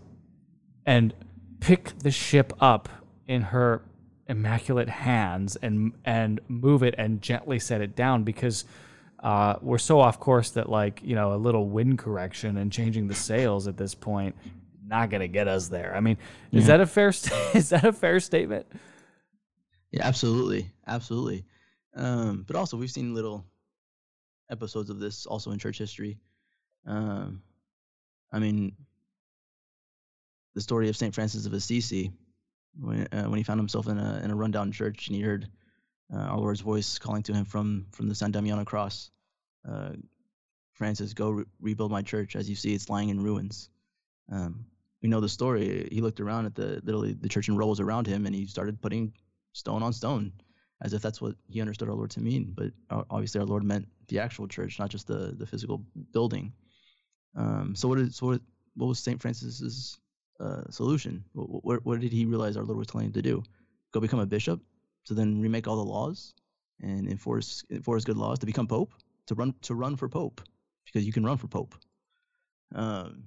and 0.87 1.15
pick 1.61 1.97
the 2.01 2.11
ship 2.11 2.53
up 2.61 2.89
in 3.27 3.43
her 3.43 3.83
immaculate 4.29 4.89
hands 4.89 5.57
and 5.57 5.93
and 6.05 6.41
move 6.49 6.83
it 6.83 6.95
and 6.99 7.21
gently 7.23 7.59
set 7.59 7.81
it 7.81 7.95
down 7.97 8.23
because 8.25 8.65
uh, 9.21 9.55
we're 9.61 9.79
so 9.79 10.01
off 10.01 10.19
course 10.19 10.51
that 10.51 10.69
like 10.69 11.01
you 11.05 11.15
know 11.15 11.35
a 11.35 11.37
little 11.37 11.69
wind 11.69 11.99
correction 11.99 12.57
and 12.57 12.73
changing 12.73 13.07
the 13.09 13.15
sails 13.15 13.67
at 13.69 13.77
this 13.77 13.95
point 13.95 14.35
not 14.87 15.09
gonna 15.11 15.29
get 15.29 15.49
us 15.49 15.69
there. 15.69 15.95
I 15.97 16.01
mean, 16.01 16.19
is 16.51 16.63
Yeah. 16.65 16.77
that 16.77 16.81
a 16.83 16.87
fair 16.87 17.13
st- 17.13 17.41
is 17.55 17.69
that 17.71 17.85
a 17.85 17.93
fair 17.93 18.19
statement? 18.21 18.67
Yeah, 19.91 20.05
absolutely, 20.07 20.71
absolutely. 20.87 21.45
Um, 21.95 22.45
but 22.47 22.57
also, 22.57 22.77
we've 22.77 22.91
seen 22.91 23.15
little 23.15 23.45
episodes 24.51 24.91
of 24.91 24.99
this 24.99 25.25
also 25.27 25.51
in 25.51 25.59
church 25.59 25.79
history. 25.79 26.19
Um, 26.87 27.43
I 28.33 28.39
mean, 28.39 28.73
the 30.55 30.61
story 30.61 30.89
of 30.89 30.97
Saint 30.97 31.15
Francis 31.15 31.47
of 31.47 31.53
Assisi, 31.53 32.13
when 32.79 33.07
uh, 33.13 33.25
when 33.25 33.39
he 33.39 33.43
found 33.43 33.61
himself 33.61 33.87
in 33.89 33.99
a 33.99 34.21
in 34.25 34.31
a 34.31 34.37
rundown 34.37 34.73
church 34.73 35.09
and 35.09 35.17
he 35.17 35.23
heard 35.23 35.49
uh, 36.13 36.19
our 36.19 36.39
Lord's 36.39 36.61
voice 36.61 36.99
calling 36.99 37.23
to 37.25 37.35
him 37.35 37.45
from 37.45 37.87
from 37.93 38.09
the 38.09 38.15
San 38.15 38.31
Damiano 38.31 38.65
cross, 38.65 39.11
uh, 39.69 39.91
Francis, 40.73 41.15
go 41.15 41.31
re- 41.31 41.45
rebuild 41.61 41.91
my 41.91 42.03
church. 42.03 42.37
As 42.37 42.49
you 42.49 42.57
see, 42.57 42.75
it's 42.75 42.89
lying 42.89 43.09
in 43.09 43.23
ruins. 43.23 43.69
Um, 44.31 44.67
we 45.03 45.09
know 45.09 45.21
the 45.21 45.29
story. 45.29 45.89
He 45.91 46.01
looked 46.01 46.21
around 46.21 46.47
at 46.47 46.55
the 46.55 46.81
literally 46.85 47.13
the 47.13 47.29
church 47.29 47.49
in 47.49 47.57
rubbles 47.57 47.81
around 47.81 48.07
him, 48.07 48.27
and 48.27 48.35
he 48.35 48.47
started 48.47 48.81
putting 48.81 49.13
stone 49.53 49.83
on 49.83 49.93
stone, 49.93 50.33
as 50.81 50.93
if 50.93 51.03
that's 51.03 51.21
what 51.21 51.35
he 51.49 51.61
understood 51.61 51.89
our 51.89 51.95
Lord 51.95 52.11
to 52.13 52.21
mean. 52.21 52.53
But 52.55 52.73
uh, 52.91 53.05
obviously, 53.11 53.41
our 53.41 53.47
Lord 53.47 53.65
meant 53.65 53.89
the 54.09 54.21
actual 54.21 54.49
church, 54.49 54.79
not 54.79 54.91
just 54.91 55.07
the 55.07 55.35
the 55.37 55.47
physical 55.47 55.85
building. 56.13 56.53
Um, 57.35 57.75
so 57.75 57.89
what 57.89 57.99
is 57.99 58.17
so 58.17 58.27
what, 58.27 58.41
what 58.77 58.87
was 58.87 58.99
Saint 58.99 59.21
Francis's 59.21 59.99
uh, 60.41 60.63
solution? 60.71 61.25
What, 61.33 61.65
what 61.65 61.87
what 61.87 62.01
did 62.01 62.13
he 62.13 62.25
realize 62.25 62.57
our 62.57 62.65
Lord 62.65 62.79
was 62.79 62.89
telling 62.89 63.07
him 63.07 63.13
to 63.15 63.23
do? 63.23 63.43
Go 63.93 64.01
become 64.01 64.21
a 64.21 64.27
bishop, 64.27 64.61
to 65.07 65.15
then 65.15 65.41
remake 65.41 65.69
all 65.69 65.77
the 65.77 65.91
laws 65.91 66.35
and 66.81 67.09
enforce 67.09 67.65
enforce 67.71 68.05
good 68.05 68.17
laws 68.17 68.39
to 68.41 68.47
become 68.47 68.67
pope, 68.67 68.93
to 69.27 69.35
run 69.35 69.55
to 69.63 69.75
run 69.75 69.97
for 69.97 70.09
pope, 70.09 70.41
because 70.85 71.05
you 71.05 71.13
can 71.13 71.25
run 71.25 71.37
for 71.37 71.49
pope. 71.49 71.75
Um, 72.75 73.25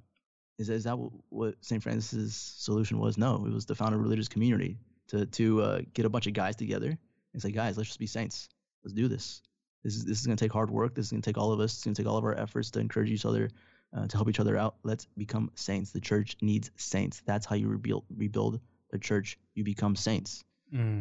is 0.58 0.70
is 0.70 0.84
that 0.86 0.98
what, 1.30 1.56
Saint 1.62 1.84
Francis's 1.84 2.36
solution 2.36 3.00
was? 3.00 3.18
No, 3.18 3.46
it 3.46 3.54
was 3.54 3.66
to 3.66 3.76
found 3.76 3.94
a 3.94 3.98
religious 3.98 4.28
community 4.28 4.78
to 5.10 5.26
to 5.26 5.62
uh, 5.62 5.82
get 5.94 6.06
a 6.06 6.10
bunch 6.10 6.28
of 6.28 6.34
guys 6.34 6.56
together 6.56 6.98
and 7.34 7.42
say, 7.42 7.52
guys, 7.52 7.78
let's 7.78 7.90
just 7.90 8.00
be 8.00 8.08
saints. 8.08 8.50
Let's 8.84 8.94
do 8.94 9.08
this. 9.08 9.42
This 9.84 9.96
is 9.96 10.06
this 10.06 10.20
is 10.20 10.26
gonna 10.26 10.38
take 10.38 10.54
hard 10.54 10.72
work. 10.72 10.96
This 10.96 11.08
is 11.08 11.12
gonna 11.12 11.22
take 11.22 11.38
all 11.38 11.52
of 11.52 11.60
us. 11.60 11.74
It's 11.74 11.84
gonna 11.84 11.96
take 11.96 12.08
all 12.08 12.18
of 12.18 12.24
our 12.24 12.38
efforts 12.38 12.72
to 12.72 12.80
encourage 12.80 13.12
each 13.12 13.26
other, 13.26 13.50
uh, 13.96 14.08
to 14.08 14.18
help 14.18 14.30
each 14.30 14.40
other 14.40 14.58
out. 14.58 14.76
Let's 14.84 15.06
become 15.18 15.52
saints. 15.56 15.92
The 15.92 16.02
church 16.02 16.38
needs 16.42 16.72
saints. 16.76 17.22
That's 17.26 17.46
how 17.46 17.56
you 17.56 17.68
rebuild 17.68 18.04
rebuild 18.16 18.60
the 18.92 19.00
church. 19.00 19.40
You 19.56 19.64
become 19.64 19.96
saints. 19.96 20.44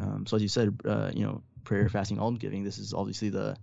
Um, 0.03 0.26
so 0.26 0.36
as 0.36 0.42
you 0.42 0.49
said, 0.49 0.78
uh, 0.84 1.11
you 1.14 1.24
know, 1.24 1.42
prayer, 1.64 1.88
fasting, 1.88 2.18
almsgiving. 2.18 2.64
This 2.64 2.78
is 2.78 2.95
obviously 2.95 3.30
the 3.30 3.57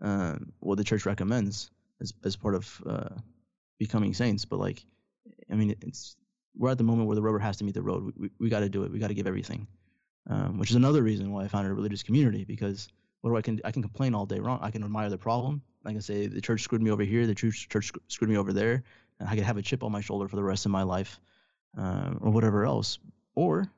um, 0.00 0.52
what 0.60 0.76
the 0.76 0.84
church 0.84 1.06
recommends 1.06 1.70
as 2.00 2.12
as 2.24 2.36
part 2.36 2.54
of 2.54 2.82
uh, 2.86 3.10
becoming 3.78 4.14
saints. 4.14 4.44
But 4.44 4.58
like, 4.58 4.84
I 5.50 5.54
mean, 5.54 5.76
it's 5.80 6.16
we're 6.56 6.70
at 6.70 6.78
the 6.78 6.84
moment 6.84 7.06
where 7.06 7.16
the 7.16 7.22
rubber 7.22 7.38
has 7.38 7.56
to 7.58 7.64
meet 7.64 7.74
the 7.74 7.82
road. 7.82 8.04
We 8.04 8.12
we, 8.16 8.30
we 8.40 8.48
got 8.48 8.60
to 8.60 8.68
do 8.68 8.84
it. 8.84 8.92
We 8.92 8.98
got 8.98 9.08
to 9.08 9.14
give 9.14 9.26
everything. 9.26 9.66
Um, 10.26 10.58
which 10.58 10.70
is 10.70 10.76
another 10.76 11.02
reason 11.02 11.30
why 11.32 11.44
I 11.44 11.48
founded 11.48 11.70
a 11.70 11.74
religious 11.74 12.02
community 12.02 12.44
because 12.44 12.88
what 13.20 13.30
do 13.30 13.36
I 13.36 13.42
can 13.42 13.60
I 13.64 13.72
can 13.72 13.82
complain 13.82 14.14
all 14.14 14.24
day 14.26 14.40
long. 14.40 14.58
I 14.62 14.70
can 14.70 14.82
admire 14.82 15.10
the 15.10 15.18
problem. 15.18 15.62
I 15.84 15.92
can 15.92 16.00
say 16.00 16.26
the 16.26 16.40
church 16.40 16.62
screwed 16.62 16.82
me 16.82 16.90
over 16.90 17.02
here. 17.02 17.26
The 17.26 17.34
church 17.34 17.68
church 17.68 17.92
screwed 18.08 18.30
me 18.30 18.36
over 18.36 18.52
there. 18.52 18.82
And 19.20 19.28
I 19.28 19.34
could 19.34 19.44
have 19.44 19.56
a 19.56 19.62
chip 19.62 19.82
on 19.84 19.92
my 19.92 20.00
shoulder 20.00 20.26
for 20.26 20.36
the 20.36 20.42
rest 20.42 20.66
of 20.66 20.72
my 20.72 20.82
life, 20.82 21.20
uh, 21.78 22.14
or 22.20 22.30
whatever 22.30 22.64
else. 22.64 22.98
Or 23.34 23.70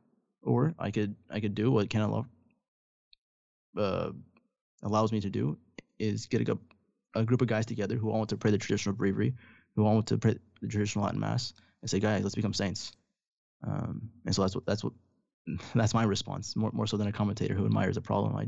or 0.43 0.75
I 0.79 0.91
could 0.91 1.15
I 1.31 1.41
could 1.41 1.55
do 1.55 1.71
what 1.71 1.91
Canon 1.91 2.11
Law 2.11 2.27
uh, 3.77 4.13
allows 4.83 5.13
me 5.13 5.21
to 5.21 5.31
do 5.31 5.59
is 5.99 6.27
get 6.27 6.49
a, 6.49 6.59
a 7.15 7.25
group 7.25 7.43
of 7.43 7.49
guys 7.49 7.67
together 7.67 7.97
who 7.97 8.11
all 8.11 8.19
want 8.19 8.31
to 8.31 8.37
pray 8.37 8.51
the 8.51 8.59
traditional 8.59 8.95
breviary, 8.95 9.35
who 9.75 9.85
all 9.85 9.95
want 9.95 10.07
to 10.09 10.19
pray 10.19 10.37
the 10.61 10.69
traditional 10.69 11.05
Latin 11.05 11.21
Mass, 11.21 11.55
and 11.81 11.91
say, 11.91 12.01
guys, 12.01 12.23
let's 12.23 12.35
become 12.35 12.55
saints. 12.55 12.93
Um, 13.67 14.11
and 14.25 14.35
so 14.35 14.43
that's 14.43 14.55
what 14.55 14.67
that's 14.67 14.85
what 14.85 14.93
that's 15.75 15.95
my 15.95 16.05
response, 16.05 16.57
more 16.57 16.71
more 16.73 16.87
so 16.87 16.97
than 16.97 17.09
a 17.09 17.13
commentator 17.13 17.55
who 17.55 17.67
admires 17.67 17.97
a 17.97 18.01
problem. 18.01 18.37
I 18.37 18.43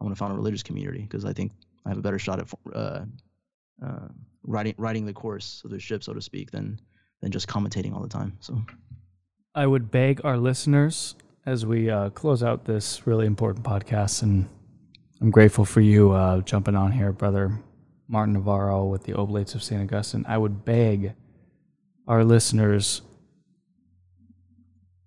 I 0.00 0.04
want 0.04 0.14
to 0.14 0.18
found 0.18 0.32
a 0.32 0.36
religious 0.36 0.62
community 0.62 1.02
because 1.02 1.24
I 1.24 1.32
think 1.32 1.52
I 1.86 1.90
have 1.90 1.98
a 1.98 2.02
better 2.02 2.18
shot 2.18 2.40
at 2.40 2.52
uh, 2.74 3.04
uh, 3.84 4.08
riding 4.42 4.74
riding 4.76 5.06
the 5.06 5.12
course 5.12 5.62
of 5.64 5.70
the 5.70 5.78
ship, 5.78 6.02
so 6.02 6.12
to 6.12 6.20
speak, 6.20 6.50
than 6.50 6.80
than 7.22 7.30
just 7.30 7.46
commentating 7.46 7.94
all 7.94 8.02
the 8.02 8.08
time. 8.08 8.36
So. 8.40 8.60
I 9.54 9.66
would 9.66 9.90
beg 9.90 10.20
our 10.22 10.36
listeners 10.36 11.14
as 11.46 11.64
we 11.64 11.88
uh, 11.88 12.10
close 12.10 12.42
out 12.42 12.64
this 12.64 13.06
really 13.06 13.24
important 13.24 13.64
podcast, 13.64 14.22
and 14.22 14.48
I'm 15.20 15.30
grateful 15.30 15.64
for 15.64 15.80
you 15.80 16.10
uh, 16.12 16.40
jumping 16.40 16.74
on 16.74 16.92
here, 16.92 17.12
brother 17.12 17.58
Martin 18.08 18.34
Navarro 18.34 18.84
with 18.84 19.04
the 19.04 19.14
Oblates 19.14 19.54
of 19.54 19.62
St. 19.62 19.80
Augustine. 19.80 20.24
I 20.28 20.38
would 20.38 20.64
beg 20.64 21.14
our 22.06 22.24
listeners 22.24 23.02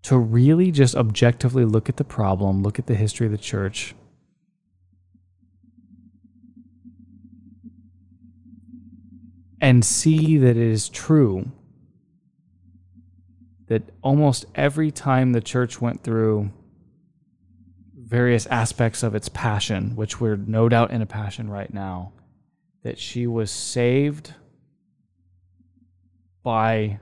to 0.04 0.18
really 0.18 0.72
just 0.72 0.96
objectively 0.96 1.66
look 1.66 1.90
at 1.90 1.98
the 1.98 2.04
problem, 2.04 2.64
look 2.64 2.80
at 2.80 2.88
the 2.88 2.96
history 2.96 3.26
of 3.26 3.32
the 3.32 3.38
church, 3.38 3.94
and 9.62 9.84
see 9.84 10.38
that 10.38 10.52
it 10.52 10.58
is 10.58 10.90
true 10.90 11.52
that 13.68 13.84
almost 14.02 14.46
every 14.56 14.92
time 14.92 15.32
the 15.32 15.42
church 15.42 15.80
went 15.80 16.04
through 16.04 16.52
various 17.96 18.48
aspects 18.48 19.04
of 19.04 19.14
its 19.14 19.30
passion, 19.30 19.96
which 19.96 20.20
we're 20.20 20.36
no 20.36 20.68
doubt 20.68 20.90
in 20.90 21.02
a 21.02 21.06
passion 21.06 21.50
right 21.50 21.72
now, 21.72 22.12
that 22.84 22.98
she 22.98 23.28
was 23.28 23.52
saved 23.52 24.34
by 26.44 27.00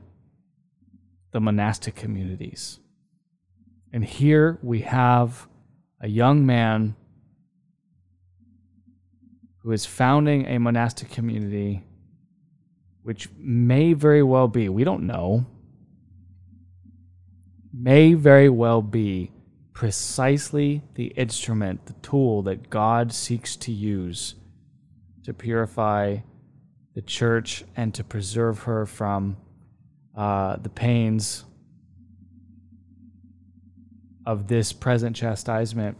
the 1.32 1.40
monastic 1.40 1.96
communities. 1.96 2.80
And 3.94 4.04
here 4.04 4.60
we 4.62 4.82
have 4.82 5.48
a 6.02 6.10
young 6.10 6.46
man 6.46 6.96
who 9.62 9.72
is 9.72 9.86
founding 9.86 10.46
a 10.46 10.58
monastic 10.60 11.10
community, 11.10 11.84
which 13.08 13.30
may 13.38 13.94
very 13.94 14.22
well 14.22 14.50
be, 14.50 14.68
we 14.68 14.84
don't 14.84 15.08
know, 15.08 15.46
may 17.74 18.14
very 18.14 18.50
well 18.50 18.82
be 18.82 19.32
precisely 19.72 20.82
the 20.96 21.06
instrument, 21.16 21.86
the 21.86 21.94
tool 22.02 22.42
that 22.42 22.70
God 22.70 23.14
seeks 23.14 23.56
to 23.56 23.72
use 23.72 24.36
to 25.24 25.34
purify 25.34 26.18
the 26.96 27.02
church 27.02 27.64
and 27.78 27.94
to 27.94 28.04
preserve 28.04 28.64
her 28.64 28.86
from 28.86 29.38
uh, 30.14 30.58
the 30.58 30.68
pains 30.68 31.46
of 34.26 34.50
this 34.50 34.74
present 34.74 35.16
chastisement. 35.16 35.96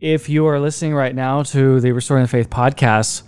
If 0.00 0.30
you 0.30 0.46
are 0.46 0.58
listening 0.58 0.94
right 0.94 1.14
now 1.14 1.42
to 1.42 1.80
the 1.80 1.92
Restoring 1.92 2.22
the 2.22 2.28
Faith 2.28 2.48
podcast, 2.48 3.24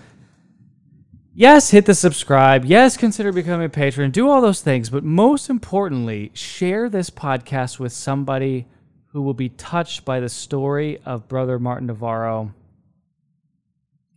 yes, 1.36 1.70
hit 1.70 1.86
the 1.86 1.94
subscribe. 1.94 2.64
Yes, 2.64 2.96
consider 2.96 3.30
becoming 3.30 3.66
a 3.66 3.68
patron. 3.68 4.10
Do 4.10 4.28
all 4.28 4.40
those 4.40 4.62
things. 4.62 4.90
But 4.90 5.04
most 5.04 5.48
importantly, 5.48 6.32
share 6.34 6.88
this 6.88 7.10
podcast 7.10 7.78
with 7.78 7.92
somebody 7.92 8.66
who 9.12 9.22
will 9.22 9.34
be 9.34 9.50
touched 9.50 10.04
by 10.04 10.18
the 10.18 10.28
story 10.28 10.98
of 11.04 11.28
Brother 11.28 11.58
Martin 11.58 11.86
Navarro, 11.86 12.52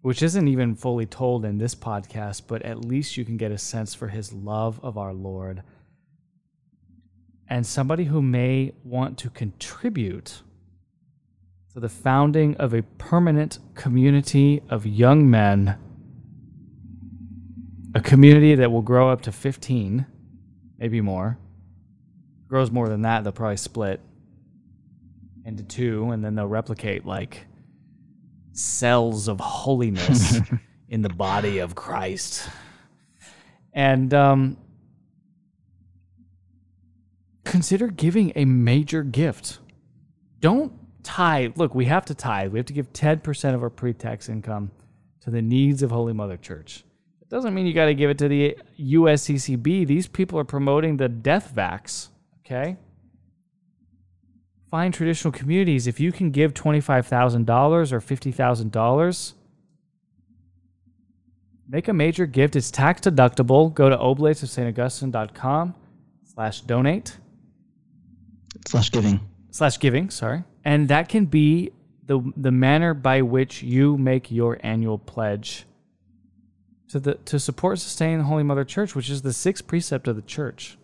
which 0.01 0.23
isn't 0.23 0.47
even 0.47 0.75
fully 0.75 1.05
told 1.05 1.45
in 1.45 1.57
this 1.57 1.75
podcast, 1.75 2.43
but 2.47 2.61
at 2.63 2.85
least 2.85 3.17
you 3.17 3.25
can 3.25 3.37
get 3.37 3.51
a 3.51 3.57
sense 3.57 3.93
for 3.93 4.07
his 4.07 4.33
love 4.33 4.79
of 4.81 4.97
our 4.97 5.13
Lord. 5.13 5.61
And 7.47 7.65
somebody 7.65 8.05
who 8.05 8.21
may 8.21 8.73
want 8.83 9.17
to 9.19 9.29
contribute 9.29 10.41
to 11.73 11.79
the 11.79 11.89
founding 11.89 12.55
of 12.57 12.73
a 12.73 12.83
permanent 12.97 13.59
community 13.75 14.61
of 14.69 14.85
young 14.85 15.29
men 15.29 15.77
a 17.95 18.01
community 18.01 18.55
that 18.55 18.71
will 18.71 18.81
grow 18.81 19.09
up 19.09 19.21
to 19.21 19.31
15, 19.31 20.05
maybe 20.77 21.01
more. 21.01 21.37
Grows 22.47 22.71
more 22.71 22.89
than 22.89 23.03
that, 23.03 23.23
they'll 23.23 23.33
probably 23.33 23.57
split 23.57 23.99
into 25.45 25.63
two, 25.63 26.09
and 26.11 26.23
then 26.23 26.35
they'll 26.35 26.47
replicate 26.47 27.05
like 27.05 27.45
cells 28.53 29.27
of 29.27 29.39
holiness 29.39 30.39
in 30.89 31.01
the 31.01 31.09
body 31.09 31.59
of 31.59 31.75
Christ. 31.75 32.49
And 33.73 34.13
um, 34.13 34.57
consider 37.43 37.87
giving 37.87 38.33
a 38.35 38.45
major 38.45 39.03
gift. 39.03 39.59
Don't 40.39 40.73
tithe. 41.03 41.57
Look, 41.57 41.75
we 41.75 41.85
have 41.85 42.05
to 42.05 42.15
tithe. 42.15 42.51
We 42.51 42.59
have 42.59 42.65
to 42.67 42.73
give 42.73 42.93
10% 42.93 43.53
of 43.53 43.63
our 43.63 43.69
pre 43.69 43.93
tax 43.93 44.29
income 44.29 44.71
to 45.21 45.29
the 45.29 45.41
needs 45.41 45.83
of 45.83 45.91
Holy 45.91 46.13
Mother 46.13 46.37
Church 46.37 46.83
doesn't 47.29 47.53
mean 47.53 47.67
you 47.67 47.73
got 47.73 47.85
to 47.85 47.93
give 47.93 48.09
it 48.09 48.17
to 48.17 48.27
the 48.27 48.57
USCCB. 48.79 49.85
These 49.85 50.07
people 50.07 50.39
are 50.39 50.43
promoting 50.43 50.97
the 50.97 51.07
death 51.07 51.53
vax. 51.55 52.09
Okay. 52.45 52.77
Find 54.71 54.93
traditional 54.93 55.31
communities. 55.31 55.87
If 55.87 55.99
you 55.99 56.11
can 56.11 56.31
give 56.31 56.53
$25,000 56.53 57.91
or 57.91 57.99
$50,000, 57.99 59.33
make 61.67 61.87
a 61.87 61.93
major 61.93 62.25
gift. 62.25 62.55
It's 62.55 62.71
tax 62.71 63.01
deductible. 63.01 63.73
Go 63.73 63.89
to 63.89 63.97
oblatesofstaugustine.com 63.97 65.75
slash 66.23 66.61
donate. 66.61 67.17
Slash 68.67 68.91
giving. 68.91 69.19
Slash 69.51 69.79
giving, 69.79 70.09
sorry. 70.09 70.43
And 70.65 70.87
that 70.89 71.09
can 71.09 71.25
be 71.25 71.71
the, 72.05 72.21
the 72.35 72.51
manner 72.51 72.93
by 72.93 73.21
which 73.21 73.61
you 73.61 73.97
make 73.97 74.31
your 74.31 74.59
annual 74.61 74.97
pledge 74.97 75.65
to 76.89 76.99
the 76.99 77.13
to 77.25 77.39
support 77.39 77.79
sustain 77.79 78.19
Holy 78.21 78.43
Mother 78.43 78.63
Church, 78.65 78.95
which 78.95 79.09
is 79.09 79.21
the 79.21 79.33
sixth 79.33 79.67
precept 79.67 80.07
of 80.07 80.15
the 80.15 80.21
church. 80.21 80.77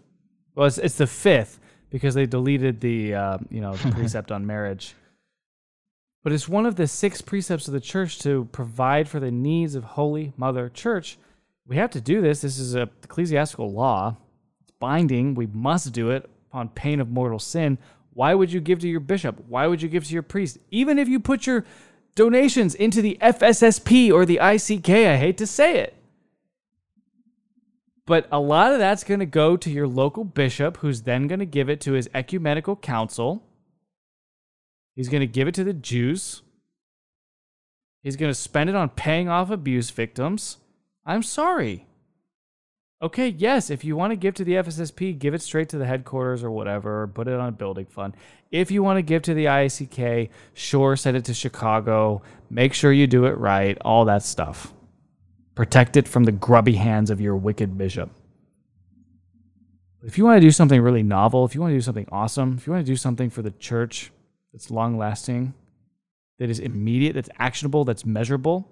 Well, 0.56 0.68
it's, 0.68 0.78
it's 0.78 0.95
the 0.95 1.08
fifth 1.08 1.60
because 1.89 2.14
they 2.14 2.26
deleted 2.26 2.82
the 2.82 3.16
uh, 3.16 3.38
you 3.49 3.62
know 3.62 3.76
the 3.76 3.91
precept 3.95 4.32
on 4.32 4.45
marriage. 4.45 4.95
But 6.24 6.34
it's 6.34 6.49
one 6.49 6.66
of 6.66 6.76
the 6.76 6.88
six 6.88 7.22
precepts 7.22 7.68
of 7.68 7.74
the 7.74 7.80
church 7.80 8.20
to 8.20 8.45
provide 8.51 9.08
for 9.08 9.20
the 9.20 9.32
needs 9.32 9.76
of 9.76 9.84
Holy 9.84 10.34
Mother 10.38 10.70
Church. 10.70 11.18
We 11.68 11.76
have 11.78 11.91
to 11.91 12.01
do 12.01 12.22
this. 12.22 12.41
This 12.41 12.58
is 12.58 12.76
a 12.76 12.89
ecclesiastical 13.03 13.72
law. 13.72 14.18
It's 14.62 14.72
binding. 14.80 15.36
We 15.36 15.47
must 15.47 15.93
do 15.93 16.10
it 16.12 16.30
upon 16.49 16.70
pain 16.70 16.99
of 16.99 17.10
mortal 17.10 17.39
sin. 17.39 17.78
Why 18.14 18.34
would 18.34 18.51
you 18.51 18.60
give 18.60 18.80
to 18.80 18.88
your 18.88 19.01
bishop? 19.01 19.39
Why 19.47 19.68
would 19.68 19.82
you 19.82 19.89
give 19.89 20.06
to 20.06 20.14
your 20.14 20.24
priest? 20.24 20.58
Even 20.72 20.97
if 20.97 21.08
you 21.08 21.20
put 21.20 21.45
your 21.45 21.66
donations 22.16 22.74
into 22.74 23.01
the 23.01 23.18
FSSP 23.22 24.12
or 24.12 24.26
the 24.26 24.39
ICK. 24.41 24.89
I 24.89 25.18
hate 25.18 25.38
to 25.38 25.45
say 25.47 25.80
it. 25.80 25.95
But 28.08 28.28
a 28.32 28.39
lot 28.39 28.72
of 28.72 28.80
that's 28.80 29.03
going 29.03 29.20
to 29.20 29.26
go 29.26 29.58
to 29.58 29.70
your 29.70 29.88
local 29.88 30.24
bishop, 30.24 30.78
who's 30.78 31.01
then 31.01 31.28
going 31.28 31.39
to 31.39 31.45
give 31.45 31.70
it 31.70 31.82
to 31.82 31.93
his 31.93 32.10
ecumenical 32.14 32.76
council. 32.76 33.43
He's 34.95 35.10
going 35.10 35.22
to 35.22 35.28
give 35.28 35.47
it 35.47 35.56
to 35.56 35.64
the 35.64 35.74
Jews. 35.74 36.43
He's 38.03 38.16
going 38.16 38.30
to 38.30 38.39
spend 38.39 38.70
it 38.70 38.76
on 38.76 38.89
paying 38.89 39.28
off 39.28 39.49
abuse 39.49 39.89
victims. 39.89 40.58
I'm 41.06 41.24
sorry. 41.24 41.88
Okay, 43.01 43.30
yes, 43.30 43.70
if 43.70 43.84
you 43.84 43.95
want 43.97 44.12
to 44.12 44.16
give 44.16 44.36
to 44.36 44.43
the 44.43 44.53
FSSP, 44.53 45.20
give 45.20 45.34
it 45.34 45.41
straight 45.41 45.70
to 45.70 45.78
the 45.78 45.86
headquarters 45.86 46.43
or 46.43 46.51
whatever, 46.51 47.01
or 47.01 47.08
put 47.08 47.28
it 47.28 47.34
on 47.34 47.49
a 47.49 47.51
building 47.51 47.86
fund. 47.86 48.16
If 48.51 48.72
you 48.72 48.84
want 48.84 48.97
to 48.97 49.01
give 49.01 49.24
to 49.24 49.34
the 49.34 49.45
ICK, 49.45 50.30
sure, 50.53 50.95
send 50.95 51.18
it 51.18 51.26
to 51.26 51.34
Chicago. 51.34 52.22
Make 52.49 52.74
sure 52.74 52.93
you 52.93 53.06
do 53.08 53.26
it 53.26 53.38
right, 53.38 53.78
all 53.82 54.06
that 54.06 54.24
stuff. 54.24 54.74
Protect 55.56 55.97
it 55.97 56.08
from 56.08 56.26
the 56.26 56.32
grubby 56.32 56.74
hands 56.74 57.10
of 57.10 57.20
your 57.22 57.36
wicked 57.36 57.78
bishop. 57.78 58.12
If 60.03 60.18
you 60.18 60.26
want 60.26 60.38
to 60.38 60.45
do 60.47 60.51
something 60.51 60.82
really 60.82 61.01
novel, 61.01 61.45
if 61.45 61.56
you 61.56 61.62
want 61.62 61.72
to 61.72 61.78
do 61.78 61.82
something 61.82 62.08
awesome, 62.12 62.56
if 62.58 62.68
you 62.68 62.74
want 62.74 62.86
to 62.86 62.91
do 62.91 62.97
something 62.97 63.30
for 63.30 63.41
the 63.41 63.51
church 63.51 64.12
that's 64.51 64.70
long 64.70 64.97
lasting, 64.97 65.53
that 66.38 66.49
is 66.49 66.60
immediate, 66.60 67.14
that's 67.14 67.30
actionable, 67.39 67.86
that's 67.86 68.06
measurable, 68.06 68.70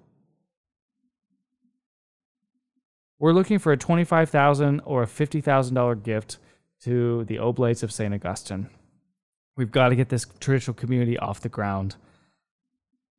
We're 3.24 3.32
looking 3.32 3.58
for 3.58 3.72
a 3.72 3.76
25,000 3.78 4.80
or 4.84 5.02
a 5.02 5.06
$50,000 5.06 6.02
gift 6.02 6.36
to 6.82 7.24
the 7.24 7.38
Oblates 7.38 7.82
of 7.82 7.90
St. 7.90 8.12
Augustine. 8.12 8.68
We've 9.56 9.70
got 9.70 9.88
to 9.88 9.96
get 9.96 10.10
this 10.10 10.26
traditional 10.40 10.74
community 10.74 11.16
off 11.16 11.40
the 11.40 11.48
ground. 11.48 11.96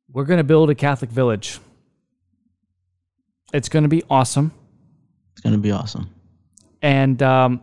We're 0.08 0.24
going 0.24 0.38
to 0.38 0.44
build 0.44 0.70
a 0.70 0.76
Catholic 0.76 1.10
village. 1.10 1.58
It's 3.52 3.68
going 3.68 3.84
to 3.84 3.88
be 3.88 4.02
awesome. 4.10 4.52
It's 5.32 5.40
going 5.40 5.54
to 5.54 5.60
be 5.60 5.70
awesome. 5.70 6.10
And 6.82 7.22
um, 7.22 7.62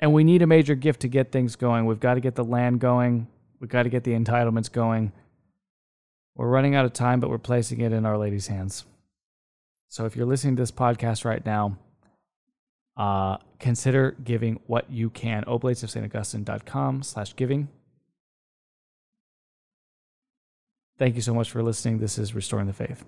and 0.00 0.12
we 0.12 0.24
need 0.24 0.42
a 0.42 0.46
major 0.46 0.74
gift 0.74 1.00
to 1.00 1.08
get 1.08 1.32
things 1.32 1.56
going. 1.56 1.86
We've 1.86 2.00
got 2.00 2.14
to 2.14 2.20
get 2.20 2.34
the 2.34 2.44
land 2.44 2.80
going. 2.80 3.28
We've 3.60 3.70
got 3.70 3.84
to 3.84 3.88
get 3.88 4.04
the 4.04 4.12
entitlements 4.12 4.70
going. 4.70 5.12
We're 6.34 6.48
running 6.48 6.74
out 6.74 6.84
of 6.84 6.92
time, 6.92 7.20
but 7.20 7.30
we're 7.30 7.38
placing 7.38 7.80
it 7.80 7.92
in 7.92 8.04
Our 8.04 8.18
Lady's 8.18 8.48
hands. 8.48 8.84
So 9.88 10.04
if 10.04 10.16
you're 10.16 10.26
listening 10.26 10.56
to 10.56 10.62
this 10.62 10.72
podcast 10.72 11.24
right 11.24 11.44
now, 11.46 11.78
uh, 12.96 13.38
consider 13.58 14.16
giving 14.22 14.60
what 14.66 14.90
you 14.90 15.10
can. 15.10 15.44
Oblatesofstaugustine.com 15.44 17.02
slash 17.02 17.36
giving. 17.36 17.68
Thank 20.98 21.14
you 21.14 21.22
so 21.22 21.34
much 21.34 21.50
for 21.50 21.62
listening. 21.62 21.98
This 21.98 22.18
is 22.18 22.34
Restoring 22.34 22.66
the 22.66 22.72
Faith. 22.72 23.04